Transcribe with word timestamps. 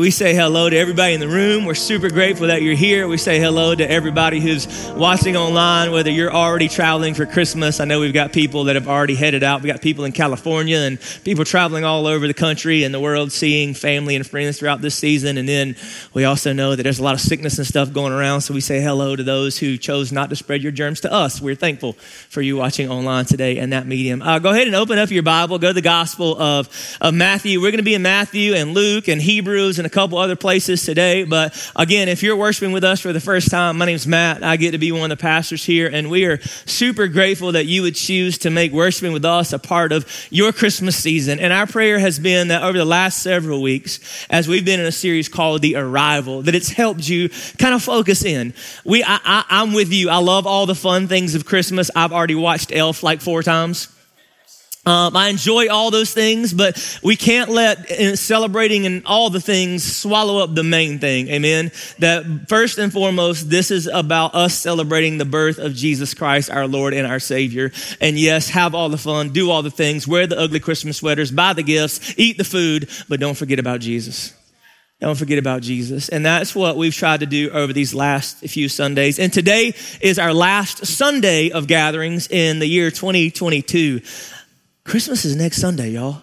We 0.00 0.10
say 0.10 0.34
hello 0.34 0.70
to 0.70 0.74
everybody 0.74 1.12
in 1.12 1.20
the 1.20 1.28
room. 1.28 1.66
We're 1.66 1.74
super 1.74 2.08
grateful 2.08 2.46
that 2.46 2.62
you're 2.62 2.74
here. 2.74 3.06
We 3.06 3.18
say 3.18 3.38
hello 3.38 3.74
to 3.74 3.88
everybody 3.88 4.40
who's 4.40 4.66
watching 4.92 5.36
online, 5.36 5.92
whether 5.92 6.10
you're 6.10 6.32
already 6.32 6.68
traveling 6.68 7.12
for 7.12 7.26
Christmas. 7.26 7.80
I 7.80 7.84
know 7.84 8.00
we've 8.00 8.14
got 8.14 8.32
people 8.32 8.64
that 8.64 8.76
have 8.76 8.88
already 8.88 9.14
headed 9.14 9.42
out. 9.42 9.60
We've 9.60 9.70
got 9.70 9.82
people 9.82 10.06
in 10.06 10.12
California 10.12 10.78
and 10.78 10.98
people 11.22 11.44
traveling 11.44 11.84
all 11.84 12.06
over 12.06 12.26
the 12.26 12.32
country 12.32 12.82
and 12.82 12.94
the 12.94 12.98
world, 12.98 13.30
seeing 13.30 13.74
family 13.74 14.16
and 14.16 14.26
friends 14.26 14.58
throughout 14.58 14.80
this 14.80 14.94
season. 14.94 15.36
And 15.36 15.46
then 15.46 15.76
we 16.14 16.24
also 16.24 16.54
know 16.54 16.74
that 16.76 16.82
there's 16.82 16.98
a 16.98 17.04
lot 17.04 17.12
of 17.12 17.20
sickness 17.20 17.58
and 17.58 17.66
stuff 17.66 17.92
going 17.92 18.14
around. 18.14 18.40
So 18.40 18.54
we 18.54 18.62
say 18.62 18.80
hello 18.80 19.16
to 19.16 19.22
those 19.22 19.58
who 19.58 19.76
chose 19.76 20.12
not 20.12 20.30
to 20.30 20.36
spread 20.36 20.62
your 20.62 20.72
germs 20.72 21.02
to 21.02 21.12
us. 21.12 21.42
We're 21.42 21.54
thankful 21.54 21.92
for 22.30 22.40
you 22.40 22.56
watching 22.56 22.88
online 22.88 23.26
today 23.26 23.58
and 23.58 23.74
that 23.74 23.86
medium. 23.86 24.22
Uh, 24.22 24.38
go 24.38 24.48
ahead 24.48 24.66
and 24.66 24.76
open 24.76 24.98
up 24.98 25.10
your 25.10 25.24
Bible. 25.24 25.58
Go 25.58 25.68
to 25.68 25.74
the 25.74 25.82
Gospel 25.82 26.40
of, 26.40 26.70
of 27.02 27.12
Matthew. 27.12 27.60
We're 27.60 27.70
going 27.70 27.80
to 27.80 27.82
be 27.82 27.94
in 27.94 28.00
Matthew 28.00 28.54
and 28.54 28.72
Luke 28.72 29.06
and 29.06 29.20
Hebrews 29.20 29.78
and 29.78 29.89
a 29.90 29.92
couple 29.92 30.18
other 30.18 30.36
places 30.36 30.84
today. 30.84 31.24
But 31.24 31.72
again, 31.74 32.08
if 32.08 32.22
you're 32.22 32.36
worshiping 32.36 32.72
with 32.72 32.84
us 32.84 33.00
for 33.00 33.12
the 33.12 33.20
first 33.20 33.50
time, 33.50 33.78
my 33.78 33.86
name's 33.86 34.06
Matt. 34.06 34.42
I 34.44 34.56
get 34.56 34.70
to 34.70 34.78
be 34.78 34.92
one 34.92 35.10
of 35.10 35.18
the 35.18 35.20
pastors 35.20 35.64
here, 35.64 35.90
and 35.92 36.08
we 36.08 36.24
are 36.26 36.40
super 36.64 37.08
grateful 37.08 37.52
that 37.52 37.66
you 37.66 37.82
would 37.82 37.96
choose 37.96 38.38
to 38.38 38.50
make 38.50 38.72
worshiping 38.72 39.12
with 39.12 39.24
us 39.24 39.52
a 39.52 39.58
part 39.58 39.90
of 39.90 40.06
your 40.30 40.52
Christmas 40.52 40.96
season. 40.96 41.40
And 41.40 41.52
our 41.52 41.66
prayer 41.66 41.98
has 41.98 42.18
been 42.18 42.48
that 42.48 42.62
over 42.62 42.78
the 42.78 42.84
last 42.84 43.22
several 43.22 43.60
weeks, 43.60 44.26
as 44.30 44.46
we've 44.46 44.64
been 44.64 44.78
in 44.80 44.86
a 44.86 44.92
series 44.92 45.28
called 45.28 45.60
The 45.62 45.74
Arrival, 45.74 46.42
that 46.42 46.54
it's 46.54 46.70
helped 46.70 47.08
you 47.08 47.28
kind 47.58 47.74
of 47.74 47.82
focus 47.82 48.24
in. 48.24 48.54
We, 48.84 49.02
I, 49.02 49.18
I, 49.24 49.44
I'm 49.50 49.72
with 49.72 49.92
you. 49.92 50.08
I 50.08 50.18
love 50.18 50.46
all 50.46 50.66
the 50.66 50.74
fun 50.76 51.08
things 51.08 51.34
of 51.34 51.44
Christmas. 51.44 51.90
I've 51.96 52.12
already 52.12 52.36
watched 52.36 52.70
Elf 52.72 53.02
like 53.02 53.20
four 53.20 53.42
times. 53.42 53.88
Um, 54.86 55.14
I 55.14 55.28
enjoy 55.28 55.68
all 55.68 55.90
those 55.90 56.14
things, 56.14 56.54
but 56.54 56.98
we 57.02 57.14
can't 57.14 57.50
let 57.50 57.90
uh, 57.90 58.16
celebrating 58.16 58.86
and 58.86 59.04
all 59.04 59.28
the 59.28 59.40
things 59.40 59.84
swallow 59.84 60.42
up 60.42 60.54
the 60.54 60.62
main 60.62 60.98
thing. 60.98 61.28
Amen. 61.28 61.70
That 61.98 62.48
first 62.48 62.78
and 62.78 62.90
foremost, 62.90 63.50
this 63.50 63.70
is 63.70 63.86
about 63.86 64.34
us 64.34 64.54
celebrating 64.54 65.18
the 65.18 65.26
birth 65.26 65.58
of 65.58 65.74
Jesus 65.74 66.14
Christ, 66.14 66.48
our 66.50 66.66
Lord 66.66 66.94
and 66.94 67.06
our 67.06 67.20
Savior. 67.20 67.72
And 68.00 68.18
yes, 68.18 68.48
have 68.48 68.74
all 68.74 68.88
the 68.88 68.96
fun, 68.96 69.30
do 69.30 69.50
all 69.50 69.62
the 69.62 69.70
things, 69.70 70.08
wear 70.08 70.26
the 70.26 70.38
ugly 70.38 70.60
Christmas 70.60 70.96
sweaters, 70.96 71.30
buy 71.30 71.52
the 71.52 71.62
gifts, 71.62 72.14
eat 72.18 72.38
the 72.38 72.44
food, 72.44 72.88
but 73.06 73.20
don't 73.20 73.36
forget 73.36 73.58
about 73.58 73.80
Jesus. 73.80 74.32
Don't 74.98 75.16
forget 75.16 75.38
about 75.38 75.62
Jesus. 75.62 76.10
And 76.10 76.24
that's 76.24 76.54
what 76.54 76.76
we've 76.76 76.94
tried 76.94 77.20
to 77.20 77.26
do 77.26 77.50
over 77.50 77.72
these 77.72 77.94
last 77.94 78.38
few 78.38 78.68
Sundays. 78.68 79.18
And 79.18 79.32
today 79.32 79.74
is 80.00 80.18
our 80.18 80.34
last 80.34 80.86
Sunday 80.86 81.50
of 81.50 81.66
gatherings 81.66 82.28
in 82.28 82.58
the 82.58 82.66
year 82.66 82.90
2022. 82.90 84.02
Christmas 84.84 85.24
is 85.24 85.36
next 85.36 85.58
Sunday, 85.58 85.90
y'all. 85.90 86.22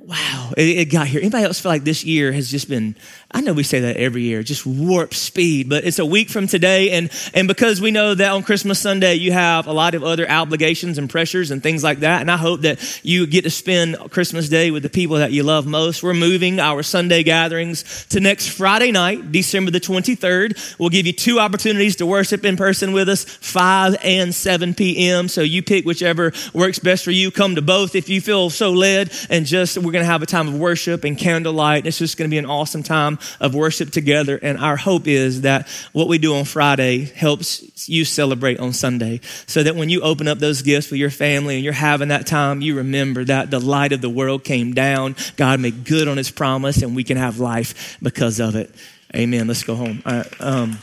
Wow, 0.00 0.52
it, 0.56 0.62
it, 0.62 0.84
got 0.92 1.08
here. 1.08 1.18
Anybody 1.18 1.42
else 1.42 1.58
feel 1.58 1.72
like 1.72 1.82
this 1.82 2.04
year 2.04 2.30
has 2.30 2.48
just 2.48 2.68
been, 2.68 2.94
I 3.32 3.40
know 3.40 3.52
we 3.52 3.64
say 3.64 3.80
that 3.80 3.96
every 3.96 4.22
year, 4.22 4.44
just 4.44 4.64
warp 4.64 5.12
speed, 5.12 5.68
but 5.68 5.84
it's 5.84 5.98
a 5.98 6.06
week 6.06 6.30
from 6.30 6.46
today. 6.46 6.92
And, 6.92 7.10
and 7.34 7.48
because 7.48 7.80
we 7.80 7.90
know 7.90 8.14
that 8.14 8.30
on 8.30 8.44
Christmas 8.44 8.78
Sunday, 8.78 9.14
you 9.14 9.32
have 9.32 9.66
a 9.66 9.72
lot 9.72 9.96
of 9.96 10.04
other 10.04 10.30
obligations 10.30 10.98
and 10.98 11.10
pressures 11.10 11.50
and 11.50 11.64
things 11.64 11.82
like 11.82 11.98
that. 12.00 12.20
And 12.20 12.30
I 12.30 12.36
hope 12.36 12.60
that 12.60 13.00
you 13.04 13.26
get 13.26 13.42
to 13.42 13.50
spend 13.50 13.96
Christmas 14.12 14.48
Day 14.48 14.70
with 14.70 14.84
the 14.84 14.88
people 14.88 15.16
that 15.16 15.32
you 15.32 15.42
love 15.42 15.66
most. 15.66 16.00
We're 16.00 16.14
moving 16.14 16.60
our 16.60 16.84
Sunday 16.84 17.24
gatherings 17.24 18.06
to 18.10 18.20
next 18.20 18.50
Friday 18.50 18.92
night, 18.92 19.32
December 19.32 19.72
the 19.72 19.80
23rd. 19.80 20.78
We'll 20.78 20.90
give 20.90 21.08
you 21.08 21.12
two 21.12 21.40
opportunities 21.40 21.96
to 21.96 22.06
worship 22.06 22.44
in 22.44 22.56
person 22.56 22.92
with 22.92 23.08
us, 23.08 23.24
5 23.24 23.96
and 24.04 24.32
7 24.32 24.74
p.m. 24.74 25.26
So 25.26 25.40
you 25.40 25.60
pick 25.60 25.84
whichever 25.84 26.32
works 26.54 26.78
best 26.78 27.02
for 27.02 27.10
you. 27.10 27.32
Come 27.32 27.56
to 27.56 27.62
both 27.62 27.96
if 27.96 28.08
you 28.08 28.20
feel 28.20 28.48
so 28.48 28.70
led 28.70 29.12
and 29.28 29.44
just, 29.44 29.87
we're 29.88 29.92
going 29.92 30.04
to 30.04 30.10
have 30.10 30.20
a 30.22 30.26
time 30.26 30.48
of 30.48 30.58
worship 30.58 31.02
and 31.04 31.16
candlelight. 31.16 31.86
It's 31.86 31.96
just 31.96 32.18
going 32.18 32.28
to 32.28 32.30
be 32.30 32.36
an 32.36 32.44
awesome 32.44 32.82
time 32.82 33.18
of 33.40 33.54
worship 33.54 33.90
together. 33.90 34.38
And 34.42 34.58
our 34.58 34.76
hope 34.76 35.06
is 35.06 35.40
that 35.40 35.66
what 35.94 36.08
we 36.08 36.18
do 36.18 36.34
on 36.34 36.44
Friday 36.44 37.06
helps 37.06 37.88
you 37.88 38.04
celebrate 38.04 38.60
on 38.60 38.74
Sunday 38.74 39.22
so 39.46 39.62
that 39.62 39.76
when 39.76 39.88
you 39.88 40.02
open 40.02 40.28
up 40.28 40.40
those 40.40 40.60
gifts 40.60 40.90
with 40.90 41.00
your 41.00 41.08
family 41.08 41.54
and 41.54 41.64
you're 41.64 41.72
having 41.72 42.08
that 42.08 42.26
time, 42.26 42.60
you 42.60 42.76
remember 42.76 43.24
that 43.24 43.50
the 43.50 43.60
light 43.60 43.92
of 43.92 44.02
the 44.02 44.10
world 44.10 44.44
came 44.44 44.74
down. 44.74 45.16
God 45.38 45.58
made 45.58 45.86
good 45.86 46.06
on 46.06 46.18
his 46.18 46.30
promise 46.30 46.82
and 46.82 46.94
we 46.94 47.02
can 47.02 47.16
have 47.16 47.38
life 47.38 47.96
because 48.02 48.40
of 48.40 48.56
it. 48.56 48.74
Amen. 49.16 49.48
Let's 49.48 49.64
go 49.64 49.74
home. 49.74 50.02
um, 50.38 50.78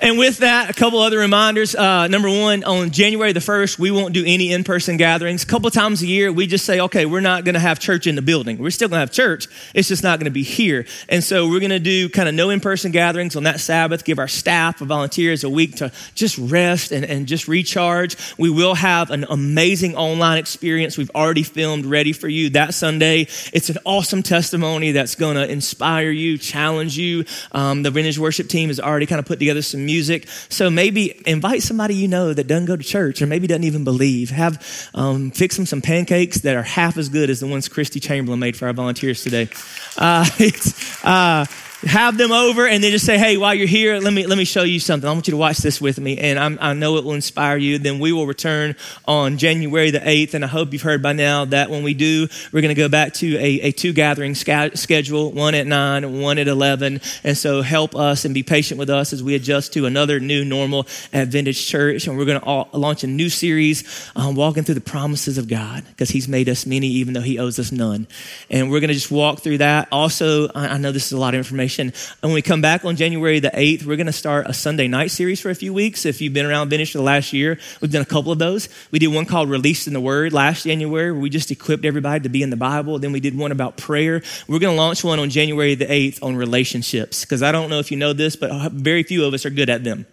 and 0.00 0.18
with 0.18 0.38
that, 0.38 0.70
a 0.70 0.72
couple 0.72 0.98
other 0.98 1.18
reminders. 1.18 1.74
Uh, 1.74 2.06
number 2.06 2.28
one, 2.28 2.64
on 2.64 2.90
January 2.90 3.32
the 3.32 3.40
1st, 3.40 3.78
we 3.78 3.90
won't 3.90 4.14
do 4.14 4.24
any 4.26 4.50
in 4.50 4.64
person 4.64 4.96
gatherings. 4.96 5.42
A 5.42 5.46
couple 5.46 5.70
times 5.70 6.00
a 6.00 6.06
year, 6.06 6.32
we 6.32 6.46
just 6.46 6.64
say, 6.64 6.80
okay, 6.80 7.04
we're 7.04 7.20
not 7.20 7.44
going 7.44 7.54
to 7.54 7.60
have 7.60 7.78
church 7.78 8.06
in 8.06 8.14
the 8.14 8.22
building. 8.22 8.56
We're 8.56 8.70
still 8.70 8.88
going 8.88 8.96
to 8.96 9.00
have 9.00 9.12
church. 9.12 9.46
It's 9.74 9.88
just 9.88 10.02
not 10.02 10.18
going 10.18 10.24
to 10.24 10.30
be 10.30 10.42
here. 10.42 10.86
And 11.10 11.22
so 11.22 11.48
we're 11.48 11.60
going 11.60 11.70
to 11.70 11.78
do 11.78 12.08
kind 12.08 12.28
of 12.30 12.34
no 12.34 12.48
in 12.48 12.60
person 12.60 12.92
gatherings 12.92 13.36
on 13.36 13.42
that 13.42 13.60
Sabbath, 13.60 14.04
give 14.04 14.18
our 14.18 14.28
staff, 14.28 14.80
our 14.80 14.86
volunteers 14.86 15.44
a 15.44 15.50
week 15.50 15.76
to 15.76 15.92
just 16.14 16.38
rest 16.38 16.92
and, 16.92 17.04
and 17.04 17.26
just 17.26 17.46
recharge. 17.46 18.16
We 18.38 18.48
will 18.48 18.76
have 18.76 19.10
an 19.10 19.26
amazing 19.28 19.96
online 19.96 20.38
experience 20.38 20.96
we've 20.96 21.10
already 21.10 21.42
filmed 21.42 21.84
ready 21.84 22.14
for 22.14 22.28
you 22.28 22.48
that 22.50 22.72
Sunday. 22.72 23.26
It's 23.52 23.68
an 23.68 23.76
awesome 23.84 24.22
testimony 24.22 24.92
that's 24.92 25.14
going 25.14 25.36
to 25.36 25.46
inspire 25.46 26.10
you, 26.10 26.38
challenge 26.38 26.96
you. 26.96 27.26
Um, 27.52 27.82
the 27.82 27.90
vintage 27.90 28.18
worship 28.18 28.48
team 28.48 28.68
has 28.68 28.80
already 28.80 29.04
kind 29.04 29.18
of 29.18 29.26
put 29.26 29.38
together 29.38 29.60
some 29.60 29.89
music. 29.90 30.28
So 30.48 30.70
maybe 30.70 31.20
invite 31.26 31.62
somebody 31.62 31.94
you 31.94 32.08
know 32.08 32.32
that 32.32 32.46
doesn't 32.46 32.66
go 32.66 32.76
to 32.76 32.84
church 32.84 33.20
or 33.22 33.26
maybe 33.26 33.46
doesn't 33.46 33.64
even 33.64 33.84
believe. 33.84 34.30
Have 34.30 34.54
um, 34.94 35.30
fix 35.30 35.56
them 35.56 35.66
some 35.66 35.80
pancakes 35.80 36.40
that 36.40 36.56
are 36.56 36.62
half 36.62 36.96
as 36.96 37.08
good 37.08 37.28
as 37.30 37.40
the 37.40 37.46
ones 37.46 37.68
Christy 37.68 38.00
Chamberlain 38.00 38.38
made 38.38 38.56
for 38.56 38.66
our 38.66 38.72
volunteers 38.72 39.22
today. 39.22 39.48
Uh, 39.96 40.24
it's, 40.38 41.04
uh, 41.04 41.44
have 41.82 42.18
them 42.18 42.30
over 42.30 42.66
and 42.66 42.84
then 42.84 42.90
just 42.92 43.06
say, 43.06 43.16
hey, 43.16 43.36
while 43.36 43.54
you're 43.54 43.66
here, 43.66 43.98
let 43.98 44.12
me, 44.12 44.26
let 44.26 44.36
me 44.36 44.44
show 44.44 44.62
you 44.62 44.78
something. 44.78 45.08
I 45.08 45.12
want 45.12 45.26
you 45.26 45.32
to 45.32 45.36
watch 45.36 45.58
this 45.58 45.80
with 45.80 45.98
me, 45.98 46.18
and 46.18 46.38
I'm, 46.38 46.58
i 46.60 46.74
know 46.74 46.96
it 46.98 47.04
will 47.04 47.14
inspire 47.14 47.56
you. 47.56 47.78
Then 47.78 47.98
we 47.98 48.12
will 48.12 48.26
return 48.26 48.76
on 49.06 49.38
January 49.38 49.90
the 49.90 50.00
8th, 50.00 50.34
and 50.34 50.44
I 50.44 50.48
hope 50.48 50.72
you've 50.72 50.82
heard 50.82 51.02
by 51.02 51.14
now 51.14 51.46
that 51.46 51.70
when 51.70 51.82
we 51.82 51.94
do, 51.94 52.28
we're 52.52 52.60
going 52.60 52.74
to 52.74 52.80
go 52.80 52.88
back 52.88 53.14
to 53.14 53.36
a, 53.36 53.60
a 53.62 53.72
two 53.72 53.92
gathering 53.92 54.34
sca- 54.34 54.76
schedule, 54.76 55.32
one 55.32 55.54
at 55.54 55.66
9, 55.66 56.20
one 56.20 56.38
at 56.38 56.48
11. 56.48 57.00
And 57.24 57.36
so 57.36 57.62
help 57.62 57.96
us 57.96 58.24
and 58.24 58.34
be 58.34 58.42
patient 58.42 58.78
with 58.78 58.90
us 58.90 59.12
as 59.12 59.22
we 59.22 59.34
adjust 59.34 59.72
to 59.74 59.86
another 59.86 60.20
new 60.20 60.44
normal 60.44 60.86
at 61.12 61.28
Vintage 61.28 61.66
Church. 61.66 62.06
And 62.06 62.18
we're 62.18 62.26
going 62.26 62.40
to 62.40 62.76
launch 62.76 63.04
a 63.04 63.06
new 63.06 63.30
series, 63.30 64.10
um, 64.14 64.34
walking 64.34 64.64
through 64.64 64.74
the 64.74 64.80
promises 64.82 65.38
of 65.38 65.48
God, 65.48 65.84
because 65.88 66.10
He's 66.10 66.28
made 66.28 66.48
us 66.48 66.66
many, 66.66 66.88
even 66.88 67.14
though 67.14 67.20
He 67.20 67.38
owes 67.38 67.58
us 67.58 67.72
none. 67.72 68.06
And 68.50 68.70
we're 68.70 68.80
going 68.80 68.88
to 68.88 68.94
just 68.94 69.10
walk 69.10 69.40
through 69.40 69.58
that. 69.58 69.88
Also, 69.90 70.48
I, 70.48 70.68
I 70.68 70.78
know 70.78 70.92
this 70.92 71.06
is 71.06 71.12
a 71.12 71.18
lot 71.18 71.34
of 71.34 71.38
information 71.38 71.69
and 71.78 71.94
when 72.20 72.32
we 72.32 72.42
come 72.42 72.60
back 72.60 72.84
on 72.84 72.96
January 72.96 73.38
the 73.38 73.50
8th, 73.50 73.84
we're 73.84 73.96
going 73.96 74.06
to 74.06 74.12
start 74.12 74.46
a 74.48 74.52
Sunday 74.52 74.88
night 74.88 75.10
series 75.10 75.40
for 75.40 75.50
a 75.50 75.54
few 75.54 75.72
weeks. 75.72 76.04
If 76.04 76.20
you've 76.20 76.32
been 76.32 76.46
around 76.46 76.70
Vintage 76.70 76.92
for 76.92 76.98
the 76.98 77.04
last 77.04 77.32
year, 77.32 77.58
we've 77.80 77.92
done 77.92 78.02
a 78.02 78.06
couple 78.06 78.32
of 78.32 78.38
those. 78.38 78.68
We 78.90 78.98
did 78.98 79.08
one 79.08 79.26
called 79.26 79.48
Released 79.48 79.86
in 79.86 79.92
the 79.92 80.00
Word 80.00 80.32
last 80.32 80.64
January, 80.64 81.12
where 81.12 81.20
we 81.20 81.30
just 81.30 81.50
equipped 81.50 81.84
everybody 81.84 82.20
to 82.20 82.28
be 82.28 82.42
in 82.42 82.50
the 82.50 82.56
Bible. 82.56 82.98
Then 82.98 83.12
we 83.12 83.20
did 83.20 83.36
one 83.36 83.52
about 83.52 83.76
prayer. 83.76 84.22
We're 84.48 84.58
going 84.58 84.74
to 84.74 84.80
launch 84.80 85.04
one 85.04 85.18
on 85.18 85.30
January 85.30 85.74
the 85.74 85.86
8th 85.86 86.22
on 86.22 86.36
relationships, 86.36 87.24
because 87.24 87.42
I 87.42 87.52
don't 87.52 87.70
know 87.70 87.78
if 87.78 87.90
you 87.90 87.96
know 87.96 88.12
this, 88.12 88.36
but 88.36 88.72
very 88.72 89.02
few 89.02 89.24
of 89.24 89.34
us 89.34 89.46
are 89.46 89.50
good 89.50 89.70
at 89.70 89.84
them. 89.84 90.06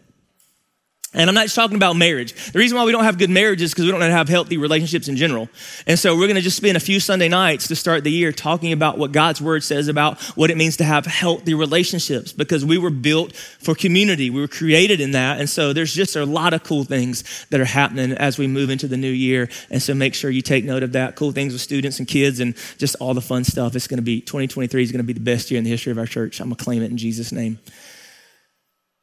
And 1.17 1.28
I'm 1.31 1.33
not 1.33 1.45
just 1.45 1.55
talking 1.55 1.75
about 1.75 1.95
marriage. 1.95 2.51
The 2.51 2.59
reason 2.59 2.78
why 2.78 2.85
we 2.85 2.91
don't 2.91 3.03
have 3.03 3.17
good 3.17 3.31
marriages 3.31 3.72
is 3.72 3.73
because 3.73 3.85
we 3.85 3.91
don't 3.91 4.01
have 4.01 4.29
healthy 4.29 4.57
relationships 4.57 5.07
in 5.07 5.17
general. 5.17 5.50
And 5.88 5.97
so 5.97 6.16
we're 6.16 6.28
going 6.28 6.35
to 6.35 6.41
just 6.41 6.57
spend 6.57 6.78
a 6.78 6.79
few 6.79 7.00
Sunday 7.00 7.28
nights 7.28 7.67
to 7.69 7.75
start 7.75 8.03
the 8.03 8.11
year 8.11 8.31
talking 8.31 8.72
about 8.72 9.00
what 9.00 9.11
God's 9.11 9.41
word 9.41 9.63
says 9.63 9.88
about 9.88 10.22
what 10.38 10.51
it 10.51 10.57
means 10.57 10.78
to 10.78 10.83
have 10.83 11.07
healthy 11.07 11.55
relationships 11.55 12.31
because 12.31 12.63
we 12.63 12.78
were 12.78 12.91
built 12.91 13.35
for 13.35 13.73
community. 13.73 14.29
We 14.29 14.39
were 14.39 14.47
created 14.47 15.01
in 15.01 15.11
that. 15.13 15.39
And 15.39 15.50
so 15.50 15.73
there's 15.73 15.91
just 15.91 16.16
a 16.16 16.23
lot 16.23 16.53
of 16.53 16.63
cool 16.63 16.83
things 16.83 17.47
that 17.49 17.59
are 17.59 17.66
happening 17.66 18.11
as 18.11 18.38
we 18.38 18.45
move 18.45 18.69
into 18.69 18.88
the 18.88 18.97
new 18.97 19.09
year. 19.09 19.49
And 19.72 19.81
so 19.81 19.95
make 19.95 20.13
sure 20.13 20.29
you 20.29 20.44
take 20.44 20.66
note 20.66 20.84
of 20.84 20.91
that. 20.91 21.16
Cool 21.16 21.31
things 21.31 21.51
with 21.51 21.63
students 21.63 21.97
and 21.97 22.07
kids 22.07 22.39
and 22.39 22.55
just 22.78 22.95
all 22.99 23.16
the 23.16 23.22
fun 23.22 23.44
stuff. 23.44 23.75
It's 23.75 23.88
going 23.88 23.97
to 23.97 24.03
be 24.03 24.22
2023 24.22 24.84
is 24.84 24.91
going 24.91 24.99
to 24.99 25.03
be 25.03 25.13
the 25.13 25.19
best 25.19 25.49
year 25.49 25.57
in 25.57 25.63
the 25.63 25.72
history 25.72 25.91
of 25.91 25.97
our 25.97 26.05
church. 26.05 26.40
I'm 26.40 26.49
going 26.49 26.58
to 26.58 26.64
claim 26.64 26.84
it 26.84 26.91
in 26.91 26.97
Jesus' 26.97 27.31
name. 27.31 27.58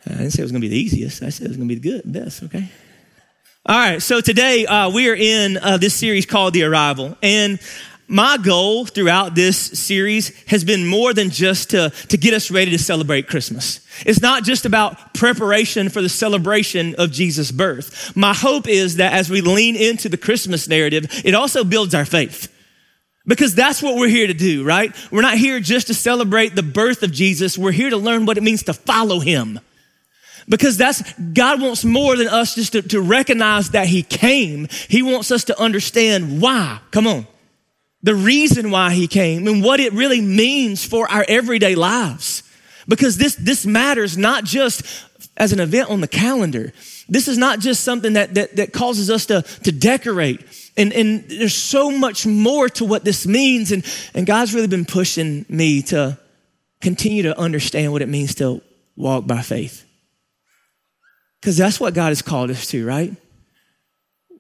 I 0.06 0.10
didn't 0.10 0.30
say 0.32 0.40
it 0.40 0.44
was 0.44 0.52
going 0.52 0.60
to 0.60 0.68
be 0.68 0.74
the 0.74 0.80
easiest. 0.80 1.22
I 1.22 1.30
said 1.30 1.46
it 1.46 1.48
was 1.48 1.56
going 1.56 1.68
to 1.68 1.74
be 1.74 1.80
the 1.80 1.90
good, 1.90 2.12
best, 2.12 2.42
okay? 2.44 2.68
All 3.66 3.76
right, 3.76 4.02
so 4.02 4.20
today 4.20 4.66
uh, 4.66 4.90
we 4.90 5.08
are 5.08 5.14
in 5.14 5.56
uh, 5.56 5.78
this 5.78 5.94
series 5.94 6.26
called 6.26 6.52
The 6.52 6.64
Arrival. 6.64 7.16
And 7.22 7.58
my 8.06 8.36
goal 8.36 8.84
throughout 8.84 9.34
this 9.34 9.56
series 9.56 10.28
has 10.44 10.62
been 10.62 10.86
more 10.86 11.14
than 11.14 11.30
just 11.30 11.70
to, 11.70 11.88
to 12.08 12.16
get 12.18 12.34
us 12.34 12.50
ready 12.50 12.70
to 12.72 12.78
celebrate 12.78 13.28
Christmas. 13.28 13.80
It's 14.04 14.20
not 14.20 14.44
just 14.44 14.66
about 14.66 15.14
preparation 15.14 15.88
for 15.88 16.02
the 16.02 16.10
celebration 16.10 16.94
of 16.96 17.10
Jesus' 17.10 17.50
birth. 17.50 18.14
My 18.14 18.34
hope 18.34 18.68
is 18.68 18.96
that 18.96 19.14
as 19.14 19.30
we 19.30 19.40
lean 19.40 19.76
into 19.76 20.10
the 20.10 20.18
Christmas 20.18 20.68
narrative, 20.68 21.06
it 21.24 21.34
also 21.34 21.64
builds 21.64 21.94
our 21.94 22.04
faith. 22.04 22.50
Because 23.26 23.54
that's 23.54 23.82
what 23.82 23.96
we're 23.96 24.08
here 24.08 24.26
to 24.26 24.34
do, 24.34 24.64
right? 24.64 24.94
We're 25.10 25.22
not 25.22 25.38
here 25.38 25.58
just 25.58 25.86
to 25.86 25.94
celebrate 25.94 26.54
the 26.54 26.62
birth 26.62 27.02
of 27.02 27.10
Jesus. 27.10 27.56
We're 27.56 27.72
here 27.72 27.88
to 27.88 27.96
learn 27.96 28.26
what 28.26 28.36
it 28.36 28.42
means 28.42 28.64
to 28.64 28.74
follow 28.74 29.20
him. 29.20 29.60
Because 30.48 30.76
that's, 30.76 31.12
God 31.18 31.62
wants 31.62 31.84
more 31.84 32.16
than 32.16 32.28
us 32.28 32.54
just 32.54 32.72
to, 32.72 32.82
to 32.82 33.00
recognize 33.00 33.70
that 33.70 33.86
He 33.86 34.02
came. 34.02 34.68
He 34.88 35.02
wants 35.02 35.30
us 35.30 35.44
to 35.44 35.58
understand 35.60 36.40
why. 36.40 36.80
Come 36.90 37.06
on. 37.06 37.26
the 38.04 38.14
reason 38.14 38.70
why 38.70 38.92
he 38.92 39.08
came 39.08 39.48
and 39.48 39.64
what 39.64 39.80
it 39.80 39.92
really 39.94 40.20
means 40.20 40.84
for 40.84 41.10
our 41.10 41.24
everyday 41.26 41.74
lives. 41.74 42.42
Because 42.86 43.16
this, 43.16 43.34
this 43.34 43.64
matters 43.64 44.16
not 44.18 44.44
just 44.44 44.82
as 45.38 45.52
an 45.52 45.58
event 45.58 45.88
on 45.90 46.02
the 46.02 46.06
calendar. 46.06 46.74
This 47.08 47.28
is 47.28 47.38
not 47.38 47.60
just 47.60 47.82
something 47.82 48.12
that, 48.12 48.34
that, 48.34 48.56
that 48.56 48.72
causes 48.74 49.08
us 49.08 49.24
to, 49.26 49.40
to 49.64 49.72
decorate. 49.72 50.44
And, 50.76 50.92
and 50.92 51.24
there's 51.30 51.54
so 51.54 51.90
much 51.90 52.26
more 52.26 52.68
to 52.68 52.84
what 52.84 53.04
this 53.04 53.26
means. 53.26 53.72
And, 53.72 53.84
and 54.12 54.26
God's 54.26 54.54
really 54.54 54.66
been 54.66 54.84
pushing 54.84 55.46
me 55.48 55.80
to 55.84 56.18
continue 56.82 57.22
to 57.22 57.38
understand 57.38 57.90
what 57.90 58.02
it 58.02 58.08
means 58.08 58.34
to 58.36 58.60
walk 58.96 59.26
by 59.26 59.40
faith. 59.40 59.86
Because 61.44 61.58
that's 61.58 61.78
what 61.78 61.92
God 61.92 62.08
has 62.08 62.22
called 62.22 62.50
us 62.50 62.68
to, 62.68 62.86
right? 62.86 63.14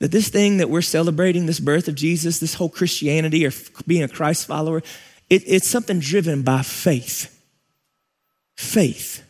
That 0.00 0.10
this 0.10 0.30
thing 0.30 0.56
that 0.56 0.70
we're 0.70 0.80
celebrating, 0.80 1.44
this 1.44 1.60
birth 1.60 1.86
of 1.86 1.96
Jesus, 1.96 2.38
this 2.38 2.54
whole 2.54 2.70
Christianity 2.70 3.44
or 3.44 3.50
being 3.86 4.02
a 4.02 4.08
Christ 4.08 4.46
follower, 4.46 4.78
it, 5.28 5.42
it's 5.46 5.68
something 5.68 5.98
driven 5.98 6.40
by 6.40 6.62
faith. 6.62 7.30
Faith. 8.56 9.22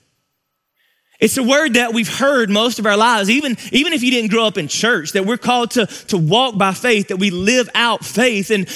It's 1.19 1.37
a 1.37 1.43
word 1.43 1.75
that 1.75 1.93
we've 1.93 2.17
heard 2.17 2.49
most 2.49 2.79
of 2.79 2.87
our 2.87 2.97
lives, 2.97 3.29
even, 3.29 3.56
even 3.73 3.93
if 3.93 4.05
you 4.05 4.12
didn't 4.12 4.31
grow 4.31 4.47
up 4.47 4.56
in 4.56 4.69
church, 4.69 5.11
that 5.11 5.27
we're 5.27 5.37
called 5.37 5.73
to, 5.73 5.87
to 5.87 6.17
walk 6.17 6.56
by 6.56 6.75
faith, 6.75 7.09
that 7.09 7.17
we 7.17 7.31
live 7.31 7.69
out 7.75 8.05
faith. 8.05 8.53
And 8.53 8.69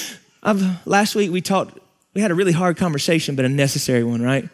I've, 0.43 0.85
last 0.85 1.15
week 1.15 1.31
we 1.31 1.39
talked, 1.39 1.79
we 2.13 2.19
had 2.19 2.31
a 2.31 2.35
really 2.35 2.51
hard 2.51 2.75
conversation, 2.75 3.37
but 3.37 3.45
a 3.45 3.49
necessary 3.49 4.03
one, 4.03 4.21
right? 4.21 4.49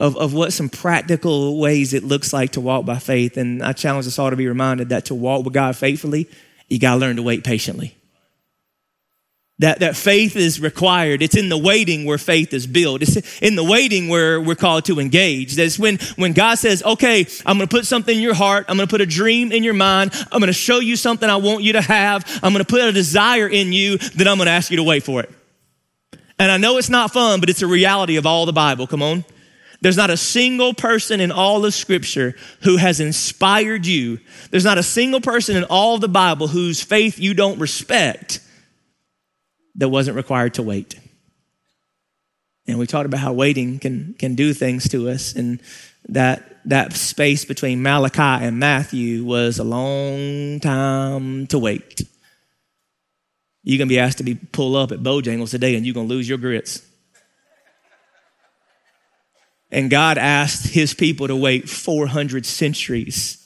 Of, 0.00 0.16
of 0.16 0.32
what 0.32 0.54
some 0.54 0.70
practical 0.70 1.60
ways 1.60 1.92
it 1.92 2.02
looks 2.02 2.32
like 2.32 2.52
to 2.52 2.60
walk 2.62 2.86
by 2.86 2.98
faith. 2.98 3.36
And 3.36 3.62
I 3.62 3.74
challenge 3.74 4.06
us 4.06 4.18
all 4.18 4.30
to 4.30 4.36
be 4.36 4.48
reminded 4.48 4.88
that 4.88 5.04
to 5.04 5.14
walk 5.14 5.44
with 5.44 5.52
God 5.52 5.76
faithfully, 5.76 6.26
you 6.68 6.78
got 6.78 6.94
to 6.94 7.00
learn 7.00 7.16
to 7.16 7.22
wait 7.22 7.44
patiently. 7.44 7.94
That, 9.58 9.80
that 9.80 9.94
faith 9.94 10.36
is 10.36 10.58
required. 10.58 11.20
It's 11.20 11.36
in 11.36 11.50
the 11.50 11.58
waiting 11.58 12.06
where 12.06 12.16
faith 12.16 12.54
is 12.54 12.66
built. 12.66 13.02
It's 13.02 13.18
in 13.40 13.56
the 13.56 13.62
waiting 13.62 14.08
where 14.08 14.40
we're 14.40 14.54
called 14.54 14.86
to 14.86 15.00
engage. 15.00 15.54
That's 15.56 15.78
when, 15.78 15.98
when 16.16 16.32
God 16.32 16.54
says, 16.54 16.82
okay, 16.82 17.26
I'm 17.44 17.58
going 17.58 17.68
to 17.68 17.76
put 17.76 17.84
something 17.84 18.16
in 18.16 18.22
your 18.22 18.32
heart. 18.32 18.64
I'm 18.70 18.78
going 18.78 18.88
to 18.88 18.90
put 18.90 19.02
a 19.02 19.06
dream 19.06 19.52
in 19.52 19.62
your 19.62 19.74
mind. 19.74 20.12
I'm 20.32 20.40
going 20.40 20.46
to 20.46 20.54
show 20.54 20.78
you 20.78 20.96
something 20.96 21.28
I 21.28 21.36
want 21.36 21.62
you 21.62 21.74
to 21.74 21.82
have. 21.82 22.24
I'm 22.42 22.54
going 22.54 22.64
to 22.64 22.70
put 22.70 22.80
a 22.80 22.92
desire 22.92 23.46
in 23.46 23.74
you. 23.74 23.98
Then 23.98 24.28
I'm 24.28 24.38
going 24.38 24.46
to 24.46 24.52
ask 24.52 24.70
you 24.70 24.78
to 24.78 24.82
wait 24.82 25.02
for 25.02 25.20
it. 25.20 25.30
And 26.38 26.50
I 26.50 26.56
know 26.56 26.78
it's 26.78 26.88
not 26.88 27.12
fun, 27.12 27.40
but 27.40 27.50
it's 27.50 27.60
a 27.60 27.66
reality 27.66 28.16
of 28.16 28.24
all 28.24 28.46
the 28.46 28.54
Bible. 28.54 28.86
Come 28.86 29.02
on. 29.02 29.26
There's 29.82 29.96
not 29.96 30.10
a 30.10 30.16
single 30.16 30.74
person 30.74 31.20
in 31.20 31.32
all 31.32 31.64
of 31.64 31.72
Scripture 31.72 32.34
who 32.62 32.76
has 32.76 33.00
inspired 33.00 33.86
you. 33.86 34.20
There's 34.50 34.64
not 34.64 34.78
a 34.78 34.82
single 34.82 35.20
person 35.20 35.56
in 35.56 35.64
all 35.64 35.94
of 35.94 36.00
the 36.00 36.08
Bible 36.08 36.48
whose 36.48 36.82
faith 36.82 37.18
you 37.18 37.32
don't 37.32 37.58
respect 37.58 38.40
that 39.76 39.88
wasn't 39.88 40.16
required 40.16 40.54
to 40.54 40.62
wait. 40.62 40.96
And 42.66 42.78
we 42.78 42.86
talked 42.86 43.06
about 43.06 43.20
how 43.20 43.32
waiting 43.32 43.78
can, 43.78 44.14
can 44.18 44.34
do 44.34 44.52
things 44.52 44.88
to 44.90 45.08
us. 45.08 45.34
And 45.34 45.62
that, 46.08 46.60
that 46.66 46.92
space 46.92 47.44
between 47.44 47.82
Malachi 47.82 48.44
and 48.44 48.58
Matthew 48.58 49.24
was 49.24 49.58
a 49.58 49.64
long 49.64 50.60
time 50.60 51.46
to 51.48 51.58
wait. 51.58 52.02
You're 53.62 53.78
going 53.78 53.88
to 53.88 53.94
be 53.94 53.98
asked 53.98 54.18
to 54.18 54.24
be 54.24 54.34
pull 54.34 54.76
up 54.76 54.92
at 54.92 55.00
Bojangles 55.00 55.50
today 55.50 55.74
and 55.74 55.86
you're 55.86 55.94
going 55.94 56.08
to 56.08 56.14
lose 56.14 56.28
your 56.28 56.38
grits. 56.38 56.82
And 59.72 59.90
God 59.90 60.18
asked 60.18 60.68
his 60.68 60.94
people 60.94 61.28
to 61.28 61.36
wait 61.36 61.68
400 61.68 62.44
centuries 62.44 63.36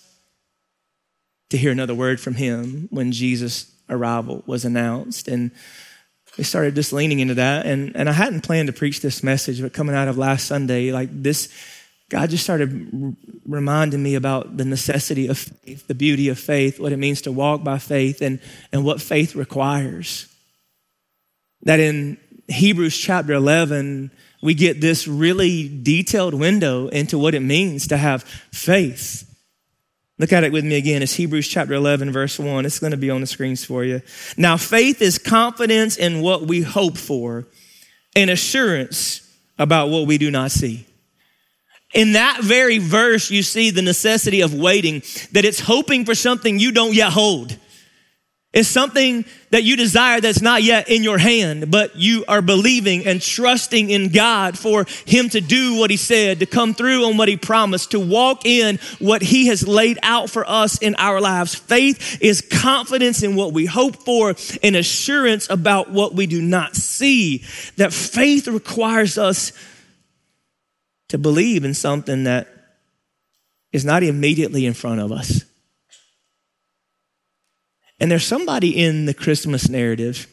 to 1.50 1.58
hear 1.58 1.70
another 1.70 1.94
word 1.94 2.20
from 2.20 2.34
him 2.34 2.88
when 2.90 3.12
Jesus' 3.12 3.70
arrival 3.88 4.42
was 4.46 4.64
announced. 4.64 5.28
And 5.28 5.50
we 6.38 6.44
started 6.44 6.74
just 6.74 6.92
leaning 6.92 7.20
into 7.20 7.34
that. 7.34 7.66
And, 7.66 7.94
and 7.94 8.08
I 8.08 8.12
hadn't 8.12 8.40
planned 8.40 8.68
to 8.68 8.72
preach 8.72 9.00
this 9.00 9.22
message, 9.22 9.60
but 9.60 9.72
coming 9.72 9.94
out 9.94 10.08
of 10.08 10.18
last 10.18 10.46
Sunday, 10.46 10.92
like 10.92 11.10
this, 11.12 11.52
God 12.08 12.30
just 12.30 12.44
started 12.44 13.16
reminding 13.46 14.02
me 14.02 14.14
about 14.14 14.56
the 14.56 14.64
necessity 14.64 15.28
of 15.28 15.38
faith, 15.38 15.86
the 15.86 15.94
beauty 15.94 16.28
of 16.28 16.38
faith, 16.38 16.80
what 16.80 16.92
it 16.92 16.98
means 16.98 17.22
to 17.22 17.32
walk 17.32 17.62
by 17.64 17.78
faith, 17.78 18.20
and, 18.20 18.40
and 18.72 18.84
what 18.84 19.00
faith 19.00 19.34
requires. 19.34 20.28
That 21.62 21.80
in 21.80 22.18
Hebrews 22.48 22.96
chapter 22.96 23.32
11, 23.32 24.10
we 24.44 24.52
get 24.52 24.78
this 24.78 25.08
really 25.08 25.70
detailed 25.82 26.34
window 26.34 26.88
into 26.88 27.18
what 27.18 27.34
it 27.34 27.40
means 27.40 27.86
to 27.86 27.96
have 27.96 28.24
faith. 28.52 29.26
Look 30.18 30.34
at 30.34 30.44
it 30.44 30.52
with 30.52 30.66
me 30.66 30.76
again. 30.76 31.02
It's 31.02 31.14
Hebrews 31.14 31.48
chapter 31.48 31.72
11, 31.72 32.12
verse 32.12 32.38
1. 32.38 32.66
It's 32.66 32.78
going 32.78 32.90
to 32.90 32.98
be 32.98 33.08
on 33.08 33.22
the 33.22 33.26
screens 33.26 33.64
for 33.64 33.84
you. 33.84 34.02
Now, 34.36 34.58
faith 34.58 35.00
is 35.00 35.16
confidence 35.16 35.96
in 35.96 36.20
what 36.20 36.42
we 36.42 36.60
hope 36.60 36.98
for 36.98 37.46
and 38.14 38.28
assurance 38.28 39.34
about 39.58 39.88
what 39.88 40.06
we 40.06 40.18
do 40.18 40.30
not 40.30 40.50
see. 40.50 40.86
In 41.94 42.12
that 42.12 42.40
very 42.42 42.76
verse, 42.76 43.30
you 43.30 43.42
see 43.42 43.70
the 43.70 43.80
necessity 43.80 44.42
of 44.42 44.52
waiting, 44.52 45.00
that 45.32 45.46
it's 45.46 45.60
hoping 45.60 46.04
for 46.04 46.14
something 46.14 46.58
you 46.58 46.70
don't 46.70 46.92
yet 46.92 47.14
hold. 47.14 47.56
It's 48.54 48.68
something 48.68 49.24
that 49.50 49.64
you 49.64 49.76
desire 49.76 50.20
that's 50.20 50.40
not 50.40 50.62
yet 50.62 50.88
in 50.88 51.02
your 51.02 51.18
hand, 51.18 51.72
but 51.72 51.96
you 51.96 52.24
are 52.28 52.40
believing 52.40 53.04
and 53.04 53.20
trusting 53.20 53.90
in 53.90 54.10
God 54.10 54.56
for 54.56 54.86
Him 55.06 55.28
to 55.30 55.40
do 55.40 55.74
what 55.74 55.90
He 55.90 55.96
said, 55.96 56.38
to 56.38 56.46
come 56.46 56.72
through 56.72 57.04
on 57.04 57.16
what 57.16 57.26
He 57.26 57.36
promised, 57.36 57.90
to 57.90 57.98
walk 57.98 58.46
in 58.46 58.78
what 59.00 59.22
He 59.22 59.48
has 59.48 59.66
laid 59.66 59.98
out 60.04 60.30
for 60.30 60.48
us 60.48 60.78
in 60.78 60.94
our 60.94 61.20
lives. 61.20 61.56
Faith 61.56 62.22
is 62.22 62.40
confidence 62.40 63.24
in 63.24 63.34
what 63.34 63.52
we 63.52 63.66
hope 63.66 63.96
for 64.04 64.36
and 64.62 64.76
assurance 64.76 65.50
about 65.50 65.90
what 65.90 66.14
we 66.14 66.28
do 66.28 66.40
not 66.40 66.76
see. 66.76 67.38
That 67.76 67.92
faith 67.92 68.46
requires 68.46 69.18
us 69.18 69.52
to 71.08 71.18
believe 71.18 71.64
in 71.64 71.74
something 71.74 72.24
that 72.24 72.46
is 73.72 73.84
not 73.84 74.04
immediately 74.04 74.64
in 74.64 74.74
front 74.74 75.00
of 75.00 75.10
us. 75.10 75.44
And 78.04 78.10
there's 78.10 78.26
somebody 78.26 78.84
in 78.84 79.06
the 79.06 79.14
Christmas 79.14 79.66
narrative 79.66 80.26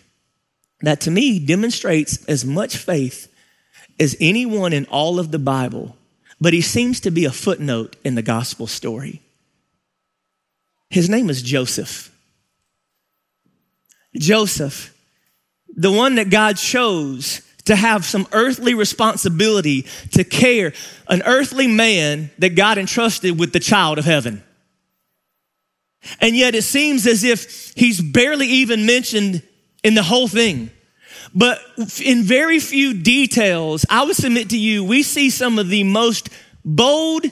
that 0.81 0.99
to 0.99 1.09
me 1.09 1.39
demonstrates 1.39 2.21
as 2.25 2.43
much 2.43 2.75
faith 2.75 3.33
as 3.97 4.13
anyone 4.19 4.73
in 4.73 4.83
all 4.87 5.19
of 5.19 5.31
the 5.31 5.39
Bible, 5.39 5.95
but 6.41 6.51
he 6.51 6.59
seems 6.59 6.99
to 6.99 7.11
be 7.11 7.23
a 7.23 7.31
footnote 7.31 7.95
in 8.03 8.15
the 8.15 8.21
gospel 8.21 8.67
story. 8.67 9.21
His 10.89 11.09
name 11.09 11.29
is 11.29 11.41
Joseph. 11.41 12.13
Joseph, 14.15 14.93
the 15.73 15.93
one 15.93 16.15
that 16.15 16.29
God 16.29 16.57
chose 16.57 17.41
to 17.63 17.77
have 17.77 18.03
some 18.03 18.27
earthly 18.33 18.73
responsibility 18.73 19.85
to 20.11 20.25
care, 20.25 20.73
an 21.07 21.21
earthly 21.25 21.67
man 21.67 22.31
that 22.37 22.55
God 22.55 22.77
entrusted 22.77 23.39
with 23.39 23.53
the 23.53 23.61
child 23.61 23.97
of 23.97 24.03
heaven. 24.03 24.43
And 26.19 26.35
yet 26.35 26.55
it 26.55 26.63
seems 26.63 27.05
as 27.05 27.23
if 27.23 27.73
he's 27.75 28.01
barely 28.01 28.47
even 28.47 28.85
mentioned 28.85 29.43
in 29.83 29.95
the 29.95 30.03
whole 30.03 30.27
thing. 30.27 30.71
But 31.33 31.61
in 32.03 32.23
very 32.23 32.59
few 32.59 32.93
details, 32.93 33.85
I 33.89 34.03
would 34.03 34.15
submit 34.15 34.49
to 34.49 34.57
you, 34.57 34.83
we 34.83 35.03
see 35.03 35.29
some 35.29 35.59
of 35.59 35.69
the 35.69 35.83
most 35.83 36.29
bold, 36.65 37.25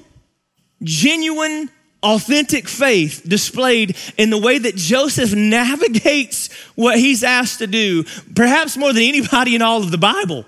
genuine, 0.83 1.69
authentic 2.01 2.69
faith 2.69 3.23
displayed 3.27 3.97
in 4.17 4.29
the 4.29 4.37
way 4.37 4.57
that 4.57 4.75
Joseph 4.75 5.33
navigates 5.33 6.51
what 6.75 6.97
he's 6.97 7.23
asked 7.23 7.59
to 7.59 7.67
do, 7.67 8.05
perhaps 8.35 8.77
more 8.77 8.93
than 8.93 9.03
anybody 9.03 9.55
in 9.55 9.61
all 9.61 9.83
of 9.83 9.91
the 9.91 9.97
Bible. 9.97 10.45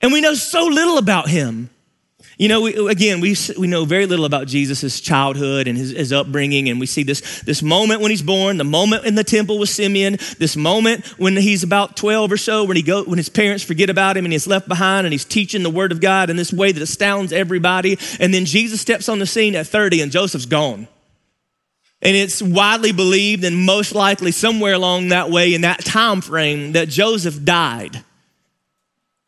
And 0.00 0.12
we 0.12 0.20
know 0.20 0.34
so 0.34 0.66
little 0.66 0.98
about 0.98 1.28
him. 1.28 1.70
You 2.38 2.46
know, 2.46 2.60
we, 2.60 2.88
again, 2.88 3.20
we, 3.20 3.34
we 3.58 3.66
know 3.66 3.84
very 3.84 4.06
little 4.06 4.24
about 4.24 4.46
Jesus' 4.46 5.00
childhood 5.00 5.66
and 5.66 5.76
his, 5.76 5.90
his 5.90 6.12
upbringing, 6.12 6.68
and 6.68 6.78
we 6.78 6.86
see 6.86 7.02
this, 7.02 7.40
this 7.40 7.62
moment 7.64 8.00
when 8.00 8.12
he's 8.12 8.22
born, 8.22 8.58
the 8.58 8.64
moment 8.64 9.04
in 9.04 9.16
the 9.16 9.24
temple 9.24 9.58
with 9.58 9.68
Simeon, 9.68 10.18
this 10.38 10.56
moment 10.56 11.04
when 11.18 11.36
he's 11.36 11.64
about 11.64 11.96
12 11.96 12.30
or 12.30 12.36
so, 12.36 12.62
when, 12.62 12.76
he 12.76 12.82
go, 12.84 13.02
when 13.02 13.18
his 13.18 13.28
parents 13.28 13.64
forget 13.64 13.90
about 13.90 14.16
him 14.16 14.24
and 14.24 14.32
he's 14.32 14.46
left 14.46 14.68
behind 14.68 15.04
and 15.04 15.12
he's 15.12 15.24
teaching 15.24 15.64
the 15.64 15.70
word 15.70 15.90
of 15.90 16.00
God 16.00 16.30
in 16.30 16.36
this 16.36 16.52
way 16.52 16.70
that 16.70 16.80
astounds 16.80 17.32
everybody. 17.32 17.98
And 18.20 18.32
then 18.32 18.44
Jesus 18.44 18.80
steps 18.80 19.08
on 19.08 19.18
the 19.18 19.26
scene 19.26 19.56
at 19.56 19.66
30 19.66 20.00
and 20.00 20.12
Joseph's 20.12 20.46
gone. 20.46 20.86
And 22.00 22.16
it's 22.16 22.40
widely 22.40 22.92
believed 22.92 23.42
and 23.42 23.56
most 23.56 23.96
likely 23.96 24.30
somewhere 24.30 24.74
along 24.74 25.08
that 25.08 25.28
way 25.28 25.54
in 25.54 25.62
that 25.62 25.84
time 25.84 26.20
frame 26.20 26.72
that 26.72 26.88
Joseph 26.88 27.44
died. 27.44 28.04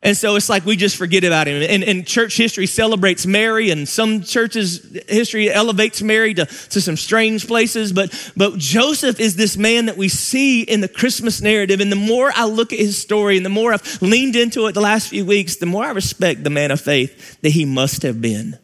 And 0.03 0.17
so 0.17 0.35
it's 0.35 0.49
like 0.49 0.65
we 0.65 0.77
just 0.77 0.97
forget 0.97 1.23
about 1.23 1.47
him. 1.47 1.61
And, 1.61 1.83
and, 1.83 2.07
church 2.07 2.35
history 2.35 2.65
celebrates 2.65 3.27
Mary, 3.27 3.69
and 3.69 3.87
some 3.87 4.23
churches' 4.23 4.97
history 5.07 5.51
elevates 5.51 6.01
Mary 6.01 6.33
to, 6.33 6.45
to 6.47 6.81
some 6.81 6.97
strange 6.97 7.45
places. 7.45 7.93
But, 7.93 8.31
but 8.35 8.57
Joseph 8.57 9.19
is 9.19 9.35
this 9.35 9.57
man 9.57 9.85
that 9.85 9.97
we 9.97 10.09
see 10.09 10.63
in 10.63 10.81
the 10.81 10.87
Christmas 10.87 11.39
narrative. 11.39 11.81
And 11.81 11.91
the 11.91 11.95
more 11.95 12.31
I 12.35 12.45
look 12.45 12.73
at 12.73 12.79
his 12.79 12.99
story 12.99 13.37
and 13.37 13.45
the 13.45 13.51
more 13.51 13.73
I've 13.73 14.01
leaned 14.01 14.35
into 14.35 14.65
it 14.65 14.71
the 14.71 14.81
last 14.81 15.09
few 15.09 15.23
weeks, 15.23 15.57
the 15.57 15.67
more 15.67 15.85
I 15.85 15.91
respect 15.91 16.43
the 16.43 16.49
man 16.49 16.71
of 16.71 16.81
faith 16.81 17.39
that 17.41 17.49
he 17.49 17.65
must 17.65 18.01
have 18.01 18.19
been. 18.19 18.57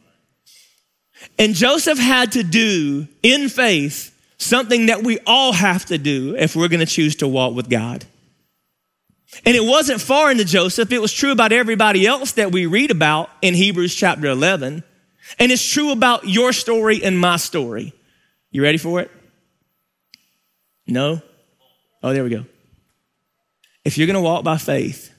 And 1.38 1.54
Joseph 1.54 2.00
had 2.00 2.32
to 2.32 2.42
do 2.42 3.08
in 3.22 3.50
faith 3.50 4.12
something 4.40 4.88
that 4.88 5.04
we 5.04 5.20
all 5.28 5.52
have 5.52 5.86
to 5.86 6.00
do 6.00 6.36
if 6.36 6.56
we're 6.56 6.68
going 6.68 6.80
to 6.80 6.88
choose 6.88 7.18
to 7.18 7.28
walk 7.28 7.54
with 7.54 7.70
God. 7.70 8.06
And 9.46 9.56
it 9.56 9.64
wasn't 9.64 10.02
foreign 10.02 10.38
to 10.38 10.46
Joseph. 10.46 10.92
It 10.92 11.00
was 11.00 11.14
true 11.14 11.32
about 11.32 11.52
everybody 11.52 12.06
else 12.06 12.34
that 12.34 12.52
we 12.52 12.66
read 12.66 12.92
about 12.92 13.30
in 13.42 13.54
Hebrews 13.54 13.96
chapter 13.96 14.28
11. 14.28 14.84
And 15.40 15.52
it's 15.52 15.68
true 15.68 15.92
about 15.92 16.28
your 16.28 16.54
story 16.54 17.04
and 17.04 17.20
my 17.20 17.38
story. 17.38 17.94
You 18.52 18.64
ready 18.64 18.78
for 18.78 19.02
it? 19.02 19.12
No? 20.86 21.22
Oh, 22.02 22.14
there 22.14 22.24
we 22.24 22.30
go. 22.30 22.46
If 23.84 23.98
you're 23.98 24.08
going 24.08 24.16
to 24.16 24.22
walk 24.22 24.44
by 24.44 24.58
faith, 24.58 25.14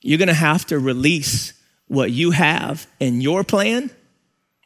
you're 0.00 0.18
going 0.18 0.28
to 0.28 0.34
have 0.34 0.66
to 0.66 0.78
release 0.78 1.52
what 1.86 2.10
you 2.10 2.32
have 2.32 2.86
in 3.00 3.20
your 3.20 3.44
plan 3.44 3.90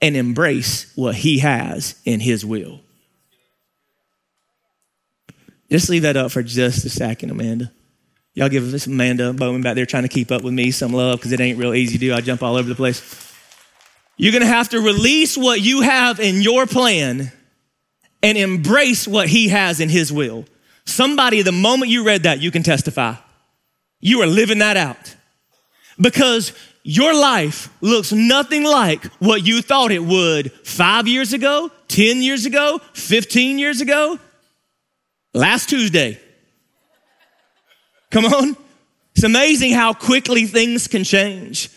and 0.00 0.16
embrace 0.16 0.92
what 0.94 1.14
he 1.14 1.38
has 1.40 2.00
in 2.04 2.20
his 2.20 2.44
will. 2.44 2.80
Just 5.70 5.88
leave 5.88 6.02
that 6.02 6.16
up 6.16 6.30
for 6.30 6.42
just 6.42 6.85
a 6.85 6.90
second, 6.90 7.30
Amanda. 7.30 7.73
Y'all 8.37 8.50
give 8.50 8.87
Amanda 8.87 9.33
Bowman 9.33 9.62
back 9.62 9.76
there 9.76 9.87
trying 9.87 10.02
to 10.02 10.11
keep 10.11 10.31
up 10.31 10.43
with 10.43 10.52
me 10.52 10.71
some 10.71 10.93
love 10.93 11.19
because 11.19 11.33
it 11.33 11.40
ain't 11.40 11.59
real 11.59 11.73
easy 11.73 11.95
to 11.95 11.99
do. 11.99 12.12
I 12.12 12.21
jump 12.21 12.43
all 12.43 12.57
over 12.57 12.69
the 12.69 12.75
place. 12.75 13.33
You're 14.19 14.33
going 14.33 14.43
to 14.43 14.47
have 14.47 14.69
to 14.69 14.81
release 14.81 15.38
what 15.38 15.62
you 15.62 15.81
have 15.81 16.21
in 16.21 16.43
your 16.43 16.66
plan 16.66 17.33
and 18.23 18.37
embrace 18.37 19.09
what 19.09 19.28
he 19.28 19.49
has 19.49 19.81
in 19.81 19.88
his 19.88 20.12
will. 20.12 20.45
Somebody, 20.85 21.40
the 21.40 21.50
moment 21.50 21.90
you 21.90 22.05
read 22.05 22.25
that, 22.25 22.43
you 22.43 22.50
can 22.50 22.62
testify. 22.62 23.14
You 24.00 24.21
are 24.21 24.26
living 24.26 24.59
that 24.59 24.76
out 24.76 25.16
because 25.99 26.52
your 26.83 27.14
life 27.19 27.71
looks 27.81 28.12
nothing 28.12 28.64
like 28.64 29.07
what 29.14 29.47
you 29.47 29.62
thought 29.62 29.90
it 29.90 30.05
would 30.05 30.52
five 30.52 31.09
years 31.09 31.33
ago, 31.33 31.71
10 31.88 32.21
years 32.21 32.45
ago, 32.45 32.83
15 32.93 33.59
years 33.59 33.81
ago, 33.81 34.19
last 35.33 35.71
Tuesday. 35.71 36.21
Come 38.16 38.32
on. 38.32 38.56
It's 39.14 39.25
amazing 39.25 39.73
how 39.73 39.92
quickly 39.92 40.46
things 40.46 40.88
can 40.88 41.04
change. 41.04 41.68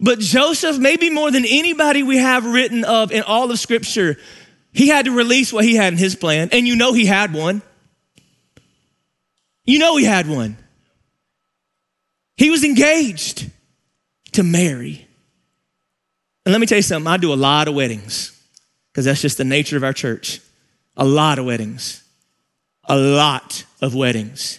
But 0.00 0.18
Joseph, 0.18 0.78
maybe 0.78 1.10
more 1.10 1.30
than 1.30 1.44
anybody 1.44 2.02
we 2.02 2.16
have 2.16 2.46
written 2.46 2.82
of 2.82 3.12
in 3.12 3.22
all 3.24 3.50
of 3.50 3.58
Scripture, 3.58 4.16
he 4.72 4.88
had 4.88 5.04
to 5.04 5.10
release 5.10 5.52
what 5.52 5.66
he 5.66 5.74
had 5.74 5.92
in 5.92 5.98
his 5.98 6.16
plan. 6.16 6.48
And 6.50 6.66
you 6.66 6.76
know 6.76 6.94
he 6.94 7.04
had 7.04 7.34
one. 7.34 7.60
You 9.66 9.78
know 9.80 9.98
he 9.98 10.06
had 10.06 10.26
one. 10.26 10.56
He 12.38 12.48
was 12.48 12.64
engaged 12.64 13.50
to 14.32 14.42
Mary. 14.42 15.06
And 16.46 16.52
let 16.52 16.60
me 16.62 16.66
tell 16.66 16.78
you 16.78 16.82
something, 16.82 17.06
I 17.06 17.18
do 17.18 17.34
a 17.34 17.36
lot 17.36 17.68
of 17.68 17.74
weddings 17.74 18.34
because 18.90 19.04
that's 19.04 19.20
just 19.20 19.36
the 19.36 19.44
nature 19.44 19.76
of 19.76 19.84
our 19.84 19.92
church. 19.92 20.40
A 20.96 21.04
lot 21.04 21.38
of 21.38 21.44
weddings. 21.44 22.02
A 22.84 22.96
lot 22.96 23.66
of 23.82 23.94
weddings. 23.94 24.58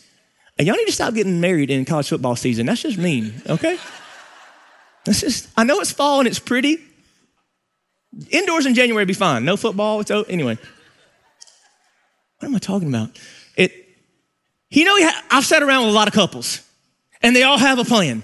And 0.61 0.67
y'all 0.67 0.77
need 0.77 0.85
to 0.85 0.91
stop 0.91 1.15
getting 1.15 1.41
married 1.41 1.71
in 1.71 1.85
college 1.85 2.09
football 2.09 2.35
season. 2.35 2.67
That's 2.67 2.83
just 2.83 2.99
mean, 2.99 3.33
okay? 3.49 3.79
That's 5.05 5.21
just, 5.21 5.49
I 5.57 5.63
know 5.63 5.79
it's 5.79 5.91
fall 5.91 6.19
and 6.19 6.27
it's 6.27 6.37
pretty. 6.37 6.77
Indoors 8.29 8.67
in 8.67 8.75
January 8.75 9.03
be 9.05 9.13
fine. 9.15 9.43
No 9.43 9.57
football. 9.57 10.01
It's 10.01 10.11
anyway. 10.11 10.59
What 12.37 12.47
am 12.47 12.55
I 12.55 12.59
talking 12.59 12.89
about? 12.89 13.09
It. 13.55 13.73
You 14.69 14.85
know, 14.85 15.09
I've 15.31 15.45
sat 15.45 15.63
around 15.63 15.85
with 15.85 15.95
a 15.95 15.97
lot 15.97 16.07
of 16.07 16.13
couples, 16.13 16.61
and 17.23 17.35
they 17.35 17.41
all 17.41 17.57
have 17.57 17.79
a 17.79 17.83
plan. 17.83 18.21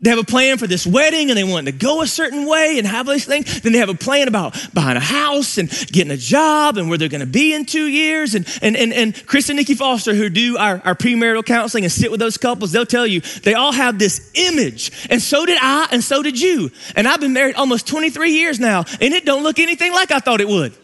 They 0.00 0.10
have 0.10 0.18
a 0.18 0.24
plan 0.24 0.58
for 0.58 0.66
this 0.66 0.86
wedding 0.86 1.30
and 1.30 1.38
they 1.38 1.44
want 1.44 1.66
to 1.66 1.72
go 1.72 2.02
a 2.02 2.06
certain 2.06 2.46
way 2.46 2.76
and 2.78 2.86
have 2.86 3.06
these 3.06 3.24
things. 3.24 3.62
Then 3.62 3.72
they 3.72 3.78
have 3.78 3.88
a 3.88 3.94
plan 3.94 4.28
about 4.28 4.54
buying 4.74 4.96
a 4.96 5.00
house 5.00 5.56
and 5.56 5.70
getting 5.70 6.10
a 6.10 6.16
job 6.16 6.76
and 6.76 6.88
where 6.88 6.98
they're 6.98 7.08
going 7.08 7.20
to 7.20 7.26
be 7.26 7.54
in 7.54 7.64
two 7.64 7.86
years. 7.86 8.34
And, 8.34 8.46
and, 8.60 8.76
and, 8.76 8.92
and 8.92 9.26
Chris 9.26 9.48
and 9.48 9.56
Nikki 9.56 9.74
Foster, 9.74 10.14
who 10.14 10.28
do 10.28 10.58
our, 10.58 10.82
our 10.84 10.94
premarital 10.94 11.46
counseling 11.46 11.84
and 11.84 11.92
sit 11.92 12.10
with 12.10 12.20
those 12.20 12.36
couples, 12.36 12.72
they'll 12.72 12.84
tell 12.84 13.06
you 13.06 13.20
they 13.42 13.54
all 13.54 13.72
have 13.72 13.98
this 13.98 14.30
image. 14.34 14.92
And 15.08 15.22
so 15.22 15.46
did 15.46 15.58
I 15.60 15.88
and 15.90 16.04
so 16.04 16.22
did 16.22 16.40
you. 16.40 16.70
And 16.94 17.08
I've 17.08 17.20
been 17.20 17.32
married 17.32 17.56
almost 17.56 17.86
23 17.86 18.32
years 18.32 18.60
now 18.60 18.84
and 19.00 19.14
it 19.14 19.24
don't 19.24 19.42
look 19.42 19.58
anything 19.58 19.92
like 19.92 20.10
I 20.10 20.18
thought 20.18 20.40
it 20.42 20.48
would. 20.48 20.74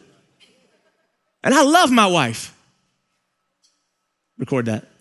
And 1.45 1.53
I 1.53 1.63
love 1.65 1.91
my 1.91 2.07
wife. 2.07 2.57
Record 4.39 4.67
that. 4.67 4.92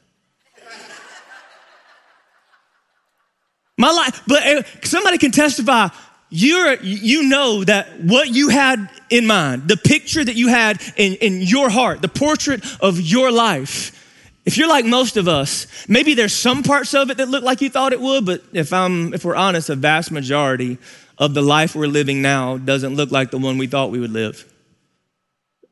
My 3.81 3.91
life, 3.91 4.21
but 4.27 4.45
uh, 4.45 4.61
somebody 4.83 5.17
can 5.17 5.31
testify. 5.31 5.87
You're, 6.29 6.75
you 6.83 7.27
know 7.27 7.63
that 7.63 7.99
what 7.99 8.29
you 8.29 8.49
had 8.49 8.87
in 9.09 9.25
mind, 9.25 9.67
the 9.67 9.75
picture 9.75 10.23
that 10.23 10.35
you 10.35 10.49
had 10.49 10.79
in, 10.97 11.15
in 11.15 11.41
your 11.41 11.67
heart, 11.71 12.03
the 12.03 12.07
portrait 12.07 12.63
of 12.79 13.01
your 13.01 13.31
life. 13.31 13.97
If 14.45 14.55
you're 14.55 14.69
like 14.69 14.85
most 14.85 15.17
of 15.17 15.27
us, 15.27 15.65
maybe 15.89 16.13
there's 16.13 16.31
some 16.31 16.61
parts 16.61 16.93
of 16.93 17.09
it 17.09 17.17
that 17.17 17.27
look 17.29 17.43
like 17.43 17.59
you 17.59 17.71
thought 17.71 17.91
it 17.91 17.99
would, 17.99 18.23
but 18.23 18.43
if 18.53 18.71
I'm, 18.71 19.15
if 19.15 19.25
we're 19.25 19.35
honest, 19.35 19.71
a 19.71 19.75
vast 19.75 20.11
majority 20.11 20.77
of 21.17 21.33
the 21.33 21.41
life 21.41 21.75
we're 21.75 21.87
living 21.87 22.21
now 22.21 22.59
doesn't 22.59 22.93
look 22.93 23.09
like 23.09 23.31
the 23.31 23.39
one 23.39 23.57
we 23.57 23.65
thought 23.65 23.89
we 23.89 23.99
would 23.99 24.11
live. 24.13 24.45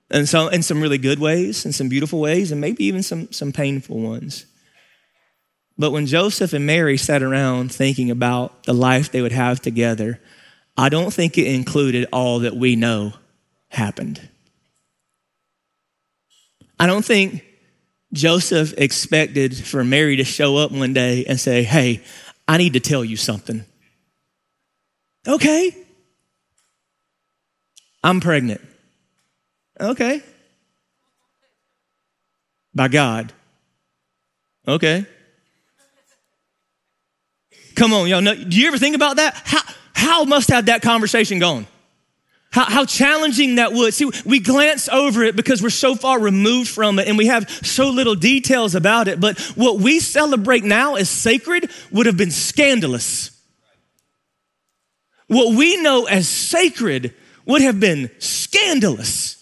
And 0.09 0.27
so, 0.27 0.47
in 0.47 0.63
some 0.63 0.81
really 0.81 0.97
good 0.97 1.19
ways, 1.19 1.63
and 1.63 1.75
some 1.75 1.89
beautiful 1.89 2.19
ways, 2.19 2.51
and 2.51 2.59
maybe 2.59 2.85
even 2.85 3.03
some, 3.03 3.31
some 3.31 3.51
painful 3.51 3.99
ones. 3.99 4.47
But 5.79 5.91
when 5.91 6.07
Joseph 6.07 6.51
and 6.51 6.65
Mary 6.65 6.97
sat 6.97 7.23
around 7.23 7.71
thinking 7.71 8.11
about 8.11 8.65
the 8.65 8.73
life 8.73 9.11
they 9.11 9.21
would 9.21 9.31
have 9.31 9.61
together, 9.61 10.19
I 10.77 10.89
don't 10.89 11.13
think 11.13 11.37
it 11.37 11.47
included 11.47 12.09
all 12.11 12.39
that 12.39 12.53
we 12.53 12.75
know 12.75 13.13
happened. 13.69 14.27
I 16.77 16.85
don't 16.85 17.05
think 17.05 17.45
Joseph 18.11 18.73
expected 18.77 19.55
for 19.55 19.85
Mary 19.85 20.17
to 20.17 20.25
show 20.25 20.57
up 20.57 20.71
one 20.71 20.91
day 20.91 21.23
and 21.25 21.39
say, 21.39 21.63
Hey, 21.63 22.03
I 22.45 22.57
need 22.57 22.73
to 22.73 22.81
tell 22.81 23.05
you 23.05 23.15
something. 23.15 23.63
Okay. 25.25 25.75
I'm 28.03 28.19
pregnant. 28.19 28.61
Okay. 29.79 30.21
By 32.75 32.89
God. 32.89 33.31
Okay. 34.67 35.05
Come 37.79 37.93
on, 37.93 38.09
y'all. 38.09 38.21
Know, 38.21 38.35
do 38.35 38.59
you 38.59 38.67
ever 38.67 38.77
think 38.77 38.93
about 38.93 39.15
that? 39.15 39.41
How, 39.45 39.61
how 39.93 40.23
must 40.25 40.49
have 40.49 40.65
that 40.65 40.81
conversation 40.81 41.39
gone? 41.39 41.65
How, 42.51 42.65
how, 42.65 42.83
challenging 42.83 43.55
that 43.55 43.71
would. 43.71 43.93
See, 43.93 44.11
we 44.25 44.41
glance 44.41 44.89
over 44.89 45.23
it 45.23 45.37
because 45.37 45.63
we're 45.63 45.69
so 45.69 45.95
far 45.95 46.19
removed 46.19 46.67
from 46.67 46.99
it 46.99 47.07
and 47.07 47.17
we 47.17 47.27
have 47.27 47.49
so 47.49 47.89
little 47.89 48.15
details 48.15 48.75
about 48.75 49.07
it. 49.07 49.21
But 49.21 49.39
what 49.55 49.79
we 49.79 50.01
celebrate 50.01 50.65
now 50.65 50.95
as 50.95 51.09
sacred 51.09 51.71
would 51.89 52.05
have 52.05 52.17
been 52.17 52.31
scandalous. 52.31 53.31
What 55.27 55.55
we 55.55 55.81
know 55.81 56.03
as 56.03 56.27
sacred 56.27 57.13
would 57.45 57.61
have 57.61 57.79
been 57.79 58.11
scandalous. 58.19 59.38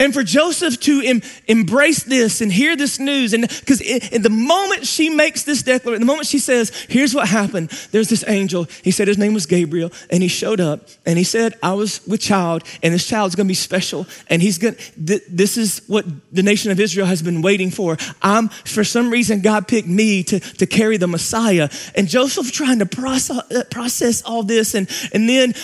And 0.00 0.14
for 0.14 0.22
Joseph 0.22 0.80
to 0.80 1.02
em- 1.04 1.20
embrace 1.46 2.02
this 2.02 2.40
and 2.40 2.50
hear 2.50 2.74
this 2.74 2.98
news, 2.98 3.34
and 3.34 3.42
because 3.42 3.82
in 3.82 4.22
the 4.22 4.30
moment 4.30 4.86
she 4.86 5.10
makes 5.10 5.44
this 5.44 5.62
declaration, 5.62 6.00
the 6.00 6.06
moment 6.06 6.26
she 6.26 6.38
says, 6.38 6.70
Here's 6.88 7.14
what 7.14 7.28
happened, 7.28 7.68
there's 7.92 8.08
this 8.08 8.24
angel. 8.26 8.66
He 8.82 8.90
said 8.90 9.06
his 9.08 9.18
name 9.18 9.34
was 9.34 9.44
Gabriel, 9.44 9.92
and 10.10 10.22
he 10.22 10.28
showed 10.28 10.58
up 10.58 10.88
and 11.04 11.18
he 11.18 11.24
said, 11.24 11.54
I 11.62 11.74
was 11.74 12.00
with 12.06 12.20
child, 12.20 12.64
and 12.82 12.94
this 12.94 13.06
child's 13.06 13.34
gonna 13.34 13.46
be 13.46 13.54
special, 13.54 14.06
and 14.28 14.40
he's 14.40 14.56
gonna, 14.56 14.76
th- 14.76 15.22
this 15.28 15.58
is 15.58 15.82
what 15.86 16.06
the 16.32 16.42
nation 16.42 16.70
of 16.70 16.80
Israel 16.80 17.06
has 17.06 17.20
been 17.20 17.42
waiting 17.42 17.70
for. 17.70 17.98
I'm, 18.22 18.48
for 18.48 18.84
some 18.84 19.10
reason, 19.10 19.42
God 19.42 19.68
picked 19.68 19.88
me 19.88 20.22
to, 20.24 20.40
to 20.40 20.66
carry 20.66 20.96
the 20.96 21.08
Messiah. 21.08 21.68
And 21.94 22.08
Joseph 22.08 22.50
trying 22.52 22.78
to 22.78 22.86
process, 22.86 23.38
uh, 23.38 23.64
process 23.70 24.22
all 24.22 24.42
this, 24.42 24.74
and, 24.74 24.88
and 25.12 25.28
then 25.28 25.54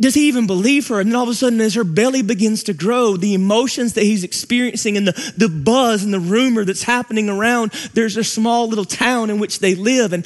does 0.00 0.14
he 0.14 0.28
even 0.28 0.46
believe 0.46 0.88
her? 0.88 0.98
And 0.98 1.10
then 1.10 1.16
all 1.16 1.24
of 1.24 1.28
a 1.28 1.34
sudden, 1.34 1.60
as 1.60 1.74
her 1.74 1.84
belly 1.84 2.22
begins 2.22 2.62
to 2.64 2.72
grow, 2.72 3.16
the 3.16 3.34
emotions 3.34 3.92
that 3.92 4.02
he's 4.02 4.24
experiencing 4.24 4.96
and 4.96 5.06
the, 5.06 5.32
the 5.36 5.48
buzz 5.48 6.02
and 6.02 6.12
the 6.12 6.20
rumor 6.20 6.64
that's 6.64 6.82
happening 6.82 7.28
around, 7.28 7.72
there's 7.92 8.16
a 8.16 8.24
small 8.24 8.66
little 8.66 8.86
town 8.86 9.28
in 9.28 9.38
which 9.38 9.58
they 9.58 9.74
live. 9.74 10.14
And 10.14 10.24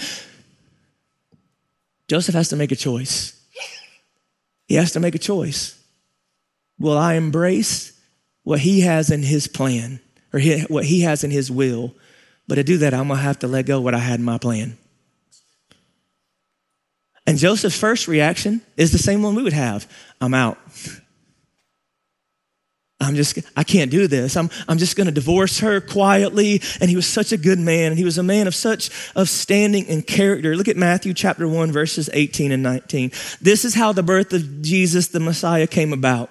Joseph 2.07 2.37
has 2.37 2.50
to 2.50 2.57
make 2.57 2.71
a 2.71 2.76
choice. 2.76 3.33
He 4.66 4.76
has 4.76 4.93
to 4.93 5.00
make 5.00 5.16
a 5.16 5.19
choice. 5.19 5.76
Will 6.78 6.97
I 6.97 7.14
embrace 7.14 8.00
what 8.45 8.61
he 8.61 8.83
has 8.83 9.11
in 9.11 9.23
his 9.23 9.49
plan 9.49 10.00
or 10.33 10.40
what 10.69 10.85
he 10.85 11.00
has 11.00 11.25
in 11.25 11.33
his 11.33 11.50
will? 11.50 11.95
But 12.47 12.57
to 12.57 12.62
do 12.62 12.78
that, 12.78 12.95
I'm 12.95 13.09
going 13.09 13.19
to 13.19 13.25
have 13.25 13.40
to 13.40 13.49
let 13.49 13.66
go 13.66 13.81
what 13.81 13.95
I 13.95 13.99
had 13.99 14.21
in 14.21 14.25
my 14.25 14.38
plan. 14.38 14.78
And 17.26 17.38
Joseph's 17.38 17.78
first 17.78 18.07
reaction 18.07 18.61
is 18.76 18.93
the 18.93 18.99
same 18.99 19.23
one 19.23 19.35
we 19.35 19.43
would 19.43 19.52
have 19.52 19.90
I'm 20.21 20.35
out. 20.35 20.59
I'm 23.00 23.16
just, 23.16 23.38
I 23.57 23.64
can't 23.64 23.90
do 23.90 24.07
this. 24.07 24.37
I'm, 24.37 24.49
I'm 24.66 24.78
just 24.78 24.97
going 24.97 25.07
to 25.07 25.12
divorce 25.12 25.61
her 25.61 25.81
quietly. 25.81 26.62
And 26.81 26.88
he 26.88 26.97
was 26.97 27.07
such 27.07 27.33
a 27.33 27.37
good 27.37 27.59
man. 27.59 27.93
And 27.93 27.99
he 27.99 28.04
was 28.04 28.19
a 28.19 28.23
man 28.23 28.47
of 28.47 28.54
such, 28.54 28.90
of 29.14 29.28
standing 29.28 29.87
and 29.88 30.07
character. 30.07 30.57
Look 30.57 30.69
at 30.69 30.76
Matthew 30.76 31.12
chapter 31.12 31.47
1, 31.47 31.73
verses 31.73 32.09
18 32.12 32.52
and 32.52 32.62
19. 32.62 33.11
This 33.40 33.64
is 33.64 33.75
how 33.75 33.93
the 33.93 34.02
birth 34.02 34.33
of 34.33 34.62
Jesus, 34.62 35.09
the 35.09 35.21
Messiah, 35.21 35.66
came 35.66 35.93
about. 35.93 36.31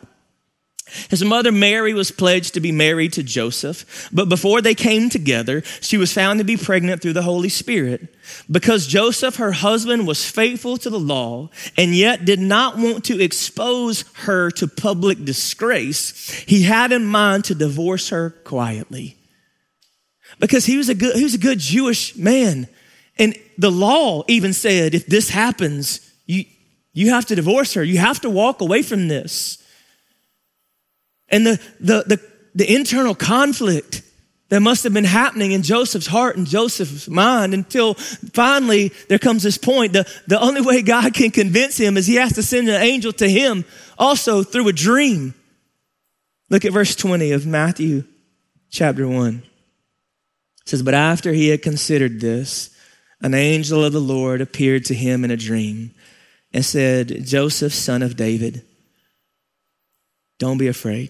His 1.09 1.23
mother 1.23 1.51
Mary 1.51 1.93
was 1.93 2.11
pledged 2.11 2.53
to 2.53 2.59
be 2.59 2.71
married 2.71 3.13
to 3.13 3.23
Joseph, 3.23 4.09
but 4.11 4.27
before 4.27 4.61
they 4.61 4.75
came 4.75 5.09
together, 5.09 5.61
she 5.79 5.97
was 5.97 6.11
found 6.11 6.39
to 6.39 6.43
be 6.43 6.57
pregnant 6.57 7.01
through 7.01 7.13
the 7.13 7.21
Holy 7.21 7.49
Spirit. 7.49 8.13
Because 8.51 8.85
Joseph, 8.85 9.37
her 9.37 9.53
husband, 9.53 10.05
was 10.05 10.29
faithful 10.29 10.77
to 10.77 10.89
the 10.89 10.99
law 10.99 11.49
and 11.77 11.95
yet 11.95 12.25
did 12.25 12.39
not 12.39 12.77
want 12.77 13.05
to 13.05 13.21
expose 13.21 14.03
her 14.13 14.51
to 14.51 14.67
public 14.67 15.23
disgrace, 15.23 16.29
he 16.47 16.63
had 16.63 16.91
in 16.91 17.05
mind 17.05 17.45
to 17.45 17.55
divorce 17.55 18.09
her 18.09 18.31
quietly. 18.43 19.17
Because 20.39 20.65
he 20.65 20.77
was 20.77 20.89
a 20.89 20.95
good, 20.95 21.15
he 21.15 21.23
was 21.23 21.35
a 21.35 21.39
good 21.39 21.59
Jewish 21.59 22.15
man. 22.17 22.67
And 23.17 23.37
the 23.57 23.71
law 23.71 24.23
even 24.27 24.51
said 24.51 24.93
if 24.93 25.05
this 25.05 25.29
happens, 25.29 26.11
you, 26.25 26.43
you 26.91 27.11
have 27.11 27.25
to 27.27 27.35
divorce 27.35 27.73
her. 27.75 27.83
You 27.83 27.99
have 27.99 28.19
to 28.21 28.29
walk 28.29 28.59
away 28.59 28.81
from 28.81 29.07
this. 29.07 29.62
And 31.33 31.47
the, 31.47 31.59
the, 31.79 32.03
the, 32.05 32.29
the 32.53 32.75
internal 32.75 33.15
conflict 33.15 34.03
that 34.49 34.59
must 34.59 34.83
have 34.83 34.93
been 34.93 35.03
happening 35.03 35.51
in 35.51 35.63
Joseph's 35.63 36.05
heart 36.05 36.37
and 36.37 36.45
Joseph's 36.45 37.09
mind 37.09 37.55
until 37.55 37.95
finally 37.95 38.89
there 39.09 39.17
comes 39.17 39.41
this 39.41 39.57
point. 39.57 39.93
The, 39.93 40.07
the 40.27 40.39
only 40.39 40.61
way 40.61 40.83
God 40.83 41.11
can 41.15 41.31
convince 41.31 41.75
him 41.75 41.97
is 41.97 42.05
he 42.05 42.15
has 42.15 42.33
to 42.33 42.43
send 42.43 42.69
an 42.69 42.79
angel 42.79 43.11
to 43.13 43.27
him 43.27 43.65
also 43.97 44.43
through 44.43 44.67
a 44.67 44.73
dream. 44.73 45.33
Look 46.51 46.65
at 46.65 46.71
verse 46.71 46.95
20 46.95 47.31
of 47.31 47.47
Matthew 47.47 48.03
chapter 48.69 49.07
1. 49.07 49.41
It 50.61 50.69
says, 50.69 50.83
But 50.83 50.93
after 50.93 51.33
he 51.33 51.49
had 51.49 51.63
considered 51.63 52.21
this, 52.21 52.69
an 53.21 53.33
angel 53.33 53.83
of 53.83 53.91
the 53.91 53.99
Lord 53.99 54.39
appeared 54.39 54.85
to 54.85 54.93
him 54.93 55.25
in 55.25 55.31
a 55.31 55.37
dream 55.37 55.95
and 56.53 56.63
said, 56.63 57.25
Joseph, 57.25 57.73
son 57.73 58.03
of 58.03 58.15
David, 58.15 58.63
don't 60.37 60.59
be 60.59 60.67
afraid 60.67 61.09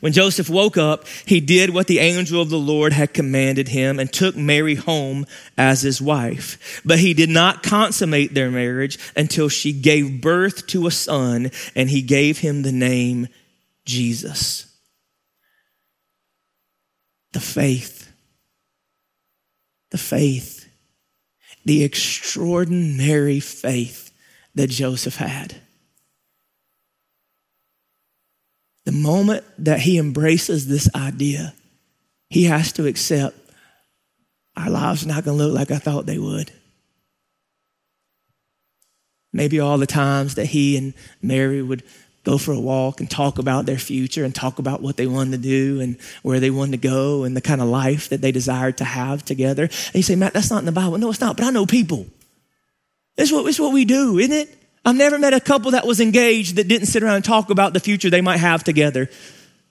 When 0.00 0.12
Joseph 0.12 0.48
woke 0.48 0.76
up, 0.76 1.06
he 1.26 1.40
did 1.40 1.70
what 1.70 1.86
the 1.86 1.98
angel 1.98 2.40
of 2.40 2.50
the 2.50 2.58
Lord 2.58 2.92
had 2.92 3.14
commanded 3.14 3.68
him 3.68 3.98
and 3.98 4.12
took 4.12 4.36
Mary 4.36 4.74
home 4.74 5.26
as 5.56 5.82
his 5.82 6.00
wife. 6.00 6.82
But 6.84 6.98
he 6.98 7.14
did 7.14 7.30
not 7.30 7.62
consummate 7.62 8.34
their 8.34 8.50
marriage 8.50 8.98
until 9.16 9.48
she 9.48 9.72
gave 9.72 10.20
birth 10.20 10.66
to 10.68 10.86
a 10.86 10.90
son 10.90 11.50
and 11.74 11.90
he 11.90 12.02
gave 12.02 12.38
him 12.38 12.62
the 12.62 12.72
name 12.72 13.28
Jesus. 13.84 14.66
The 17.32 17.40
faith, 17.40 18.12
the 19.90 19.98
faith, 19.98 20.68
the 21.64 21.82
extraordinary 21.82 23.40
faith 23.40 24.12
that 24.54 24.70
Joseph 24.70 25.16
had. 25.16 25.56
The 28.84 28.92
moment 28.92 29.44
that 29.58 29.80
he 29.80 29.98
embraces 29.98 30.66
this 30.66 30.88
idea, 30.94 31.54
he 32.28 32.44
has 32.44 32.72
to 32.72 32.86
accept 32.86 33.36
our 34.56 34.70
lives 34.70 35.04
are 35.04 35.08
not 35.08 35.24
going 35.24 35.38
to 35.38 35.44
look 35.44 35.54
like 35.54 35.70
I 35.70 35.78
thought 35.78 36.06
they 36.06 36.18
would. 36.18 36.52
Maybe 39.32 39.60
all 39.60 39.78
the 39.78 39.86
times 39.86 40.34
that 40.34 40.46
he 40.46 40.76
and 40.76 40.92
Mary 41.22 41.62
would 41.62 41.82
go 42.24 42.38
for 42.38 42.52
a 42.52 42.60
walk 42.60 43.00
and 43.00 43.10
talk 43.10 43.38
about 43.38 43.66
their 43.66 43.78
future 43.78 44.24
and 44.24 44.34
talk 44.34 44.58
about 44.58 44.82
what 44.82 44.96
they 44.96 45.06
wanted 45.06 45.32
to 45.32 45.38
do 45.38 45.80
and 45.80 45.98
where 46.22 46.38
they 46.38 46.50
wanted 46.50 46.82
to 46.82 46.88
go 46.88 47.24
and 47.24 47.36
the 47.36 47.40
kind 47.40 47.60
of 47.60 47.68
life 47.68 48.10
that 48.10 48.20
they 48.20 48.30
desired 48.30 48.76
to 48.78 48.84
have 48.84 49.24
together. 49.24 49.64
And 49.64 49.94
you 49.94 50.02
say, 50.02 50.16
Matt, 50.16 50.34
that's 50.34 50.50
not 50.50 50.60
in 50.60 50.66
the 50.66 50.72
Bible. 50.72 50.98
No, 50.98 51.10
it's 51.10 51.20
not, 51.20 51.36
but 51.36 51.46
I 51.46 51.50
know 51.50 51.66
people. 51.66 52.06
It's 53.16 53.32
what, 53.32 53.46
it's 53.46 53.58
what 53.58 53.72
we 53.72 53.84
do, 53.84 54.18
isn't 54.18 54.36
it? 54.36 54.61
I've 54.84 54.96
never 54.96 55.18
met 55.18 55.32
a 55.32 55.40
couple 55.40 55.70
that 55.72 55.86
was 55.86 56.00
engaged 56.00 56.56
that 56.56 56.68
didn't 56.68 56.86
sit 56.86 57.02
around 57.02 57.16
and 57.16 57.24
talk 57.24 57.50
about 57.50 57.72
the 57.72 57.80
future 57.80 58.10
they 58.10 58.20
might 58.20 58.38
have 58.38 58.64
together. 58.64 59.08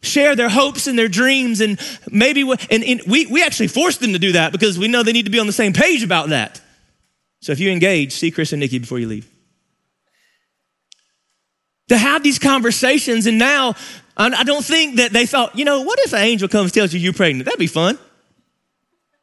Share 0.01 0.35
their 0.35 0.49
hopes 0.49 0.87
and 0.87 0.97
their 0.97 1.09
dreams, 1.09 1.61
and 1.61 1.79
maybe, 2.09 2.41
and, 2.41 2.83
and 2.83 3.01
we, 3.05 3.27
we 3.27 3.43
actually 3.43 3.67
force 3.67 3.97
them 3.97 4.13
to 4.13 4.19
do 4.19 4.31
that 4.31 4.51
because 4.51 4.79
we 4.79 4.87
know 4.87 5.03
they 5.03 5.13
need 5.13 5.25
to 5.25 5.31
be 5.31 5.39
on 5.39 5.47
the 5.47 5.53
same 5.53 5.73
page 5.73 6.01
about 6.01 6.29
that. 6.29 6.61
So 7.41 7.51
if 7.51 7.59
you 7.59 7.71
engage, 7.71 8.13
see 8.13 8.31
Chris 8.31 8.53
and 8.53 8.59
Nikki 8.59 8.79
before 8.79 8.99
you 8.99 9.07
leave. 9.07 9.29
To 11.89 11.97
have 11.97 12.23
these 12.23 12.39
conversations, 12.39 13.27
and 13.27 13.37
now 13.37 13.75
I 14.15 14.43
don't 14.43 14.63
think 14.63 14.97
that 14.97 15.11
they 15.11 15.25
thought, 15.25 15.57
you 15.57 15.65
know, 15.65 15.81
what 15.81 15.99
if 15.99 16.13
an 16.13 16.19
angel 16.19 16.47
comes 16.47 16.71
tells 16.71 16.93
you 16.93 16.99
you're 16.99 17.13
pregnant? 17.13 17.45
That'd 17.45 17.59
be 17.59 17.67
fun. 17.67 17.99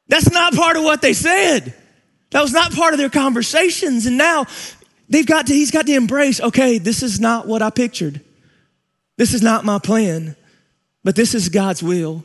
That's 0.09 0.31
not 0.31 0.55
part 0.55 0.77
of 0.77 0.83
what 0.83 1.01
they 1.01 1.13
said. 1.13 1.75
That 2.31 2.43
was 2.43 2.53
not 2.53 2.73
part 2.73 2.93
of 2.93 2.99
their 2.99 3.11
conversations. 3.11 4.07
And 4.07 4.19
now 4.19 4.47
They've 5.09 5.27
got 5.27 5.47
to, 5.47 5.55
he's 5.55 5.71
got 5.71 5.87
to 5.87 5.95
embrace, 5.95 6.41
okay, 6.41 6.79
this 6.79 7.03
is 7.03 7.19
not 7.19 7.47
what 7.47 7.63
I 7.63 7.71
pictured. 7.71 8.21
This 9.17 9.35
is 9.35 9.43
not 9.43 9.65
my 9.65 9.79
plan, 9.79 10.37
but 11.03 11.17
this 11.17 11.35
is 11.35 11.49
God's 11.49 11.83
will. 11.83 12.25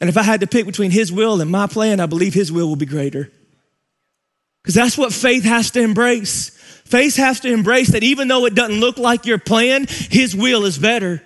And 0.00 0.08
if 0.08 0.16
I 0.16 0.22
had 0.22 0.40
to 0.40 0.46
pick 0.46 0.66
between 0.66 0.90
his 0.90 1.12
will 1.12 1.40
and 1.40 1.50
my 1.50 1.66
plan, 1.66 2.00
I 2.00 2.06
believe 2.06 2.34
his 2.34 2.50
will 2.50 2.68
will 2.68 2.76
be 2.76 2.86
greater. 2.86 3.30
Because 4.62 4.74
that's 4.74 4.98
what 4.98 5.12
faith 5.12 5.44
has 5.44 5.70
to 5.72 5.80
embrace. 5.80 6.50
Faith 6.84 7.16
has 7.16 7.40
to 7.40 7.52
embrace 7.52 7.92
that 7.92 8.02
even 8.02 8.28
though 8.28 8.46
it 8.46 8.54
doesn't 8.54 8.80
look 8.80 8.98
like 8.98 9.26
your 9.26 9.38
plan, 9.38 9.86
his 9.88 10.34
will 10.34 10.64
is 10.64 10.78
better. 10.78 11.22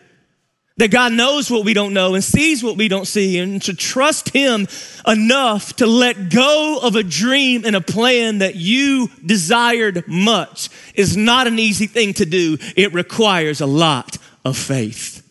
That 0.83 0.91
God 0.91 1.13
knows 1.13 1.49
what 1.49 1.65
we 1.65 1.75
don't 1.75 1.95
know 1.95 2.17
and 2.17 2.25
sees 2.25 2.65
what 2.65 2.77
we 2.77 2.89
don't 2.89 3.07
see, 3.07 3.39
and 3.39 3.63
to 3.63 3.73
trust 3.73 4.31
Him 4.31 4.67
enough 5.07 5.77
to 5.77 5.87
let 5.87 6.29
go 6.29 6.81
of 6.83 6.97
a 6.97 7.05
dream 7.05 7.65
and 7.65 7.77
a 7.77 7.81
plan 7.81 8.39
that 8.39 8.57
you 8.57 9.09
desired 9.25 10.03
much 10.09 10.71
is 10.97 11.17
not 11.17 11.47
an 11.47 11.61
easy 11.61 11.87
thing 11.87 12.15
to 12.15 12.27
do. 12.27 12.59
It 12.77 12.93
requires 12.93 13.61
a 13.61 13.67
lot 13.67 14.19
of 14.45 14.57
faith. 14.57 15.25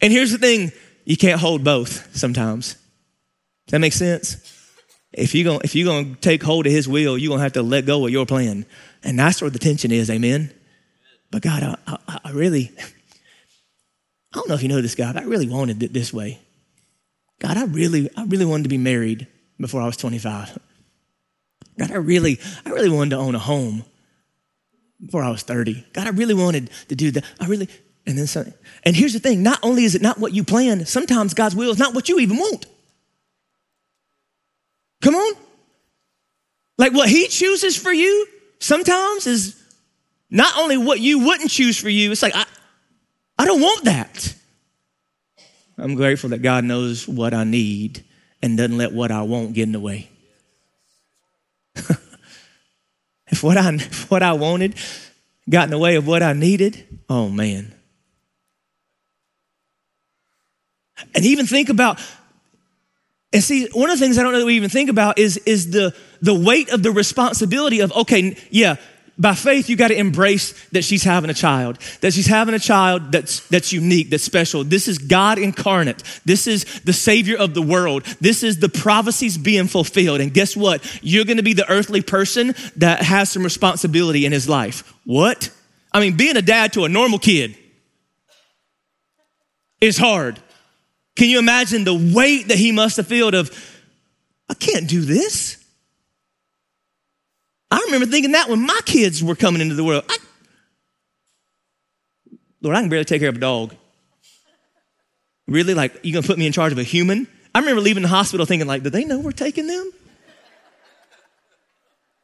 And 0.00 0.12
here's 0.12 0.32
the 0.32 0.38
thing 0.38 0.72
you 1.04 1.16
can't 1.16 1.40
hold 1.40 1.62
both 1.62 2.16
sometimes. 2.16 2.72
Does 3.66 3.70
that 3.70 3.78
make 3.78 3.92
sense? 3.92 4.36
If 5.12 5.32
you're 5.32 5.44
gonna, 5.44 5.60
if 5.62 5.76
you're 5.76 5.86
gonna 5.86 6.16
take 6.16 6.42
hold 6.42 6.66
of 6.66 6.72
His 6.72 6.88
will, 6.88 7.16
you're 7.16 7.30
gonna 7.30 7.44
have 7.44 7.52
to 7.52 7.62
let 7.62 7.86
go 7.86 8.04
of 8.04 8.10
your 8.10 8.26
plan. 8.26 8.66
And 9.04 9.16
that's 9.16 9.40
where 9.40 9.50
the 9.50 9.60
tension 9.60 9.92
is, 9.92 10.10
amen? 10.10 10.52
But 11.30 11.42
God, 11.42 11.62
I, 11.62 11.96
I, 12.08 12.18
I 12.24 12.30
really. 12.32 12.72
I 14.32 14.36
don't 14.36 14.48
know 14.48 14.54
if 14.54 14.62
you 14.62 14.68
know 14.68 14.82
this, 14.82 14.94
God. 14.94 15.16
I 15.16 15.22
really 15.22 15.48
wanted 15.48 15.82
it 15.82 15.92
this 15.92 16.12
way. 16.12 16.40
God, 17.38 17.56
I 17.56 17.64
really, 17.64 18.10
I 18.16 18.24
really 18.24 18.44
wanted 18.44 18.64
to 18.64 18.68
be 18.68 18.78
married 18.78 19.26
before 19.60 19.80
I 19.80 19.86
was 19.86 19.96
25. 19.96 20.58
God, 21.78 21.90
I 21.90 21.96
really, 21.96 22.38
I 22.66 22.70
really 22.70 22.90
wanted 22.90 23.10
to 23.10 23.16
own 23.16 23.34
a 23.34 23.38
home 23.38 23.84
before 25.00 25.22
I 25.22 25.30
was 25.30 25.42
30. 25.42 25.84
God, 25.92 26.06
I 26.06 26.10
really 26.10 26.34
wanted 26.34 26.70
to 26.88 26.96
do 26.96 27.10
that. 27.12 27.24
I 27.40 27.46
really, 27.46 27.68
and 28.06 28.18
then 28.18 28.26
something. 28.26 28.54
And 28.84 28.96
here's 28.96 29.12
the 29.12 29.20
thing 29.20 29.42
not 29.42 29.60
only 29.62 29.84
is 29.84 29.94
it 29.94 30.02
not 30.02 30.18
what 30.18 30.32
you 30.32 30.42
plan, 30.44 30.84
sometimes 30.86 31.34
God's 31.34 31.54
will 31.54 31.70
is 31.70 31.78
not 31.78 31.94
what 31.94 32.08
you 32.08 32.18
even 32.18 32.36
want. 32.36 32.66
Come 35.00 35.14
on. 35.14 35.34
Like 36.76 36.92
what 36.92 37.08
He 37.08 37.28
chooses 37.28 37.76
for 37.76 37.92
you 37.92 38.26
sometimes 38.58 39.26
is 39.26 39.62
not 40.30 40.56
only 40.58 40.76
what 40.76 41.00
you 41.00 41.20
wouldn't 41.20 41.50
choose 41.50 41.78
for 41.78 41.88
you, 41.88 42.10
it's 42.10 42.22
like, 42.22 42.34
I, 42.34 42.44
I 43.38 43.44
don't 43.44 43.60
want 43.60 43.84
that. 43.84 44.34
I'm 45.78 45.94
grateful 45.94 46.30
that 46.30 46.42
God 46.42 46.64
knows 46.64 47.06
what 47.06 47.32
I 47.32 47.44
need 47.44 48.04
and 48.42 48.56
doesn't 48.56 48.76
let 48.76 48.92
what 48.92 49.10
I 49.12 49.22
want 49.22 49.52
get 49.52 49.62
in 49.64 49.72
the 49.72 49.80
way. 49.80 50.08
if 53.28 53.42
what 53.42 53.56
I, 53.56 53.72
if 53.74 54.10
what 54.10 54.22
I 54.22 54.32
wanted 54.32 54.74
got 55.48 55.64
in 55.64 55.70
the 55.70 55.78
way 55.78 55.96
of 55.96 56.06
what 56.06 56.22
I 56.22 56.32
needed, 56.32 57.00
oh 57.08 57.28
man. 57.28 57.72
And 61.14 61.24
even 61.24 61.46
think 61.46 61.68
about, 61.68 62.00
and 63.32 63.42
see, 63.42 63.68
one 63.72 63.88
of 63.88 63.98
the 63.98 64.04
things 64.04 64.18
I 64.18 64.22
don't 64.22 64.32
know 64.32 64.40
that 64.40 64.46
we 64.46 64.56
even 64.56 64.70
think 64.70 64.90
about 64.90 65.18
is, 65.18 65.36
is 65.38 65.70
the, 65.70 65.94
the 66.20 66.34
weight 66.34 66.70
of 66.70 66.82
the 66.82 66.90
responsibility 66.90 67.80
of, 67.80 67.92
okay, 67.92 68.36
yeah, 68.50 68.76
by 69.18 69.34
faith, 69.34 69.68
you 69.68 69.76
got 69.76 69.88
to 69.88 69.98
embrace 69.98 70.52
that 70.68 70.84
she's 70.84 71.02
having 71.02 71.28
a 71.28 71.34
child, 71.34 71.78
that 72.02 72.12
she's 72.12 72.26
having 72.26 72.54
a 72.54 72.58
child 72.58 73.10
that's, 73.10 73.46
that's 73.48 73.72
unique, 73.72 74.10
that's 74.10 74.22
special. 74.22 74.62
This 74.62 74.86
is 74.86 74.98
God 74.98 75.38
incarnate. 75.38 76.02
This 76.24 76.46
is 76.46 76.64
the 76.82 76.92
Savior 76.92 77.36
of 77.36 77.54
the 77.54 77.62
world. 77.62 78.04
This 78.20 78.42
is 78.42 78.60
the 78.60 78.68
prophecies 78.68 79.36
being 79.36 79.66
fulfilled. 79.66 80.20
And 80.20 80.32
guess 80.32 80.56
what? 80.56 80.84
You're 81.02 81.24
going 81.24 81.38
to 81.38 81.42
be 81.42 81.54
the 81.54 81.68
earthly 81.68 82.00
person 82.00 82.54
that 82.76 83.02
has 83.02 83.30
some 83.30 83.42
responsibility 83.42 84.24
in 84.24 84.32
his 84.32 84.48
life. 84.48 84.94
What? 85.04 85.50
I 85.92 86.00
mean, 86.00 86.16
being 86.16 86.36
a 86.36 86.42
dad 86.42 86.72
to 86.74 86.84
a 86.84 86.88
normal 86.88 87.18
kid, 87.18 87.56
is 89.80 89.96
hard. 89.96 90.40
Can 91.16 91.28
you 91.28 91.38
imagine 91.38 91.84
the 91.84 91.94
weight 92.14 92.48
that 92.48 92.58
he 92.58 92.72
must 92.72 92.96
have 92.96 93.06
felt 93.06 93.34
of, 93.34 93.50
I 94.48 94.54
can't 94.54 94.88
do 94.88 95.00
this? 95.02 95.57
I 97.70 97.82
remember 97.86 98.06
thinking 98.06 98.32
that 98.32 98.48
when 98.48 98.64
my 98.64 98.80
kids 98.84 99.22
were 99.22 99.34
coming 99.34 99.60
into 99.60 99.74
the 99.74 99.84
world. 99.84 100.04
I, 100.08 100.16
Lord, 102.62 102.76
I 102.76 102.80
can 102.80 102.88
barely 102.88 103.04
take 103.04 103.20
care 103.20 103.28
of 103.28 103.36
a 103.36 103.40
dog. 103.40 103.74
Really? 105.46 105.74
Like, 105.74 106.00
you're 106.02 106.14
gonna 106.14 106.26
put 106.26 106.38
me 106.38 106.46
in 106.46 106.52
charge 106.52 106.72
of 106.72 106.78
a 106.78 106.82
human? 106.82 107.28
I 107.54 107.60
remember 107.60 107.80
leaving 107.80 108.02
the 108.02 108.08
hospital 108.08 108.46
thinking, 108.46 108.68
like, 108.68 108.82
do 108.82 108.90
they 108.90 109.04
know 109.04 109.18
we're 109.18 109.32
taking 109.32 109.66
them? 109.66 109.90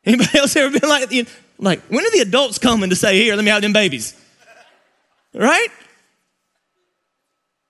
Anybody 0.05 0.39
else 0.39 0.55
ever 0.57 0.79
been 0.79 0.89
like, 0.89 1.11
like, 1.59 1.81
when 1.89 2.05
are 2.05 2.11
the 2.11 2.21
adults 2.21 2.59
coming 2.59 2.91
to 2.91 2.97
say, 2.97 3.17
here, 3.17 3.35
let 3.37 3.45
me 3.45 3.51
have 3.51 3.63
them 3.63 3.73
babies? 3.73 4.15
Right? 5.33 5.69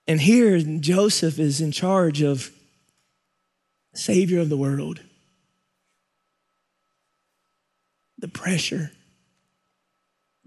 And 0.07 0.19
here, 0.19 0.59
Joseph 0.59 1.39
is 1.39 1.61
in 1.61 1.71
charge 1.71 2.21
of 2.21 2.51
Savior 3.93 4.41
of 4.41 4.49
the 4.49 4.57
world. 4.57 4.99
The 8.25 8.31
pressure, 8.31 8.89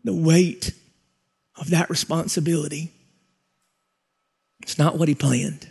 the 0.02 0.12
weight 0.12 0.72
of 1.54 1.70
that 1.70 1.88
responsibility. 1.88 2.90
It's 4.64 4.80
not 4.80 4.98
what 4.98 5.06
he 5.06 5.14
planned. 5.14 5.68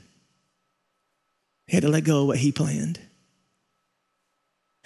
He 1.65 1.75
had 1.75 1.83
to 1.83 1.89
let 1.89 2.05
go 2.05 2.21
of 2.21 2.27
what 2.27 2.37
he 2.37 2.53
planned. 2.53 3.01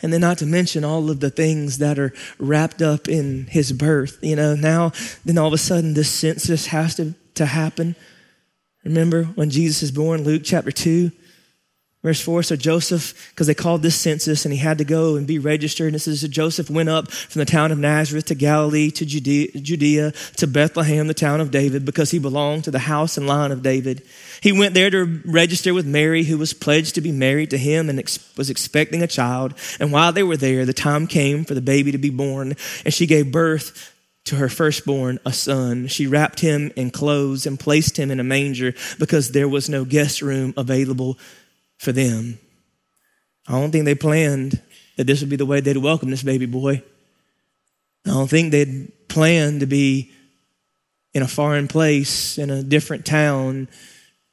And 0.02 0.12
then, 0.12 0.22
not 0.22 0.40
to 0.40 0.48
mention 0.48 0.84
all 0.84 1.12
of 1.12 1.20
the 1.20 1.30
things 1.30 1.78
that 1.78 2.00
are 2.00 2.12
wrapped 2.40 2.82
up 2.82 3.08
in 3.08 3.46
his 3.46 3.72
birth. 3.72 4.18
You 4.24 4.36
know, 4.36 4.56
now, 4.56 4.92
then 5.24 5.38
all 5.38 5.46
of 5.46 5.54
a 5.54 5.60
sudden, 5.60 5.94
this 5.94 6.10
census 6.10 6.66
has 6.66 6.96
to, 6.96 7.14
to 7.36 7.46
happen. 7.46 7.96
Remember 8.84 9.26
when 9.26 9.52
Jesus 9.52 9.84
is 9.84 9.92
born, 9.92 10.24
Luke 10.24 10.42
chapter 10.44 10.72
2? 10.72 11.12
Verse 12.04 12.20
4 12.20 12.44
So 12.44 12.56
Joseph, 12.56 13.30
because 13.30 13.48
they 13.48 13.54
called 13.54 13.84
this 13.84 13.96
census 13.96 14.44
and 14.44 14.54
he 14.54 14.60
had 14.60 14.80
to 14.80 14.84
go 14.84 15.16
and 15.16 15.28
be 15.28 15.38
registered. 15.38 15.88
And 15.88 15.96
it 15.96 16.00
says, 16.00 16.22
so 16.22 16.28
Joseph 16.28 16.70
went 16.70 16.90
up 16.90 17.12
from 17.12 17.40
the 17.40 17.46
town 17.46 17.72
of 17.72 17.78
Nazareth 17.78 18.26
to 18.26 18.36
Galilee, 18.36 18.90
to 18.92 19.06
Judea, 19.06 19.52
Judea, 19.52 20.12
to 20.38 20.48
Bethlehem, 20.48 21.08
the 21.08 21.14
town 21.14 21.42
of 21.42 21.52
David, 21.52 21.86
because 21.86 22.12
he 22.12 22.20
belonged 22.20 22.64
to 22.64 22.72
the 22.72 22.80
house 22.80 23.18
and 23.18 23.28
line 23.28 23.52
of 23.52 23.62
David. 23.62 24.04
He 24.42 24.52
went 24.52 24.74
there 24.74 24.90
to 24.90 25.22
register 25.26 25.74
with 25.74 25.86
Mary, 25.86 26.24
who 26.24 26.38
was 26.38 26.54
pledged 26.54 26.96
to 26.96 27.02
be 27.02 27.12
married 27.12 27.52
to 27.52 27.58
him 27.58 27.90
and 27.90 28.00
ex- 28.00 28.36
was 28.36 28.50
expecting 28.50 29.04
a 29.04 29.08
child. 29.08 29.54
And 29.80 29.92
while 29.92 30.12
they 30.12 30.24
were 30.24 30.38
there, 30.38 30.66
the 30.66 30.74
time 30.74 31.06
came 31.06 31.46
for 31.46 31.54
the 31.54 31.62
baby 31.62 31.92
to 31.92 31.98
be 32.00 32.10
born, 32.10 32.56
and 32.84 32.94
she 32.94 33.06
gave 33.06 33.32
birth 33.32 33.94
to 34.26 34.36
her 34.36 34.50
firstborn, 34.50 35.20
a 35.26 35.34
son. 35.34 35.88
She 35.88 36.06
wrapped 36.06 36.40
him 36.40 36.72
in 36.76 36.92
clothes 36.92 37.46
and 37.46 37.60
placed 37.60 37.98
him 37.98 38.12
in 38.12 38.20
a 38.20 38.24
manger 38.24 38.74
because 39.00 39.32
there 39.32 39.50
was 39.50 39.68
no 39.68 39.84
guest 39.84 40.22
room 40.22 40.54
available 40.58 41.18
for 41.82 41.92
them. 41.92 42.38
I 43.48 43.54
don't 43.54 43.72
think 43.72 43.86
they 43.86 43.96
planned 43.96 44.62
that 44.98 45.08
this 45.08 45.20
would 45.20 45.32
be 45.32 45.36
the 45.36 45.48
way 45.48 45.62
they'd 45.62 45.76
welcome 45.78 46.12
this 46.12 46.22
baby 46.22 46.46
boy. 46.46 46.84
I 48.06 48.10
don't 48.12 48.30
think 48.30 48.52
they'd 48.52 48.92
planned 49.08 49.62
to 49.62 49.66
be 49.66 50.12
in 51.16 51.24
a 51.24 51.28
foreign 51.28 51.68
place, 51.68 52.38
in 52.38 52.52
a 52.52 52.62
different 52.62 53.04
town, 53.04 53.68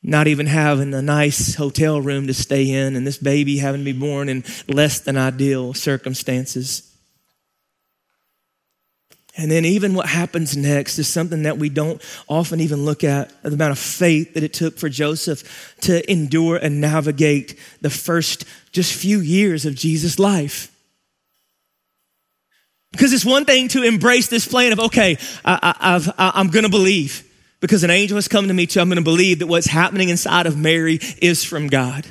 not 0.03 0.27
even 0.27 0.45
having 0.45 0.93
a 0.93 1.01
nice 1.01 1.55
hotel 1.55 2.03
room 2.03 2.27
to 2.27 2.35
stay 2.35 2.71
in, 2.71 2.97
and 2.97 3.07
this 3.07 3.17
baby 3.17 3.57
having 3.57 3.81
to 3.81 3.93
be 3.93 3.99
born 3.99 4.29
in 4.29 4.45
less 4.69 5.01
than 5.01 5.17
ideal 5.17 5.73
circumstances. 5.73 6.88
And 9.39 9.53
then, 9.53 9.65
even 9.65 9.95
what 9.95 10.09
happens 10.09 10.57
next 10.57 10.99
is 10.99 11.07
something 11.07 11.45
that 11.45 11.59
we 11.59 11.69
don't 11.69 12.03
often 12.27 12.59
even 12.59 12.85
look 12.85 13.05
at 13.05 13.31
the 13.45 13.55
amount 13.55 13.71
of 13.71 13.79
faith 13.79 14.35
that 14.35 14.43
it 14.43 14.53
took 14.53 14.77
for 14.77 14.89
Joseph 14.89 15.77
to 15.83 16.11
endure 16.11 16.57
and 16.57 16.81
navigate 16.81 17.57
the 17.81 17.89
first 17.89 18.45
just 18.73 18.93
few 18.93 19.21
years 19.21 19.65
of 19.65 19.77
Jesus' 19.77 20.19
life. 20.19 20.75
Because 22.91 23.13
it's 23.13 23.25
one 23.25 23.45
thing 23.45 23.69
to 23.69 23.85
embrace 23.85 24.27
this 24.27 24.49
plan 24.49 24.73
of, 24.73 24.81
okay, 24.81 25.17
I, 25.45 26.33
am 26.35 26.49
going 26.49 26.65
to 26.65 26.69
believe 26.69 27.25
because 27.61 27.85
an 27.85 27.91
angel 27.91 28.17
has 28.17 28.27
come 28.27 28.49
to 28.49 28.55
me 28.55 28.67
too. 28.67 28.81
I'm 28.81 28.89
going 28.89 28.97
to 28.97 29.03
believe 29.03 29.39
that 29.39 29.47
what's 29.47 29.69
happening 29.69 30.09
inside 30.09 30.47
of 30.47 30.57
Mary 30.57 30.99
is 31.23 31.45
from 31.45 31.69
God 31.69 32.05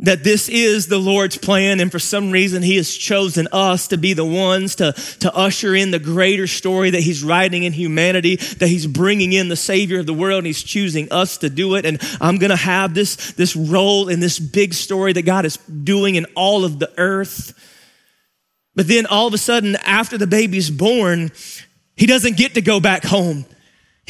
that 0.00 0.24
this 0.24 0.48
is 0.48 0.86
the 0.86 0.98
Lord's 0.98 1.36
plan, 1.36 1.78
and 1.78 1.92
for 1.92 1.98
some 1.98 2.30
reason, 2.30 2.62
He 2.62 2.76
has 2.76 2.92
chosen 2.94 3.48
us 3.52 3.88
to 3.88 3.98
be 3.98 4.14
the 4.14 4.24
ones 4.24 4.76
to, 4.76 4.92
to 5.20 5.34
usher 5.34 5.74
in 5.74 5.90
the 5.90 5.98
greater 5.98 6.46
story 6.46 6.90
that 6.90 7.02
He's 7.02 7.22
writing 7.22 7.64
in 7.64 7.72
humanity, 7.72 8.36
that 8.36 8.68
He's 8.68 8.86
bringing 8.86 9.32
in 9.32 9.48
the 9.48 9.56
Savior 9.56 10.00
of 10.00 10.06
the 10.06 10.14
world, 10.14 10.38
and 10.38 10.46
He's 10.46 10.62
choosing 10.62 11.12
us 11.12 11.36
to 11.38 11.50
do 11.50 11.74
it. 11.74 11.84
And 11.84 12.00
I'm 12.20 12.38
gonna 12.38 12.56
have 12.56 12.94
this, 12.94 13.32
this 13.32 13.54
role 13.54 14.08
in 14.08 14.20
this 14.20 14.38
big 14.38 14.72
story 14.72 15.12
that 15.12 15.22
God 15.22 15.44
is 15.44 15.58
doing 15.58 16.14
in 16.14 16.24
all 16.34 16.64
of 16.64 16.78
the 16.78 16.90
earth. 16.96 17.52
But 18.74 18.88
then 18.88 19.04
all 19.04 19.26
of 19.26 19.34
a 19.34 19.38
sudden, 19.38 19.76
after 19.84 20.16
the 20.16 20.26
baby's 20.26 20.70
born, 20.70 21.30
He 21.96 22.06
doesn't 22.06 22.38
get 22.38 22.54
to 22.54 22.62
go 22.62 22.80
back 22.80 23.04
home. 23.04 23.44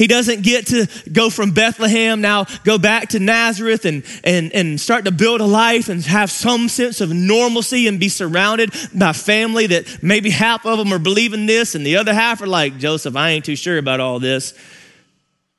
He 0.01 0.07
doesn't 0.07 0.41
get 0.41 0.69
to 0.69 0.89
go 1.13 1.29
from 1.29 1.51
Bethlehem 1.51 2.23
now, 2.23 2.47
go 2.65 2.79
back 2.79 3.11
to 3.11 3.19
Nazareth 3.21 3.85
and, 3.85 4.03
and, 4.25 4.51
and 4.55 4.81
start 4.81 5.05
to 5.05 5.11
build 5.11 5.43
a 5.43 5.45
life 5.45 5.91
and 5.91 6.03
have 6.07 6.31
some 6.31 6.71
sense 6.71 7.03
of 7.03 7.13
normalcy 7.13 7.87
and 7.87 8.01
be 8.01 8.09
surrounded 8.09 8.73
by 8.95 9.13
family 9.13 9.67
that 9.67 10.03
maybe 10.03 10.31
half 10.31 10.65
of 10.65 10.79
them 10.79 10.91
are 10.95 10.99
believing 10.99 11.45
this 11.45 11.75
and 11.75 11.85
the 11.85 11.99
other 11.99 12.15
half 12.15 12.41
are 12.41 12.47
like, 12.47 12.79
Joseph, 12.79 13.15
I 13.15 13.33
ain't 13.33 13.45
too 13.45 13.57
sure 13.57 13.77
about 13.77 14.01
all 14.01 14.19
this. 14.19 14.55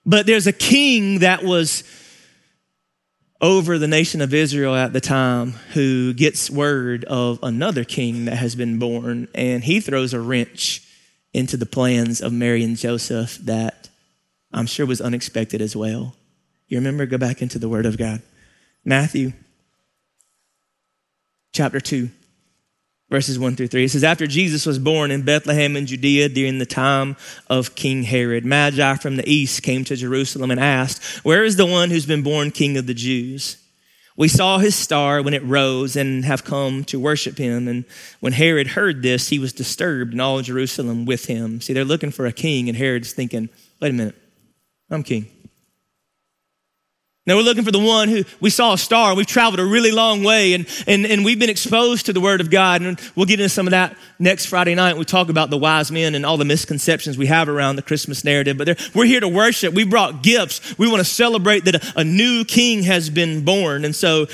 But 0.08 0.26
there's 0.26 0.48
a 0.48 0.54
king 0.54 1.20
that 1.20 1.44
was 1.44 1.84
over 3.42 3.78
the 3.78 3.88
nation 3.88 4.22
of 4.22 4.34
Israel 4.34 4.74
at 4.74 4.92
the 4.92 5.02
time 5.02 5.52
who 5.74 6.16
gets 6.16 6.50
word 6.50 7.04
of 7.06 7.38
another 7.44 7.84
king 7.84 8.26
that 8.26 8.38
has 8.38 8.56
been 8.56 8.80
born 8.80 9.28
and 9.36 9.64
he 9.64 9.80
throws 9.80 10.16
a 10.16 10.20
wrench 10.20 10.82
into 11.32 11.58
the 11.58 11.68
plans 11.68 12.22
of 12.22 12.34
Mary 12.34 12.64
and 12.64 12.76
Joseph 12.76 13.38
that 13.38 13.81
I'm 14.54 14.66
sure 14.66 14.86
was 14.86 15.02
unexpected 15.02 15.62
as 15.62 15.76
well. 15.76 16.16
You 16.68 16.78
remember? 16.78 17.06
Go 17.06 17.18
back 17.18 17.42
into 17.42 17.60
the 17.60 17.70
Word 17.70 17.86
of 17.86 17.98
God. 17.98 18.22
Matthew 18.84 19.34
chapter 21.54 21.80
2, 21.80 22.10
verses 23.10 23.38
1 23.38 23.56
through 23.56 23.68
3. 23.68 23.84
It 23.84 23.92
says, 23.92 24.04
After 24.04 24.26
Jesus 24.26 24.66
was 24.66 24.80
born 24.80 25.12
in 25.12 25.24
Bethlehem 25.24 25.76
in 25.76 25.86
Judea 25.86 26.30
during 26.30 26.60
the 26.60 26.66
time 26.66 27.18
of 27.48 27.76
King 27.76 28.04
Herod, 28.04 28.46
Magi 28.46 28.96
from 28.96 29.18
the 29.18 29.30
east 29.30 29.64
came 29.64 29.84
to 29.86 29.96
Jerusalem 29.96 30.50
and 30.50 30.60
asked, 30.60 31.24
Where 31.26 31.44
is 31.44 31.58
the 31.58 31.66
one 31.66 31.90
who's 31.90 32.06
been 32.06 32.24
born 32.24 32.52
king 32.52 32.78
of 32.78 32.88
the 32.88 32.94
Jews? 32.94 33.58
We 34.18 34.28
saw 34.28 34.58
his 34.58 34.76
star 34.76 35.22
when 35.22 35.34
it 35.34 35.44
rose 35.44 35.96
and 35.96 36.26
have 36.26 36.44
come 36.44 36.84
to 36.86 37.00
worship 37.00 37.38
him. 37.38 37.68
And 37.68 37.86
when 38.20 38.34
Herod 38.34 38.68
heard 38.68 39.02
this, 39.02 39.30
he 39.30 39.40
was 39.40 39.54
disturbed, 39.54 40.12
and 40.12 40.22
all 40.22 40.42
Jerusalem 40.42 41.06
with 41.06 41.26
him. 41.26 41.62
See, 41.62 41.74
they're 41.74 41.86
looking 41.86 42.12
for 42.12 42.26
a 42.26 42.34
king, 42.34 42.70
and 42.70 42.78
Herod's 42.78 43.14
thinking, 43.14 43.50
wait 43.80 43.90
a 43.90 43.94
minute. 43.94 44.21
I'm 44.92 45.04
king. 45.04 45.28
Now 47.28 47.36
we're 47.36 47.44
looking 47.44 47.64
for 47.64 47.72
the 47.72 47.80
one 47.80 48.10
who 48.10 48.24
we 48.40 48.50
saw 48.50 48.74
a 48.74 48.78
star. 48.80 49.14
We've 49.16 49.28
traveled 49.28 49.60
a 49.60 49.66
really 49.66 49.92
long 49.92 50.24
way 50.24 50.54
and, 50.54 50.66
and, 50.88 51.06
and 51.06 51.24
we've 51.24 51.38
been 51.38 51.52
exposed 51.52 52.08
to 52.08 52.14
the 52.14 52.20
word 52.20 52.42
of 52.42 52.50
God. 52.50 52.82
And 52.82 53.00
we'll 53.16 53.28
get 53.28 53.40
into 53.40 53.50
some 53.50 53.68
of 53.68 53.72
that 53.72 53.96
next 54.18 54.48
Friday 54.48 54.74
night. 54.74 54.98
We 54.98 55.06
talk 55.06 55.30
about 55.30 55.52
the 55.52 55.58
wise 55.58 55.92
men 55.92 56.16
and 56.16 56.26
all 56.26 56.38
the 56.38 56.46
misconceptions 56.46 57.20
we 57.20 57.28
have 57.28 57.48
around 57.48 57.76
the 57.76 57.84
Christmas 57.84 58.24
narrative. 58.24 58.58
But 58.58 58.92
we're 58.96 59.06
here 59.06 59.20
to 59.20 59.28
worship. 59.28 59.76
We 59.76 59.86
brought 59.86 60.24
gifts. 60.24 60.78
We 60.80 60.90
want 60.90 61.00
to 61.00 61.06
celebrate 61.06 61.66
that 61.66 61.76
a, 61.76 62.00
a 62.00 62.04
new 62.04 62.44
king 62.44 62.84
has 62.84 63.12
been 63.12 63.46
born. 63.46 63.86
And 63.86 63.96
so 63.96 64.26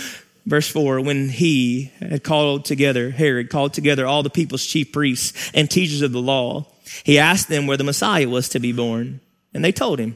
verse 0.46 0.70
4 0.70 1.02
when 1.02 1.28
he 1.28 1.92
had 2.00 2.24
called 2.24 2.64
together 2.64 3.10
herod 3.10 3.50
called 3.50 3.74
together 3.74 4.08
all 4.08 4.24
the 4.24 4.30
people's 4.30 4.66
chief 4.66 4.94
priests 4.94 5.52
and 5.54 5.70
teachers 5.70 6.02
of 6.02 6.14
the 6.14 6.22
law 6.22 6.66
he 7.04 7.20
asked 7.20 7.50
them 7.50 7.68
where 7.68 7.76
the 7.76 7.84
messiah 7.84 8.30
was 8.30 8.48
to 8.48 8.58
be 8.58 8.72
born 8.72 9.20
and 9.54 9.62
they 9.62 9.74
told 9.74 10.00
him 10.00 10.16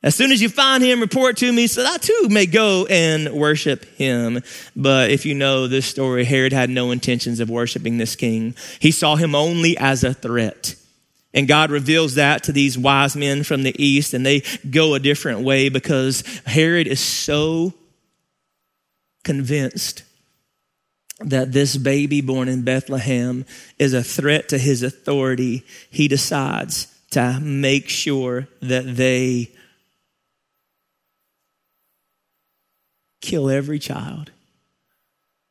As 0.00 0.14
soon 0.14 0.30
as 0.30 0.40
you 0.40 0.48
find 0.48 0.82
him, 0.82 1.00
report 1.00 1.36
to 1.38 1.52
me 1.52 1.66
so 1.66 1.82
that 1.82 1.94
I 1.94 1.96
too 1.98 2.28
may 2.30 2.46
go 2.46 2.86
and 2.86 3.30
worship 3.32 3.84
him. 3.96 4.40
But 4.76 5.10
if 5.10 5.26
you 5.26 5.34
know 5.34 5.66
this 5.66 5.86
story, 5.86 6.24
Herod 6.24 6.52
had 6.52 6.70
no 6.70 6.92
intentions 6.92 7.40
of 7.40 7.50
worshiping 7.50 7.98
this 7.98 8.14
king. 8.14 8.54
He 8.78 8.92
saw 8.92 9.16
him 9.16 9.34
only 9.34 9.76
as 9.76 10.04
a 10.04 10.14
threat. 10.14 10.76
And 11.34 11.48
God 11.48 11.70
reveals 11.70 12.14
that 12.14 12.44
to 12.44 12.52
these 12.52 12.78
wise 12.78 13.16
men 13.16 13.42
from 13.42 13.62
the 13.62 13.74
east, 13.82 14.14
and 14.14 14.24
they 14.24 14.42
go 14.70 14.94
a 14.94 15.00
different 15.00 15.40
way 15.40 15.68
because 15.68 16.22
Herod 16.46 16.86
is 16.86 17.00
so 17.00 17.74
convinced 19.24 20.04
that 21.20 21.52
this 21.52 21.76
baby 21.76 22.20
born 22.20 22.48
in 22.48 22.62
Bethlehem 22.62 23.44
is 23.78 23.92
a 23.92 24.02
threat 24.04 24.48
to 24.50 24.58
his 24.58 24.82
authority, 24.82 25.64
he 25.90 26.06
decides 26.06 26.86
to 27.10 27.40
make 27.40 27.88
sure 27.88 28.48
that 28.62 28.96
they 28.96 29.50
kill 33.20 33.50
every 33.50 33.78
child 33.78 34.30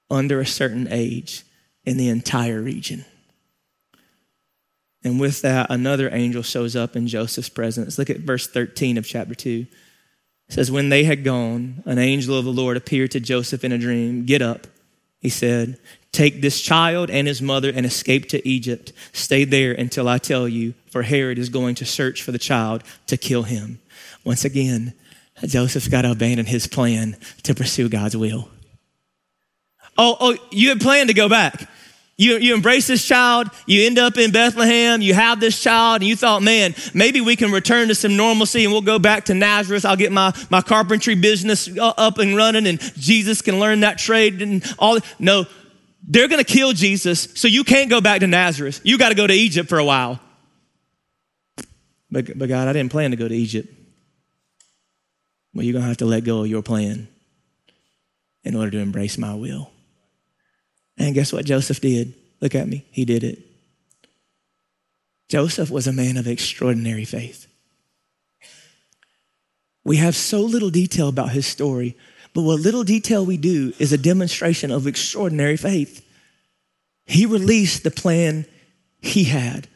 under 0.10 0.40
a 0.40 0.46
certain 0.46 0.88
age 0.90 1.44
in 1.86 1.98
the 1.98 2.10
entire 2.10 2.62
region. 2.62 3.06
And 5.04 5.20
with 5.20 5.42
that, 5.42 5.68
another 5.70 6.10
angel 6.12 6.44
shows 6.44 6.76
up 6.76 6.96
in 6.96 7.08
Joseph's 7.08 7.50
presence. 7.50 7.98
Look 7.98 8.10
at 8.10 8.20
verse 8.20 8.48
13 8.48 8.98
of 8.98 9.06
chapter 9.06 9.36
2. 9.36 9.66
It 10.50 10.54
says, 10.54 10.72
When 10.72 10.90
they 10.90 11.04
had 11.04 11.24
gone, 11.24 11.84
an 11.86 11.98
angel 11.98 12.38
of 12.38 12.46
the 12.46 12.52
Lord 12.52 12.78
appeared 12.78 13.12
to 13.12 13.20
Joseph 13.20 13.64
in 13.64 13.72
a 13.72 13.78
dream. 13.78 14.26
Get 14.26 14.42
up, 14.42 14.68
he 15.20 15.30
said. 15.30 15.80
Take 16.12 16.42
this 16.42 16.62
child 16.62 17.10
and 17.10 17.28
his 17.28 17.42
mother 17.42 17.72
and 17.74 17.86
escape 17.86 18.28
to 18.30 18.48
Egypt. 18.48 18.92
Stay 19.14 19.44
there 19.44 19.72
until 19.72 20.10
I 20.10 20.18
tell 20.18 20.48
you, 20.48 20.74
for 20.90 21.04
Herod 21.04 21.38
is 21.38 21.50
going 21.50 21.76
to 21.76 21.86
search 21.86 22.24
for 22.24 22.32
the 22.32 22.40
child 22.40 22.84
to 23.08 23.18
kill 23.18 23.44
him. 23.44 23.80
Once 24.24 24.44
again, 24.44 24.94
Joseph's 25.46 25.88
got 25.88 26.02
to 26.02 26.12
abandon 26.12 26.46
his 26.46 26.68
plan 26.68 27.16
to 27.44 27.54
pursue 27.54 27.90
God's 27.90 28.18
will. 28.18 28.50
Oh, 29.98 30.18
oh, 30.20 30.38
you 30.52 30.70
had 30.70 30.80
planned 30.80 31.10
to 31.10 31.14
go 31.14 31.30
back. 31.30 31.70
You, 32.20 32.38
you 32.38 32.56
embrace 32.56 32.88
this 32.88 33.06
child, 33.06 33.48
you 33.68 33.86
end 33.86 34.00
up 34.00 34.18
in 34.18 34.32
Bethlehem, 34.32 35.04
you 35.04 35.14
have 35.14 35.40
this 35.40 35.62
child, 35.62 36.02
and 36.02 36.10
you 36.10 36.16
thought, 36.16 36.42
man, 36.42 36.74
maybe 36.96 37.22
we 37.22 37.36
can 37.36 37.52
return 37.52 37.90
to 37.90 37.96
some 37.96 38.18
normalcy 38.18 38.64
and 38.64 38.74
we'll 38.74 38.82
go 38.82 38.98
back 38.98 39.26
to 39.26 39.36
Nazareth. 39.36 39.86
I'll 39.86 39.96
get 39.96 40.12
my, 40.12 40.34
my 40.50 40.62
carpentry 40.62 41.14
business 41.14 41.70
up 41.80 42.18
and 42.18 42.36
running 42.36 42.66
and 42.66 42.80
Jesus 42.96 43.44
can 43.44 43.60
learn 43.60 43.82
that 43.82 44.00
trade 44.00 44.42
and 44.42 44.66
all. 44.80 44.98
No, 45.20 45.46
they're 46.08 46.28
going 46.28 46.44
to 46.44 46.52
kill 46.52 46.74
Jesus, 46.74 47.28
so 47.36 47.48
you 47.48 47.64
can't 47.64 47.90
go 47.90 48.02
back 48.02 48.22
to 48.22 48.28
Nazareth. 48.28 48.82
You 48.84 48.98
got 48.98 49.10
to 49.10 49.16
go 49.16 49.28
to 49.28 49.34
Egypt 49.34 49.70
for 49.70 49.78
a 49.78 49.86
while. 49.86 50.20
But, 52.10 52.36
but 52.36 52.50
God, 52.50 52.68
I 52.68 52.74
didn't 52.74 52.92
plan 52.92 53.12
to 53.12 53.18
go 53.18 53.28
to 53.28 53.36
Egypt. 53.36 53.77
Well, 55.54 55.66
you're 55.66 55.74
going 55.74 55.84
to 55.84 55.88
have 55.88 55.98
to 55.98 56.06
let 56.06 56.24
go 56.24 56.42
of 56.42 56.48
your 56.48 56.62
plan 56.62 57.08
in 58.44 58.56
order 58.56 58.72
to 58.72 58.80
embrace 58.80 59.18
my 59.18 59.34
will. 59.34 59.72
And 60.98 61.14
guess 61.14 61.34
what 61.34 61.46
Joseph 61.46 61.82
did? 61.82 62.14
Look 62.42 62.56
at 62.56 62.68
me. 62.68 62.86
He 62.92 63.06
did 63.06 63.24
it. 63.24 63.40
Joseph 65.30 65.70
was 65.70 65.88
a 65.88 65.94
man 65.94 66.18
of 66.18 66.28
extraordinary 66.28 67.06
faith. 67.06 67.48
We 69.84 69.98
have 69.98 70.16
so 70.16 70.42
little 70.42 70.70
detail 70.70 71.08
about 71.08 71.32
his 71.32 71.46
story, 71.46 71.96
but 72.34 72.42
what 72.42 72.60
little 72.60 72.84
detail 72.84 73.26
we 73.26 73.38
do 73.38 73.74
is 73.80 73.94
a 73.94 73.98
demonstration 73.98 74.72
of 74.72 74.86
extraordinary 74.86 75.58
faith. 75.58 76.06
He 77.06 77.26
released 77.26 77.84
the 77.84 77.92
plan 77.92 78.46
he 79.02 79.26
had 79.26 79.68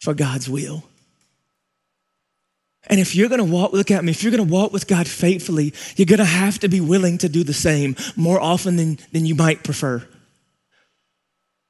for 0.00 0.14
God's 0.14 0.48
will. 0.48 0.84
And 2.88 2.98
if 2.98 3.14
you're 3.14 3.28
going 3.28 3.44
to 3.44 3.52
walk, 3.52 3.72
look 3.72 3.90
at 3.90 4.02
me, 4.02 4.10
if 4.10 4.22
you're 4.22 4.32
going 4.32 4.46
to 4.46 4.52
walk 4.52 4.72
with 4.72 4.86
God 4.86 5.06
faithfully, 5.06 5.74
you're 5.96 6.06
going 6.06 6.18
to 6.18 6.24
have 6.24 6.58
to 6.60 6.68
be 6.68 6.80
willing 6.80 7.18
to 7.18 7.28
do 7.28 7.44
the 7.44 7.52
same 7.52 7.96
more 8.16 8.40
often 8.40 8.76
than, 8.76 8.98
than 9.12 9.26
you 9.26 9.34
might 9.34 9.62
prefer. 9.62 10.06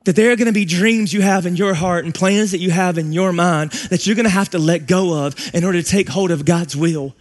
That 0.04 0.14
there 0.14 0.30
are 0.30 0.36
going 0.36 0.46
to 0.46 0.52
be 0.52 0.64
dreams 0.64 1.12
you 1.12 1.20
have 1.20 1.44
in 1.44 1.56
your 1.56 1.74
heart 1.74 2.04
and 2.04 2.14
plans 2.14 2.52
that 2.52 2.58
you 2.58 2.70
have 2.70 2.98
in 2.98 3.12
your 3.12 3.32
mind 3.32 3.72
that 3.90 4.06
you're 4.06 4.16
going 4.16 4.24
to 4.24 4.30
have 4.30 4.50
to 4.50 4.58
let 4.58 4.86
go 4.86 5.26
of 5.26 5.34
in 5.54 5.64
order 5.64 5.82
to 5.82 5.88
take 5.88 6.08
hold 6.08 6.30
of 6.30 6.44
God's 6.44 6.76
will. 6.76 7.14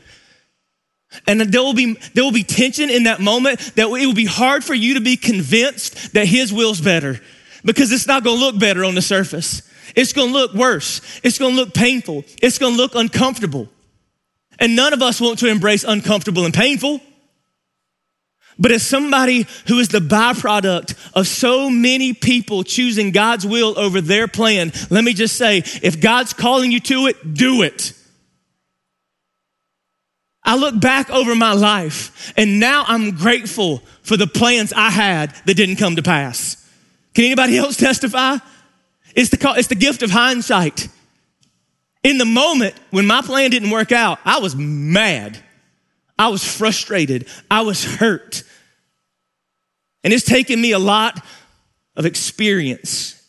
And 1.26 1.42
there 1.42 1.62
will 1.62 1.74
be, 1.74 1.94
there 2.14 2.24
will 2.24 2.32
be 2.32 2.44
tension 2.44 2.90
in 2.90 3.04
that 3.04 3.20
moment 3.20 3.60
that 3.76 3.88
it 3.88 4.06
will 4.06 4.14
be 4.14 4.26
hard 4.26 4.64
for 4.64 4.74
you 4.74 4.94
to 4.94 5.02
be 5.02 5.18
convinced 5.18 6.14
that 6.14 6.28
His 6.28 6.54
will's 6.54 6.82
better 6.82 7.20
because 7.66 7.92
it's 7.92 8.08
not 8.08 8.24
going 8.24 8.38
to 8.38 8.46
look 8.46 8.60
better 8.60 8.86
on 8.86 8.94
the 8.94 9.02
surface. 9.02 9.64
It's 9.96 10.14
going 10.14 10.28
to 10.28 10.34
look 10.34 10.54
worse. 10.54 11.02
It's 11.24 11.40
going 11.40 11.56
to 11.56 11.62
look 11.62 11.74
painful. 11.74 12.24
It's 12.42 12.60
going 12.60 12.74
to 12.74 12.78
look 12.78 12.94
uncomfortable. 12.94 13.70
And 14.60 14.76
none 14.76 14.94
of 14.94 15.02
us 15.02 15.22
want 15.22 15.40
to 15.40 15.48
embrace 15.48 15.84
uncomfortable 15.84 16.46
and 16.46 16.54
painful. 16.54 17.02
But 18.60 18.72
as 18.72 18.84
somebody 18.84 19.46
who 19.68 19.80
is 19.80 19.90
the 19.90 20.00
byproduct 20.00 20.96
of 21.14 21.28
so 21.28 21.70
many 21.70 22.14
people 22.14 22.64
choosing 22.64 23.12
God's 23.12 23.46
will 23.46 23.78
over 23.78 24.02
their 24.02 24.28
plan, 24.28 24.72
let 24.90 25.04
me 25.04 25.14
just 25.14 25.36
say 25.36 25.60
if 25.84 26.02
God's 26.02 26.34
calling 26.34 26.72
you 26.72 26.80
to 26.82 27.06
it, 27.08 27.34
do 27.36 27.62
it. 27.62 27.94
I 30.44 30.56
look 30.56 30.80
back 30.80 31.10
over 31.10 31.36
my 31.36 31.54
life 31.54 32.34
and 32.38 32.60
now 32.60 32.86
I'm 32.88 33.12
grateful 33.12 33.80
for 34.02 34.16
the 34.16 34.28
plans 34.28 34.72
I 34.74 34.90
had 34.90 35.36
that 35.46 35.56
didn't 35.56 35.76
come 35.76 35.98
to 35.98 36.04
pass. 36.04 36.56
Can 37.14 37.26
anybody 37.26 37.58
else 37.58 37.78
testify? 37.78 38.38
It's 39.14 39.30
the, 39.30 39.54
it's 39.58 39.68
the 39.68 39.76
gift 39.76 40.04
of 40.04 40.10
hindsight. 40.10 40.88
In 42.08 42.18
the 42.18 42.26
moment 42.26 42.74
when 42.90 43.06
my 43.06 43.22
plan 43.22 43.50
didn't 43.50 43.70
work 43.70 43.92
out, 43.92 44.20
I 44.24 44.40
was 44.40 44.56
mad. 44.56 45.38
I 46.18 46.30
was 46.30 46.42
frustrated. 46.42 47.28
I 47.52 47.64
was 47.64 47.84
hurt. 47.84 48.44
And 50.06 50.14
it's 50.14 50.24
taken 50.24 50.62
me 50.62 50.72
a 50.72 50.80
lot 50.80 51.22
of 51.98 52.06
experience 52.06 53.22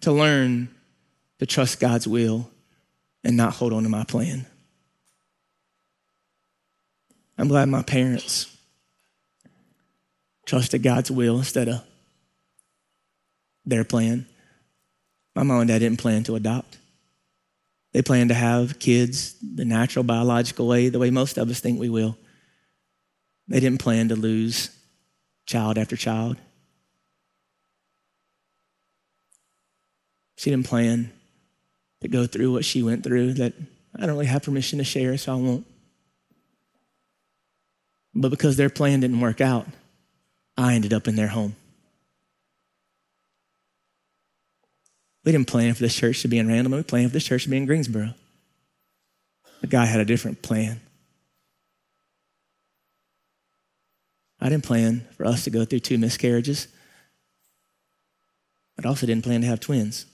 to 0.00 0.12
learn 0.12 0.74
to 1.40 1.46
trust 1.46 1.78
God's 1.78 2.08
will 2.08 2.50
and 3.22 3.36
not 3.36 3.52
hold 3.52 3.74
on 3.74 3.82
to 3.82 3.90
my 3.90 4.04
plan. 4.04 4.46
I'm 7.36 7.48
glad 7.48 7.68
my 7.68 7.82
parents 7.82 8.46
trusted 10.46 10.82
God's 10.82 11.10
will 11.10 11.36
instead 11.36 11.68
of 11.68 11.84
their 13.66 13.84
plan. 13.84 14.24
My 15.34 15.42
mom 15.42 15.60
and 15.60 15.68
dad 15.68 15.80
didn't 15.80 16.00
plan 16.00 16.24
to 16.24 16.36
adopt. 16.36 16.78
They 17.92 18.02
plan 18.02 18.28
to 18.28 18.34
have 18.34 18.78
kids 18.78 19.36
the 19.40 19.64
natural 19.64 20.02
biological 20.02 20.66
way, 20.66 20.88
the 20.88 20.98
way 20.98 21.10
most 21.10 21.36
of 21.36 21.50
us 21.50 21.60
think 21.60 21.78
we 21.78 21.90
will. 21.90 22.16
They 23.48 23.60
didn't 23.60 23.80
plan 23.80 24.08
to 24.08 24.16
lose 24.16 24.70
child 25.46 25.76
after 25.76 25.96
child. 25.96 26.38
She 30.36 30.50
didn't 30.50 30.66
plan 30.66 31.12
to 32.00 32.08
go 32.08 32.26
through 32.26 32.52
what 32.52 32.64
she 32.64 32.82
went 32.82 33.04
through 33.04 33.34
that 33.34 33.52
I 33.94 34.00
don't 34.00 34.10
really 34.10 34.26
have 34.26 34.42
permission 34.42 34.78
to 34.78 34.84
share, 34.84 35.16
so 35.18 35.32
I 35.32 35.36
won't. 35.36 35.66
But 38.14 38.30
because 38.30 38.56
their 38.56 38.70
plan 38.70 39.00
didn't 39.00 39.20
work 39.20 39.40
out, 39.40 39.66
I 40.56 40.74
ended 40.74 40.92
up 40.92 41.08
in 41.08 41.16
their 41.16 41.28
home. 41.28 41.56
We 45.24 45.32
didn't 45.32 45.46
plan 45.46 45.74
for 45.74 45.82
this 45.82 45.94
church 45.94 46.22
to 46.22 46.28
be 46.28 46.38
in 46.38 46.48
Randleman. 46.48 46.76
We 46.76 46.82
planned 46.82 47.10
for 47.10 47.14
this 47.14 47.24
church 47.24 47.44
to 47.44 47.48
be 47.48 47.56
in 47.56 47.66
Greensboro. 47.66 48.14
The 49.60 49.66
guy 49.68 49.84
had 49.84 50.00
a 50.00 50.04
different 50.04 50.42
plan. 50.42 50.80
I 54.40 54.48
didn't 54.48 54.64
plan 54.64 55.06
for 55.16 55.24
us 55.24 55.44
to 55.44 55.50
go 55.50 55.64
through 55.64 55.80
two 55.80 55.98
miscarriages. 55.98 56.66
I 58.82 58.88
also 58.88 59.06
didn't 59.06 59.22
plan 59.22 59.42
to 59.42 59.46
have 59.46 59.60
twins. 59.60 60.06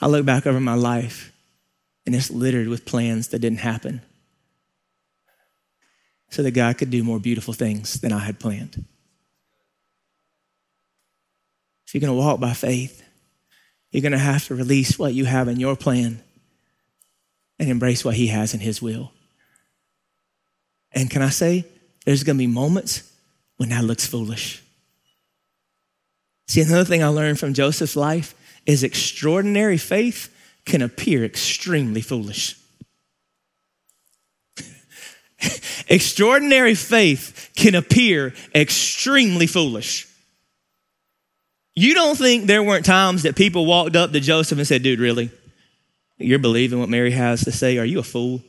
I 0.00 0.06
look 0.06 0.24
back 0.24 0.46
over 0.46 0.60
my 0.60 0.74
life 0.74 1.32
and 2.06 2.14
it's 2.14 2.30
littered 2.30 2.68
with 2.68 2.86
plans 2.86 3.28
that 3.28 3.40
didn't 3.40 3.58
happen 3.58 4.00
so 6.30 6.42
that 6.42 6.52
God 6.52 6.78
could 6.78 6.90
do 6.90 7.04
more 7.04 7.20
beautiful 7.20 7.54
things 7.54 8.00
than 8.00 8.12
I 8.12 8.20
had 8.20 8.40
planned. 8.40 8.86
You're 11.94 12.00
going 12.00 12.12
to 12.12 12.18
walk 12.18 12.40
by 12.40 12.54
faith, 12.54 13.04
you're 13.92 14.02
going 14.02 14.10
to 14.10 14.18
have 14.18 14.48
to 14.48 14.56
release 14.56 14.98
what 14.98 15.14
you 15.14 15.26
have 15.26 15.46
in 15.46 15.60
your 15.60 15.76
plan 15.76 16.20
and 17.60 17.70
embrace 17.70 18.04
what 18.04 18.16
He 18.16 18.26
has 18.26 18.52
in 18.52 18.58
His 18.58 18.82
will. 18.82 19.12
And 20.90 21.08
can 21.08 21.22
I 21.22 21.28
say, 21.28 21.64
there's 22.04 22.24
going 22.24 22.36
to 22.36 22.42
be 22.42 22.48
moments 22.48 23.12
when 23.58 23.68
that 23.68 23.84
looks 23.84 24.08
foolish. 24.08 24.60
See, 26.48 26.62
another 26.62 26.84
thing 26.84 27.04
I 27.04 27.08
learned 27.08 27.38
from 27.38 27.54
Joseph's 27.54 27.94
life 27.94 28.34
is 28.66 28.82
extraordinary 28.82 29.78
faith 29.78 30.34
can 30.64 30.82
appear 30.82 31.24
extremely 31.24 32.00
foolish. 32.00 32.58
extraordinary 35.86 36.74
faith 36.74 37.52
can 37.54 37.76
appear 37.76 38.34
extremely 38.52 39.46
foolish. 39.46 40.08
You 41.76 41.94
don't 41.94 42.16
think 42.16 42.46
there 42.46 42.62
weren't 42.62 42.86
times 42.86 43.24
that 43.24 43.34
people 43.34 43.66
walked 43.66 43.96
up 43.96 44.12
to 44.12 44.20
Joseph 44.20 44.58
and 44.58 44.66
said, 44.66 44.82
Dude, 44.82 45.00
really? 45.00 45.30
You're 46.18 46.38
believing 46.38 46.78
what 46.78 46.88
Mary 46.88 47.10
has 47.10 47.44
to 47.44 47.52
say? 47.52 47.78
Are 47.78 47.84
you 47.84 47.98
a 47.98 48.04
fool? 48.04 48.40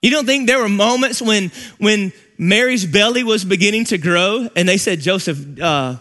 You 0.00 0.10
don't 0.10 0.26
think 0.26 0.46
there 0.46 0.60
were 0.60 0.68
moments 0.68 1.20
when, 1.20 1.50
when 1.78 2.12
Mary's 2.38 2.86
belly 2.86 3.24
was 3.24 3.44
beginning 3.44 3.84
to 3.86 3.98
grow 3.98 4.48
and 4.54 4.68
they 4.68 4.76
said, 4.76 5.00
Joseph, 5.00 5.60
uh, 5.60 5.96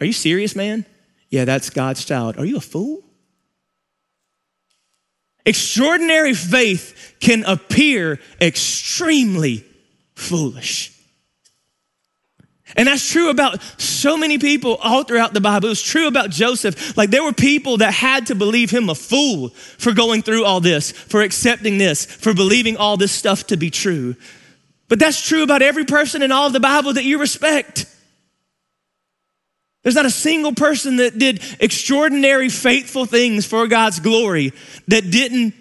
are 0.00 0.06
you 0.06 0.12
serious, 0.12 0.56
man? 0.56 0.84
Yeah, 1.30 1.44
that's 1.44 1.70
God's 1.70 2.04
child. 2.04 2.36
Are 2.38 2.44
you 2.44 2.56
a 2.56 2.60
fool? 2.60 3.02
Extraordinary 5.46 6.34
faith 6.34 7.16
can 7.20 7.44
appear 7.44 8.18
extremely 8.40 9.64
foolish. 10.14 10.93
And 12.76 12.88
that's 12.88 13.08
true 13.08 13.30
about 13.30 13.62
so 13.78 14.16
many 14.16 14.38
people 14.38 14.76
all 14.76 15.04
throughout 15.04 15.32
the 15.32 15.40
Bible. 15.40 15.66
It 15.66 15.70
was 15.70 15.82
true 15.82 16.08
about 16.08 16.30
Joseph. 16.30 16.96
Like 16.96 17.10
there 17.10 17.22
were 17.22 17.32
people 17.32 17.78
that 17.78 17.92
had 17.92 18.26
to 18.26 18.34
believe 18.34 18.70
him 18.70 18.88
a 18.88 18.94
fool 18.94 19.50
for 19.50 19.92
going 19.92 20.22
through 20.22 20.44
all 20.44 20.60
this, 20.60 20.90
for 20.90 21.22
accepting 21.22 21.78
this, 21.78 22.04
for 22.04 22.34
believing 22.34 22.76
all 22.76 22.96
this 22.96 23.12
stuff 23.12 23.46
to 23.48 23.56
be 23.56 23.70
true. 23.70 24.16
But 24.88 24.98
that's 24.98 25.26
true 25.26 25.42
about 25.42 25.62
every 25.62 25.84
person 25.84 26.22
in 26.22 26.32
all 26.32 26.48
of 26.48 26.52
the 26.52 26.60
Bible 26.60 26.92
that 26.94 27.04
you 27.04 27.18
respect. 27.18 27.86
There's 29.82 29.94
not 29.94 30.06
a 30.06 30.10
single 30.10 30.54
person 30.54 30.96
that 30.96 31.18
did 31.18 31.42
extraordinary, 31.60 32.48
faithful 32.48 33.04
things 33.04 33.46
for 33.46 33.66
God's 33.66 34.00
glory 34.00 34.52
that 34.88 35.10
didn't. 35.10 35.54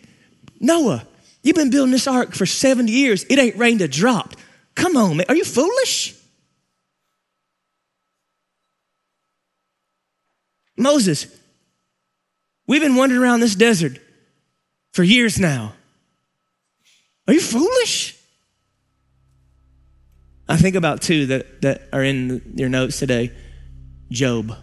Noah, 0.59 1.05
you've 1.43 1.57
been 1.57 1.69
building 1.69 1.91
this 1.91 2.07
ark 2.07 2.33
for 2.33 2.45
70 2.45 2.91
years. 2.91 3.25
It 3.29 3.37
ain't 3.37 3.57
rained 3.57 3.81
a 3.81 3.87
drop. 3.87 4.35
Come 4.75 4.95
on, 4.95 5.17
man. 5.17 5.25
Are 5.27 5.35
you 5.35 5.43
foolish? 5.43 6.15
Moses, 10.77 11.27
we've 12.67 12.81
been 12.81 12.95
wandering 12.95 13.21
around 13.21 13.39
this 13.39 13.55
desert 13.55 13.99
for 14.91 15.03
years 15.03 15.39
now. 15.39 15.73
Are 17.27 17.33
you 17.33 17.41
foolish? 17.41 18.17
I 20.47 20.57
think 20.57 20.75
about 20.75 21.01
two 21.01 21.27
that, 21.27 21.61
that 21.61 21.87
are 21.93 22.03
in 22.03 22.53
your 22.55 22.69
notes 22.69 22.99
today. 22.99 23.31
Job. 24.11 24.55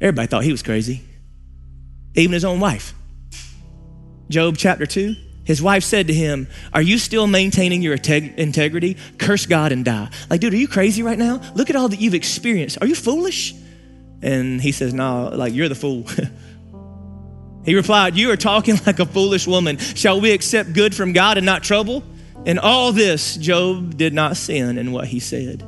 Everybody 0.00 0.26
thought 0.26 0.44
he 0.44 0.52
was 0.52 0.62
crazy, 0.62 1.02
even 2.14 2.32
his 2.32 2.44
own 2.44 2.60
wife. 2.60 2.92
Job 4.28 4.56
chapter 4.58 4.84
2, 4.84 5.14
his 5.44 5.62
wife 5.62 5.84
said 5.84 6.08
to 6.08 6.14
him, 6.14 6.48
Are 6.74 6.82
you 6.82 6.98
still 6.98 7.26
maintaining 7.26 7.80
your 7.80 7.94
integrity? 7.94 8.96
Curse 9.18 9.46
God 9.46 9.72
and 9.72 9.84
die. 9.84 10.10
Like, 10.28 10.40
dude, 10.40 10.52
are 10.52 10.58
you 10.58 10.68
crazy 10.68 11.02
right 11.02 11.16
now? 11.16 11.40
Look 11.54 11.70
at 11.70 11.76
all 11.76 11.88
that 11.88 12.00
you've 12.00 12.14
experienced. 12.14 12.78
Are 12.80 12.86
you 12.86 12.96
foolish? 12.96 13.54
And 14.22 14.60
he 14.60 14.72
says, 14.72 14.94
No, 14.94 15.30
like, 15.32 15.54
you're 15.54 15.68
the 15.68 15.74
fool. 15.74 16.06
he 17.64 17.74
replied, 17.74 18.16
You 18.16 18.30
are 18.30 18.36
talking 18.36 18.76
like 18.86 18.98
a 18.98 19.06
foolish 19.06 19.46
woman. 19.46 19.78
Shall 19.78 20.20
we 20.20 20.32
accept 20.32 20.72
good 20.72 20.94
from 20.94 21.12
God 21.12 21.36
and 21.36 21.46
not 21.46 21.62
trouble? 21.62 22.02
In 22.44 22.58
all 22.58 22.92
this, 22.92 23.36
Job 23.36 23.96
did 23.96 24.14
not 24.14 24.36
sin 24.36 24.78
in 24.78 24.92
what 24.92 25.08
he 25.08 25.18
said. 25.18 25.62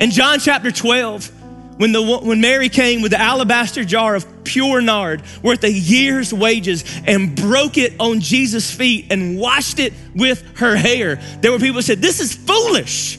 In 0.00 0.10
John 0.10 0.38
chapter 0.38 0.70
12, 0.70 1.30
when, 1.78 1.92
the, 1.92 2.02
when 2.02 2.40
Mary 2.40 2.68
came 2.68 3.02
with 3.02 3.10
the 3.10 3.20
alabaster 3.20 3.84
jar 3.84 4.14
of 4.14 4.44
pure 4.44 4.80
nard 4.80 5.22
worth 5.42 5.62
a 5.64 5.70
year's 5.70 6.32
wages 6.32 6.84
and 7.06 7.36
broke 7.36 7.78
it 7.78 7.94
on 7.98 8.20
Jesus' 8.20 8.70
feet 8.70 9.06
and 9.10 9.38
washed 9.38 9.78
it 9.78 9.92
with 10.14 10.58
her 10.58 10.76
hair, 10.76 11.16
there 11.40 11.52
were 11.52 11.58
people 11.58 11.76
who 11.76 11.82
said, 11.82 12.00
This 12.00 12.20
is 12.20 12.34
foolish. 12.34 13.18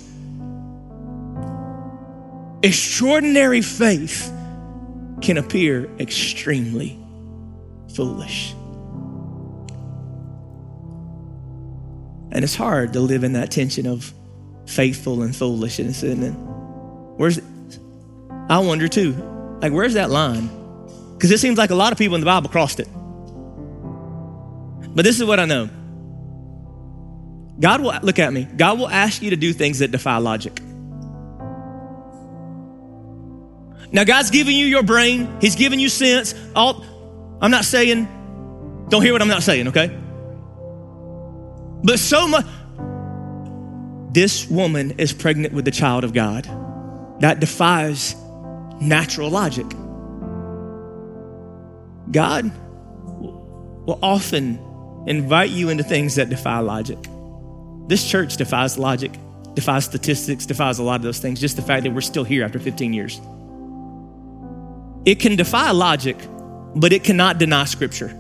Extraordinary 2.64 3.62
faith 3.62 4.32
can 5.22 5.38
appear 5.38 5.90
extremely 6.00 7.00
foolish. 7.96 8.54
And 12.32 12.44
it's 12.44 12.56
hard 12.56 12.94
to 12.94 13.00
live 13.00 13.24
in 13.24 13.34
that 13.34 13.52
tension 13.52 13.86
of 13.86 14.14
faithful 14.66 15.22
and 15.22 15.36
foolishness, 15.36 16.02
isn't 16.04 16.24
it? 16.24 16.32
Where's 16.32 17.40
I 18.50 18.60
wonder 18.60 18.88
too, 18.88 19.14
like 19.62 19.72
where's 19.74 19.94
that 19.94 20.10
line? 20.10 20.50
Because 21.14 21.32
it 21.32 21.40
seems 21.40 21.58
like 21.58 21.70
a 21.70 21.76
lot 21.76 21.92
of 21.92 21.98
people 21.98 22.16
in 22.16 22.22
the 22.22 22.26
Bible 22.26 22.50
crossed 22.50 22.80
it. 22.80 22.88
But 24.94 25.06
this 25.06 25.20
is 25.20 25.26
what 25.26 25.40
I 25.40 25.46
know. 25.46 25.70
God 27.60 27.82
will 27.82 27.94
look 28.02 28.18
at 28.18 28.34
me. 28.34 28.46
God 28.46 28.80
will 28.80 28.90
ask 28.90 29.22
you 29.22 29.30
to 29.30 29.36
do 29.36 29.54
things 29.54 29.80
that 29.80 29.92
defy 29.92 30.18
logic. 30.18 30.60
Now, 33.92 34.04
God's 34.04 34.30
giving 34.30 34.56
you 34.56 34.66
your 34.66 34.84
brain, 34.84 35.38
He's 35.42 35.56
giving 35.56 35.80
you 35.80 35.90
sense. 35.90 36.34
All, 36.56 36.86
I'm 37.42 37.52
not 37.52 37.66
saying, 37.66 38.06
don't 38.90 39.02
hear 39.02 39.14
what 39.14 39.22
I'm 39.22 39.28
not 39.28 39.44
saying, 39.44 39.68
okay? 39.70 39.98
But 41.84 42.00
so 42.00 42.28
much, 42.28 42.46
this 44.14 44.50
woman 44.50 44.92
is 44.98 45.14
pregnant 45.14 45.54
with 45.54 45.66
the 45.66 45.72
child 45.72 46.04
of 46.04 46.14
God. 46.14 46.46
That 47.22 47.40
defies 47.40 48.16
natural 48.82 49.30
logic. 49.30 49.68
God 52.12 52.52
will 53.86 54.00
often 54.02 54.60
invite 55.08 55.50
you 55.50 55.70
into 55.70 55.84
things 55.84 56.16
that 56.16 56.30
defy 56.30 56.60
logic. 56.60 56.98
This 57.88 58.08
church 58.08 58.38
defies 58.38 58.78
logic, 58.78 59.12
defies 59.54 59.86
statistics, 59.86 60.46
defies 60.46 60.80
a 60.80 60.84
lot 60.84 60.96
of 60.96 61.04
those 61.04 61.20
things, 61.20 61.40
just 61.40 61.56
the 61.56 61.62
fact 61.62 61.84
that 61.84 61.92
we're 61.92 62.02
still 62.02 62.24
here 62.24 62.44
after 62.44 62.60
15 62.60 62.94
years. 62.94 63.20
It 65.06 65.16
can 65.16 65.36
defy 65.36 65.72
logic, 65.72 66.18
but 66.76 66.94
it 66.94 67.04
cannot 67.04 67.38
deny 67.38 67.66
scripture. 67.66 68.18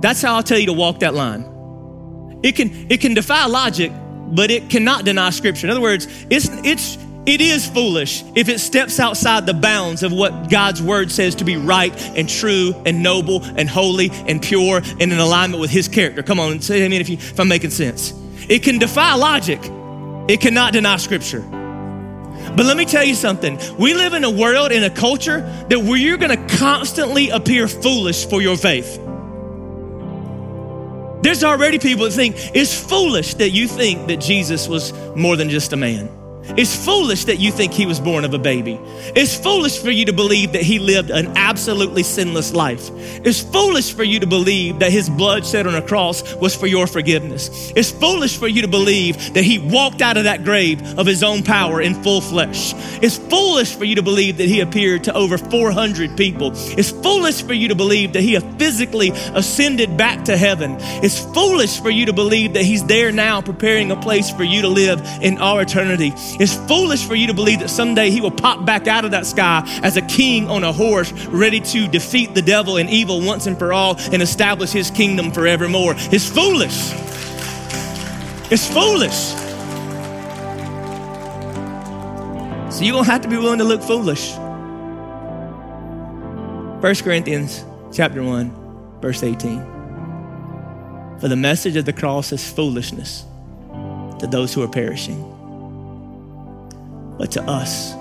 That's 0.00 0.22
how 0.22 0.36
I'll 0.36 0.42
tell 0.42 0.58
you 0.58 0.66
to 0.66 0.72
walk 0.72 1.00
that 1.00 1.14
line. 1.14 2.40
It 2.42 2.56
can, 2.56 2.90
it 2.90 3.00
can 3.00 3.14
defy 3.14 3.46
logic, 3.46 3.92
but 4.28 4.50
it 4.50 4.70
cannot 4.70 5.04
deny 5.04 5.30
scripture. 5.30 5.66
In 5.66 5.70
other 5.70 5.80
words, 5.80 6.06
it's, 6.30 6.48
it's, 6.64 6.96
it 7.26 7.40
is 7.40 7.66
foolish 7.66 8.24
if 8.34 8.48
it 8.48 8.60
steps 8.60 8.98
outside 8.98 9.46
the 9.46 9.54
bounds 9.54 10.02
of 10.02 10.12
what 10.12 10.50
God's 10.50 10.82
word 10.82 11.12
says 11.12 11.34
to 11.36 11.44
be 11.44 11.56
right 11.56 11.94
and 12.16 12.28
true 12.28 12.74
and 12.86 13.02
noble 13.02 13.44
and 13.44 13.68
holy 13.68 14.10
and 14.26 14.40
pure 14.42 14.78
and 14.78 15.12
in 15.12 15.18
alignment 15.18 15.60
with 15.60 15.70
his 15.70 15.86
character. 15.86 16.22
Come 16.22 16.40
on, 16.40 16.60
say 16.62 16.82
amen 16.82 17.00
if, 17.00 17.08
you, 17.08 17.18
if 17.18 17.38
I'm 17.38 17.48
making 17.48 17.70
sense. 17.70 18.14
It 18.48 18.62
can 18.62 18.78
defy 18.78 19.14
logic. 19.14 19.60
It 20.28 20.40
cannot 20.40 20.72
deny 20.72 20.96
scripture. 20.96 21.44
But 22.56 22.66
let 22.66 22.76
me 22.76 22.84
tell 22.84 23.04
you 23.04 23.14
something. 23.14 23.58
We 23.78 23.94
live 23.94 24.12
in 24.12 24.24
a 24.24 24.30
world, 24.30 24.72
in 24.72 24.82
a 24.82 24.90
culture 24.90 25.40
that 25.68 25.78
where 25.78 25.96
you're 25.96 26.18
going 26.18 26.36
to 26.36 26.56
constantly 26.56 27.30
appear 27.30 27.68
foolish 27.68 28.26
for 28.26 28.42
your 28.42 28.56
faith. 28.56 28.98
There's 31.22 31.44
already 31.44 31.78
people 31.78 32.04
that 32.04 32.12
think 32.12 32.34
it's 32.54 32.74
foolish 32.74 33.34
that 33.34 33.50
you 33.50 33.68
think 33.68 34.08
that 34.08 34.20
Jesus 34.20 34.68
was 34.68 34.92
more 35.14 35.36
than 35.36 35.50
just 35.50 35.72
a 35.72 35.76
man. 35.76 36.19
It's 36.56 36.84
foolish 36.84 37.26
that 37.26 37.38
you 37.38 37.52
think 37.52 37.72
he 37.72 37.86
was 37.86 38.00
born 38.00 38.24
of 38.24 38.34
a 38.34 38.38
baby. 38.38 38.78
It's 39.14 39.36
foolish 39.36 39.78
for 39.78 39.90
you 39.90 40.06
to 40.06 40.12
believe 40.12 40.52
that 40.52 40.62
he 40.62 40.78
lived 40.78 41.10
an 41.10 41.36
absolutely 41.36 42.02
sinless 42.02 42.52
life. 42.52 42.90
It's 43.24 43.40
foolish 43.40 43.92
for 43.92 44.02
you 44.02 44.20
to 44.20 44.26
believe 44.26 44.80
that 44.80 44.90
his 44.90 45.08
blood 45.08 45.46
shed 45.46 45.66
on 45.66 45.74
a 45.74 45.82
cross 45.82 46.34
was 46.34 46.56
for 46.56 46.66
your 46.66 46.86
forgiveness. 46.86 47.72
It's 47.76 47.90
foolish 47.90 48.36
for 48.36 48.48
you 48.48 48.62
to 48.62 48.68
believe 48.68 49.34
that 49.34 49.44
he 49.44 49.58
walked 49.58 50.02
out 50.02 50.16
of 50.16 50.24
that 50.24 50.44
grave 50.44 50.98
of 50.98 51.06
his 51.06 51.22
own 51.22 51.42
power 51.42 51.80
in 51.80 51.94
full 52.02 52.20
flesh. 52.20 52.74
It's 53.02 53.18
foolish 53.18 53.74
for 53.74 53.84
you 53.84 53.96
to 53.96 54.02
believe 54.02 54.38
that 54.38 54.48
he 54.48 54.60
appeared 54.60 55.04
to 55.04 55.14
over 55.14 55.38
400 55.38 56.16
people. 56.16 56.52
It's 56.54 56.90
foolish 56.90 57.42
for 57.42 57.54
you 57.54 57.68
to 57.68 57.74
believe 57.74 58.14
that 58.14 58.22
he 58.22 58.38
physically 58.58 59.10
ascended 59.34 59.96
back 59.96 60.24
to 60.24 60.36
heaven. 60.36 60.76
It's 61.02 61.20
foolish 61.32 61.80
for 61.80 61.90
you 61.90 62.06
to 62.06 62.12
believe 62.12 62.54
that 62.54 62.64
he's 62.64 62.84
there 62.84 63.12
now 63.12 63.40
preparing 63.40 63.90
a 63.90 63.96
place 63.96 64.30
for 64.30 64.44
you 64.44 64.62
to 64.62 64.68
live 64.68 65.00
in 65.22 65.38
all 65.38 65.58
eternity. 65.58 66.12
It's 66.40 66.56
foolish 66.56 67.06
for 67.06 67.14
you 67.14 67.26
to 67.26 67.34
believe 67.34 67.60
that 67.60 67.68
someday 67.68 68.08
he 68.10 68.22
will 68.22 68.30
pop 68.30 68.64
back 68.64 68.86
out 68.86 69.04
of 69.04 69.10
that 69.10 69.26
sky 69.26 69.62
as 69.82 69.98
a 69.98 70.02
king 70.02 70.48
on 70.48 70.64
a 70.64 70.72
horse, 70.72 71.12
ready 71.26 71.60
to 71.60 71.86
defeat 71.86 72.34
the 72.34 72.40
devil 72.40 72.78
and 72.78 72.88
evil 72.88 73.20
once 73.20 73.46
and 73.46 73.58
for 73.58 73.74
all 73.74 73.96
and 74.10 74.22
establish 74.22 74.70
his 74.70 74.90
kingdom 74.90 75.32
forevermore. 75.32 75.92
It's 75.96 76.26
foolish. 76.26 76.92
It's 78.50 78.66
foolish. 78.66 79.12
So 82.72 82.84
you're 82.84 82.94
going 82.94 83.04
to 83.04 83.10
have 83.10 83.20
to 83.20 83.28
be 83.28 83.36
willing 83.36 83.58
to 83.58 83.64
look 83.64 83.82
foolish. 83.82 84.32
1 86.80 86.94
Corinthians 87.04 87.66
chapter 87.92 88.22
1, 88.22 89.00
verse 89.02 89.22
18. 89.22 91.18
For 91.20 91.28
the 91.28 91.36
message 91.36 91.76
of 91.76 91.84
the 91.84 91.92
cross 91.92 92.32
is 92.32 92.50
foolishness 92.50 93.26
to 94.20 94.26
those 94.26 94.54
who 94.54 94.62
are 94.62 94.68
perishing 94.68 95.29
but 97.20 97.32
to 97.32 97.42
us 97.42 97.92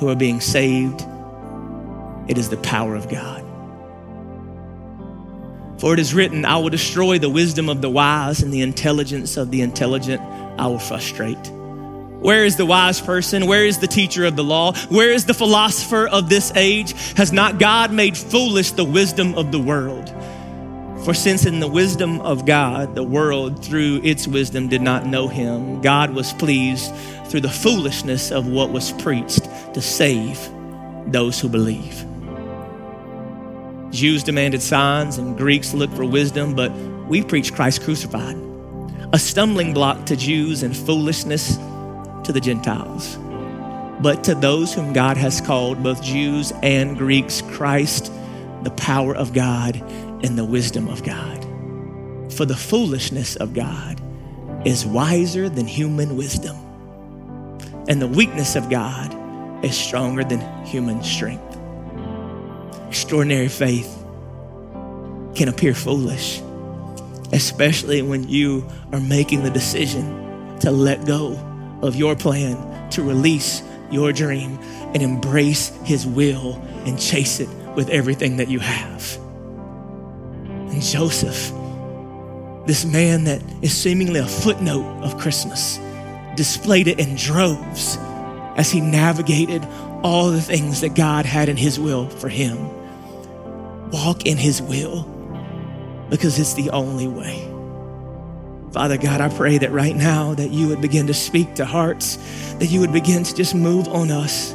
who 0.00 0.08
are 0.08 0.16
being 0.16 0.40
saved, 0.40 1.04
it 2.28 2.38
is 2.38 2.48
the 2.48 2.56
power 2.56 2.94
of 2.94 3.06
God. 3.10 3.44
For 5.78 5.92
it 5.92 6.00
is 6.00 6.14
written, 6.14 6.46
I 6.46 6.56
will 6.56 6.70
destroy 6.70 7.18
the 7.18 7.28
wisdom 7.28 7.68
of 7.68 7.82
the 7.82 7.90
wise 7.90 8.42
and 8.42 8.50
the 8.50 8.62
intelligence 8.62 9.36
of 9.36 9.50
the 9.50 9.60
intelligent 9.60 10.22
I 10.58 10.66
will 10.66 10.78
frustrate. 10.78 11.36
Where 12.20 12.46
is 12.46 12.56
the 12.56 12.64
wise 12.64 13.02
person? 13.02 13.46
Where 13.46 13.66
is 13.66 13.80
the 13.80 13.86
teacher 13.86 14.24
of 14.24 14.34
the 14.34 14.44
law? 14.44 14.72
Where 14.88 15.10
is 15.10 15.26
the 15.26 15.34
philosopher 15.34 16.08
of 16.08 16.30
this 16.30 16.50
age? 16.56 16.94
Has 17.18 17.32
not 17.32 17.58
God 17.58 17.92
made 17.92 18.16
foolish 18.16 18.70
the 18.70 18.82
wisdom 18.82 19.34
of 19.34 19.52
the 19.52 19.60
world? 19.60 20.08
For 21.04 21.12
since 21.12 21.44
in 21.46 21.60
the 21.60 21.68
wisdom 21.68 22.20
of 22.22 22.44
God, 22.46 22.94
the 22.94 23.04
world 23.04 23.62
through 23.62 24.00
its 24.04 24.26
wisdom 24.26 24.68
did 24.68 24.82
not 24.82 25.06
know 25.06 25.28
him, 25.28 25.80
God 25.80 26.10
was 26.10 26.32
pleased 26.32 26.92
through 27.28 27.40
the 27.40 27.48
foolishness 27.48 28.30
of 28.30 28.46
what 28.46 28.70
was 28.70 28.92
preached 28.92 29.44
to 29.74 29.80
save 29.80 30.38
those 31.06 31.40
who 31.40 31.48
believe. 31.48 32.04
Jews 33.90 34.22
demanded 34.22 34.60
signs 34.60 35.18
and 35.18 35.36
Greeks 35.36 35.72
looked 35.72 35.94
for 35.94 36.04
wisdom, 36.04 36.54
but 36.54 36.70
we 37.08 37.22
preach 37.22 37.54
Christ 37.54 37.82
crucified, 37.82 38.36
a 39.12 39.18
stumbling 39.18 39.72
block 39.72 40.04
to 40.06 40.16
Jews 40.16 40.62
and 40.62 40.76
foolishness 40.76 41.56
to 42.24 42.32
the 42.32 42.40
Gentiles. 42.40 43.16
But 44.00 44.22
to 44.24 44.34
those 44.34 44.74
whom 44.74 44.92
God 44.92 45.16
has 45.16 45.40
called, 45.40 45.82
both 45.82 46.02
Jews 46.02 46.52
and 46.62 46.96
Greeks, 46.96 47.42
Christ, 47.42 48.12
the 48.62 48.70
power 48.70 49.14
of 49.16 49.32
God 49.32 49.76
and 50.22 50.36
the 50.36 50.44
wisdom 50.44 50.88
of 50.88 51.02
God. 51.02 51.44
For 52.32 52.44
the 52.44 52.56
foolishness 52.56 53.36
of 53.36 53.54
God 53.54 54.00
is 54.66 54.84
wiser 54.84 55.48
than 55.48 55.66
human 55.66 56.16
wisdom, 56.16 56.56
and 57.88 58.00
the 58.00 58.06
weakness 58.06 58.54
of 58.54 58.68
God 58.70 59.14
is 59.64 59.76
stronger 59.76 60.22
than 60.22 60.40
human 60.64 61.02
strength. 61.02 61.58
Extraordinary 62.86 63.48
faith 63.48 63.92
can 65.34 65.48
appear 65.48 65.74
foolish, 65.74 66.40
especially 67.32 68.02
when 68.02 68.28
you 68.28 68.68
are 68.92 69.00
making 69.00 69.42
the 69.42 69.50
decision 69.50 70.58
to 70.60 70.70
let 70.70 71.06
go 71.06 71.32
of 71.82 71.96
your 71.96 72.14
plan, 72.14 72.90
to 72.90 73.02
release 73.02 73.62
your 73.90 74.12
dream, 74.12 74.58
and 74.92 75.02
embrace 75.02 75.68
His 75.84 76.06
will 76.06 76.54
and 76.84 77.00
chase 77.00 77.40
it 77.40 77.48
with 77.74 77.88
everything 77.88 78.36
that 78.36 78.48
you 78.48 78.58
have. 78.58 79.16
And 80.70 80.82
Joseph, 80.82 81.52
this 82.66 82.84
man 82.84 83.24
that 83.24 83.42
is 83.62 83.74
seemingly 83.74 84.20
a 84.20 84.26
footnote 84.26 85.02
of 85.02 85.16
Christmas, 85.18 85.78
displayed 86.38 86.86
it 86.86 87.00
in 87.00 87.16
droves 87.16 87.98
as 88.56 88.70
he 88.70 88.80
navigated 88.80 89.66
all 90.04 90.30
the 90.30 90.40
things 90.40 90.82
that 90.82 90.94
God 90.94 91.26
had 91.26 91.48
in 91.48 91.56
his 91.56 91.80
will 91.80 92.08
for 92.08 92.28
him. 92.28 92.56
Walk 93.90 94.24
in 94.24 94.36
his 94.36 94.62
will 94.62 95.02
because 96.10 96.38
it's 96.38 96.54
the 96.54 96.70
only 96.70 97.08
way. 97.08 97.44
Father 98.72 98.96
God, 98.96 99.20
I 99.20 99.30
pray 99.30 99.58
that 99.58 99.72
right 99.72 99.96
now 99.96 100.34
that 100.34 100.50
you 100.50 100.68
would 100.68 100.80
begin 100.80 101.08
to 101.08 101.14
speak 101.14 101.56
to 101.56 101.64
hearts, 101.64 102.16
that 102.60 102.66
you 102.66 102.78
would 102.78 102.92
begin 102.92 103.24
to 103.24 103.34
just 103.34 103.52
move 103.52 103.88
on 103.88 104.12
us. 104.12 104.52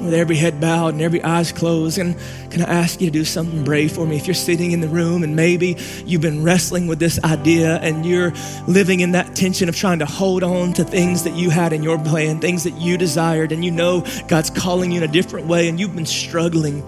With 0.00 0.14
every 0.14 0.36
head 0.36 0.60
bowed 0.60 0.94
and 0.94 1.02
every 1.02 1.22
eyes 1.22 1.52
closed, 1.52 1.98
and 1.98 2.16
can 2.50 2.62
I 2.62 2.72
ask 2.72 3.00
you 3.00 3.08
to 3.08 3.12
do 3.12 3.24
something 3.24 3.64
brave 3.64 3.92
for 3.92 4.06
me? 4.06 4.16
If 4.16 4.26
you're 4.26 4.34
sitting 4.34 4.72
in 4.72 4.80
the 4.80 4.88
room 4.88 5.22
and 5.22 5.36
maybe 5.36 5.76
you've 6.06 6.22
been 6.22 6.42
wrestling 6.42 6.86
with 6.86 6.98
this 6.98 7.22
idea 7.22 7.76
and 7.76 8.06
you're 8.06 8.32
living 8.66 9.00
in 9.00 9.12
that 9.12 9.36
tension 9.36 9.68
of 9.68 9.76
trying 9.76 9.98
to 9.98 10.06
hold 10.06 10.42
on 10.42 10.72
to 10.74 10.84
things 10.84 11.24
that 11.24 11.34
you 11.34 11.50
had 11.50 11.74
in 11.74 11.82
your 11.82 11.98
plan, 11.98 12.40
things 12.40 12.64
that 12.64 12.80
you 12.80 12.96
desired, 12.96 13.52
and 13.52 13.62
you 13.62 13.70
know 13.70 14.04
God's 14.26 14.48
calling 14.48 14.90
you 14.90 15.02
in 15.02 15.08
a 15.08 15.12
different 15.12 15.46
way, 15.46 15.68
and 15.68 15.78
you've 15.78 15.94
been 15.94 16.06
struggling 16.06 16.82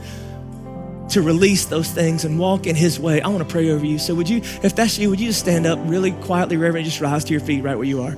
to 1.13 1.21
release 1.21 1.67
those 1.67 1.91
things 1.91 2.25
and 2.25 2.39
walk 2.39 2.67
in 2.67 2.75
His 2.75 2.99
way, 2.99 3.21
I 3.21 3.29
want 3.29 3.47
to 3.47 3.51
pray 3.51 3.71
over 3.71 3.85
you. 3.85 3.99
So, 3.99 4.15
would 4.15 4.29
you, 4.29 4.39
if 4.63 4.75
that's 4.75 4.99
you, 4.99 5.11
would 5.11 5.21
you 5.21 5.27
just 5.27 5.41
stand 5.41 5.67
up 5.67 5.79
really 5.83 6.13
quietly, 6.13 6.57
Reverend, 6.57 6.87
just 6.87 7.01
rise 7.01 7.25
to 7.25 7.33
your 7.33 7.41
feet 7.41 7.63
right 7.63 7.77
where 7.77 7.85
you 7.85 8.03
are? 8.03 8.13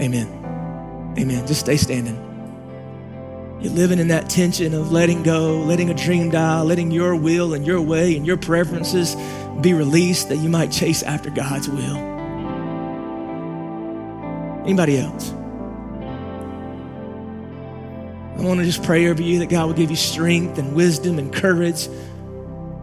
Amen. 0.00 0.37
Amen. 1.18 1.46
Just 1.46 1.60
stay 1.60 1.76
standing. 1.76 2.16
You're 3.60 3.72
living 3.72 3.98
in 3.98 4.08
that 4.08 4.30
tension 4.30 4.72
of 4.72 4.92
letting 4.92 5.24
go, 5.24 5.58
letting 5.58 5.90
a 5.90 5.94
dream 5.94 6.30
die, 6.30 6.60
letting 6.60 6.92
your 6.92 7.16
will 7.16 7.54
and 7.54 7.66
your 7.66 7.80
way 7.80 8.16
and 8.16 8.24
your 8.24 8.36
preferences 8.36 9.16
be 9.60 9.74
released 9.74 10.28
that 10.28 10.36
you 10.36 10.48
might 10.48 10.70
chase 10.70 11.02
after 11.02 11.28
God's 11.28 11.68
will. 11.68 11.96
Anybody 14.64 14.98
else? 14.98 15.32
I 18.38 18.42
want 18.42 18.60
to 18.60 18.66
just 18.66 18.84
pray 18.84 19.08
over 19.08 19.20
you 19.20 19.40
that 19.40 19.48
God 19.48 19.66
will 19.66 19.74
give 19.74 19.90
you 19.90 19.96
strength 19.96 20.58
and 20.58 20.76
wisdom 20.76 21.18
and 21.18 21.32
courage 21.32 21.88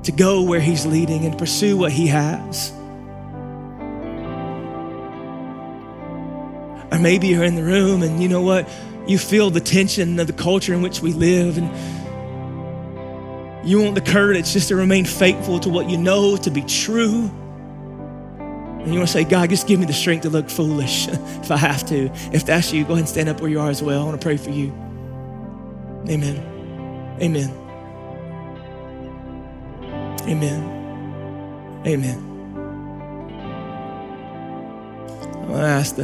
to 0.04 0.12
go 0.12 0.42
where 0.42 0.60
He's 0.60 0.86
leading 0.86 1.26
and 1.26 1.38
pursue 1.38 1.78
what 1.78 1.94
He 1.94 2.08
has. 2.08 2.74
Or 6.96 7.00
maybe 7.00 7.28
you're 7.28 7.44
in 7.44 7.56
the 7.56 7.64
room 7.64 8.04
and 8.04 8.24
you 8.24 8.30
know 8.30 8.42
what? 8.42 8.70
You 9.06 9.18
feel 9.18 9.50
the 9.50 9.60
tension 9.60 10.18
of 10.18 10.28
the 10.28 10.34
culture 10.34 10.74
in 10.74 10.82
which 10.82 11.02
we 11.02 11.12
live 11.12 11.58
and 11.58 11.70
you 13.68 13.82
want 13.82 13.96
the 13.96 14.02
courage 14.02 14.54
just 14.54 14.70
to 14.70 14.78
remain 14.78 15.04
faithful 15.04 15.60
to 15.60 15.70
what 15.70 15.90
you 15.90 15.98
know 15.98 16.38
to 16.38 16.50
be 16.50 16.62
true. 16.62 17.30
And 18.40 18.88
you 18.94 19.00
want 19.00 19.10
to 19.10 19.14
say, 19.14 19.26
God, 19.26 19.50
just 19.50 19.68
give 19.68 19.78
me 19.78 19.86
the 19.86 19.94
strength 19.94 20.22
to 20.22 20.30
look 20.30 20.50
foolish 20.50 21.08
if 21.10 21.52
I 21.52 21.58
have 21.58 21.86
to. 21.88 22.06
If 22.32 22.46
that's 22.46 22.72
you, 22.72 22.84
go 22.86 22.94
ahead 22.94 23.00
and 23.00 23.10
stand 23.10 23.28
up 23.28 23.42
where 23.42 23.50
you 23.50 23.60
are 23.60 23.70
as 23.70 23.84
well. 23.84 24.02
I 24.02 24.06
want 24.06 24.22
to 24.22 24.26
pray 24.26 24.38
for 24.38 24.52
you. 24.52 24.72
Amen. 26.08 27.18
Amen. 27.22 27.52
Amen. 30.30 31.84
Amen. 31.86 32.32
I 35.34 35.48
want 35.48 35.62
to 35.62 35.68
ask 35.68 35.98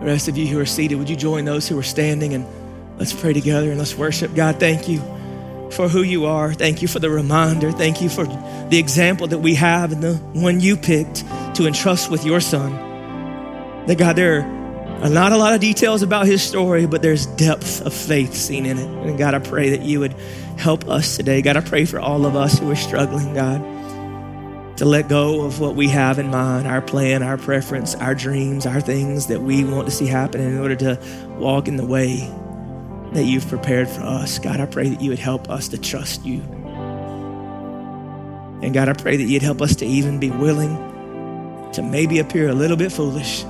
the 0.00 0.06
rest 0.06 0.28
of 0.28 0.36
you 0.36 0.46
who 0.46 0.60
are 0.60 0.66
seated, 0.66 0.96
would 0.96 1.10
you 1.10 1.16
join 1.16 1.44
those 1.44 1.68
who 1.68 1.78
are 1.78 1.82
standing 1.82 2.34
and 2.34 2.46
let's 2.98 3.12
pray 3.12 3.32
together 3.32 3.70
and 3.70 3.78
let's 3.78 3.96
worship 3.96 4.34
God. 4.34 4.60
Thank 4.60 4.88
you 4.88 4.98
for 5.70 5.88
who 5.88 6.02
you 6.02 6.26
are. 6.26 6.52
Thank 6.52 6.82
you 6.82 6.88
for 6.88 6.98
the 6.98 7.10
reminder. 7.10 7.70
Thank 7.72 8.00
you 8.00 8.08
for 8.08 8.24
the 8.24 8.78
example 8.78 9.26
that 9.28 9.38
we 9.38 9.54
have 9.54 9.92
and 9.92 10.02
the 10.02 10.14
one 10.14 10.60
you 10.60 10.76
picked 10.76 11.24
to 11.56 11.66
entrust 11.66 12.10
with 12.10 12.24
your 12.24 12.40
son. 12.40 13.86
That 13.86 13.98
God, 13.98 14.16
there 14.16 14.42
are 15.02 15.10
not 15.10 15.32
a 15.32 15.36
lot 15.36 15.54
of 15.54 15.60
details 15.60 16.02
about 16.02 16.26
his 16.26 16.42
story, 16.42 16.86
but 16.86 17.02
there's 17.02 17.26
depth 17.26 17.82
of 17.82 17.94
faith 17.94 18.34
seen 18.34 18.66
in 18.66 18.78
it. 18.78 18.88
And 18.88 19.18
God, 19.18 19.34
I 19.34 19.38
pray 19.38 19.70
that 19.70 19.82
you 19.82 20.00
would 20.00 20.14
help 20.56 20.88
us 20.88 21.16
today. 21.16 21.42
God, 21.42 21.56
I 21.56 21.60
pray 21.60 21.84
for 21.84 22.00
all 22.00 22.26
of 22.26 22.34
us 22.34 22.58
who 22.58 22.70
are 22.70 22.76
struggling, 22.76 23.34
God, 23.34 23.60
to 24.78 24.84
let 24.84 25.08
go 25.08 25.42
of 25.42 25.58
what 25.58 25.74
we 25.74 25.88
have 25.88 26.20
in 26.20 26.30
mind, 26.30 26.64
our 26.68 26.80
plan, 26.80 27.20
our 27.20 27.36
preference, 27.36 27.96
our 27.96 28.14
dreams, 28.14 28.64
our 28.64 28.80
things 28.80 29.26
that 29.26 29.42
we 29.42 29.64
want 29.64 29.88
to 29.88 29.90
see 29.90 30.06
happen 30.06 30.40
in 30.40 30.56
order 30.56 30.76
to 30.76 30.96
walk 31.36 31.66
in 31.66 31.76
the 31.76 31.84
way 31.84 32.18
that 33.12 33.24
you've 33.24 33.48
prepared 33.48 33.88
for 33.88 34.02
us. 34.02 34.38
God, 34.38 34.60
I 34.60 34.66
pray 34.66 34.88
that 34.88 35.00
you 35.00 35.10
would 35.10 35.18
help 35.18 35.50
us 35.50 35.66
to 35.68 35.78
trust 35.78 36.24
you. 36.24 36.42
And 38.62 38.72
God, 38.72 38.88
I 38.88 38.92
pray 38.92 39.16
that 39.16 39.24
you'd 39.24 39.42
help 39.42 39.60
us 39.60 39.74
to 39.76 39.84
even 39.84 40.20
be 40.20 40.30
willing 40.30 40.76
to 41.72 41.82
maybe 41.82 42.20
appear 42.20 42.48
a 42.48 42.54
little 42.54 42.76
bit 42.76 42.92
foolish 42.92 43.42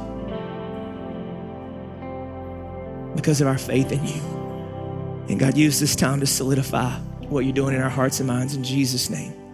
because 3.17 3.43
of 3.43 3.49
our 3.49 3.59
faith 3.59 3.93
in 3.93 4.03
you. 4.07 4.23
And 5.29 5.39
God, 5.39 5.59
use 5.59 5.79
this 5.79 5.95
time 5.95 6.21
to 6.21 6.27
solidify 6.27 6.99
what 7.29 7.45
you're 7.45 7.53
doing 7.53 7.75
in 7.75 7.83
our 7.83 7.91
hearts 7.91 8.19
and 8.19 8.27
minds 8.27 8.55
in 8.55 8.65
Jesus' 8.65 9.11
name. 9.11 9.48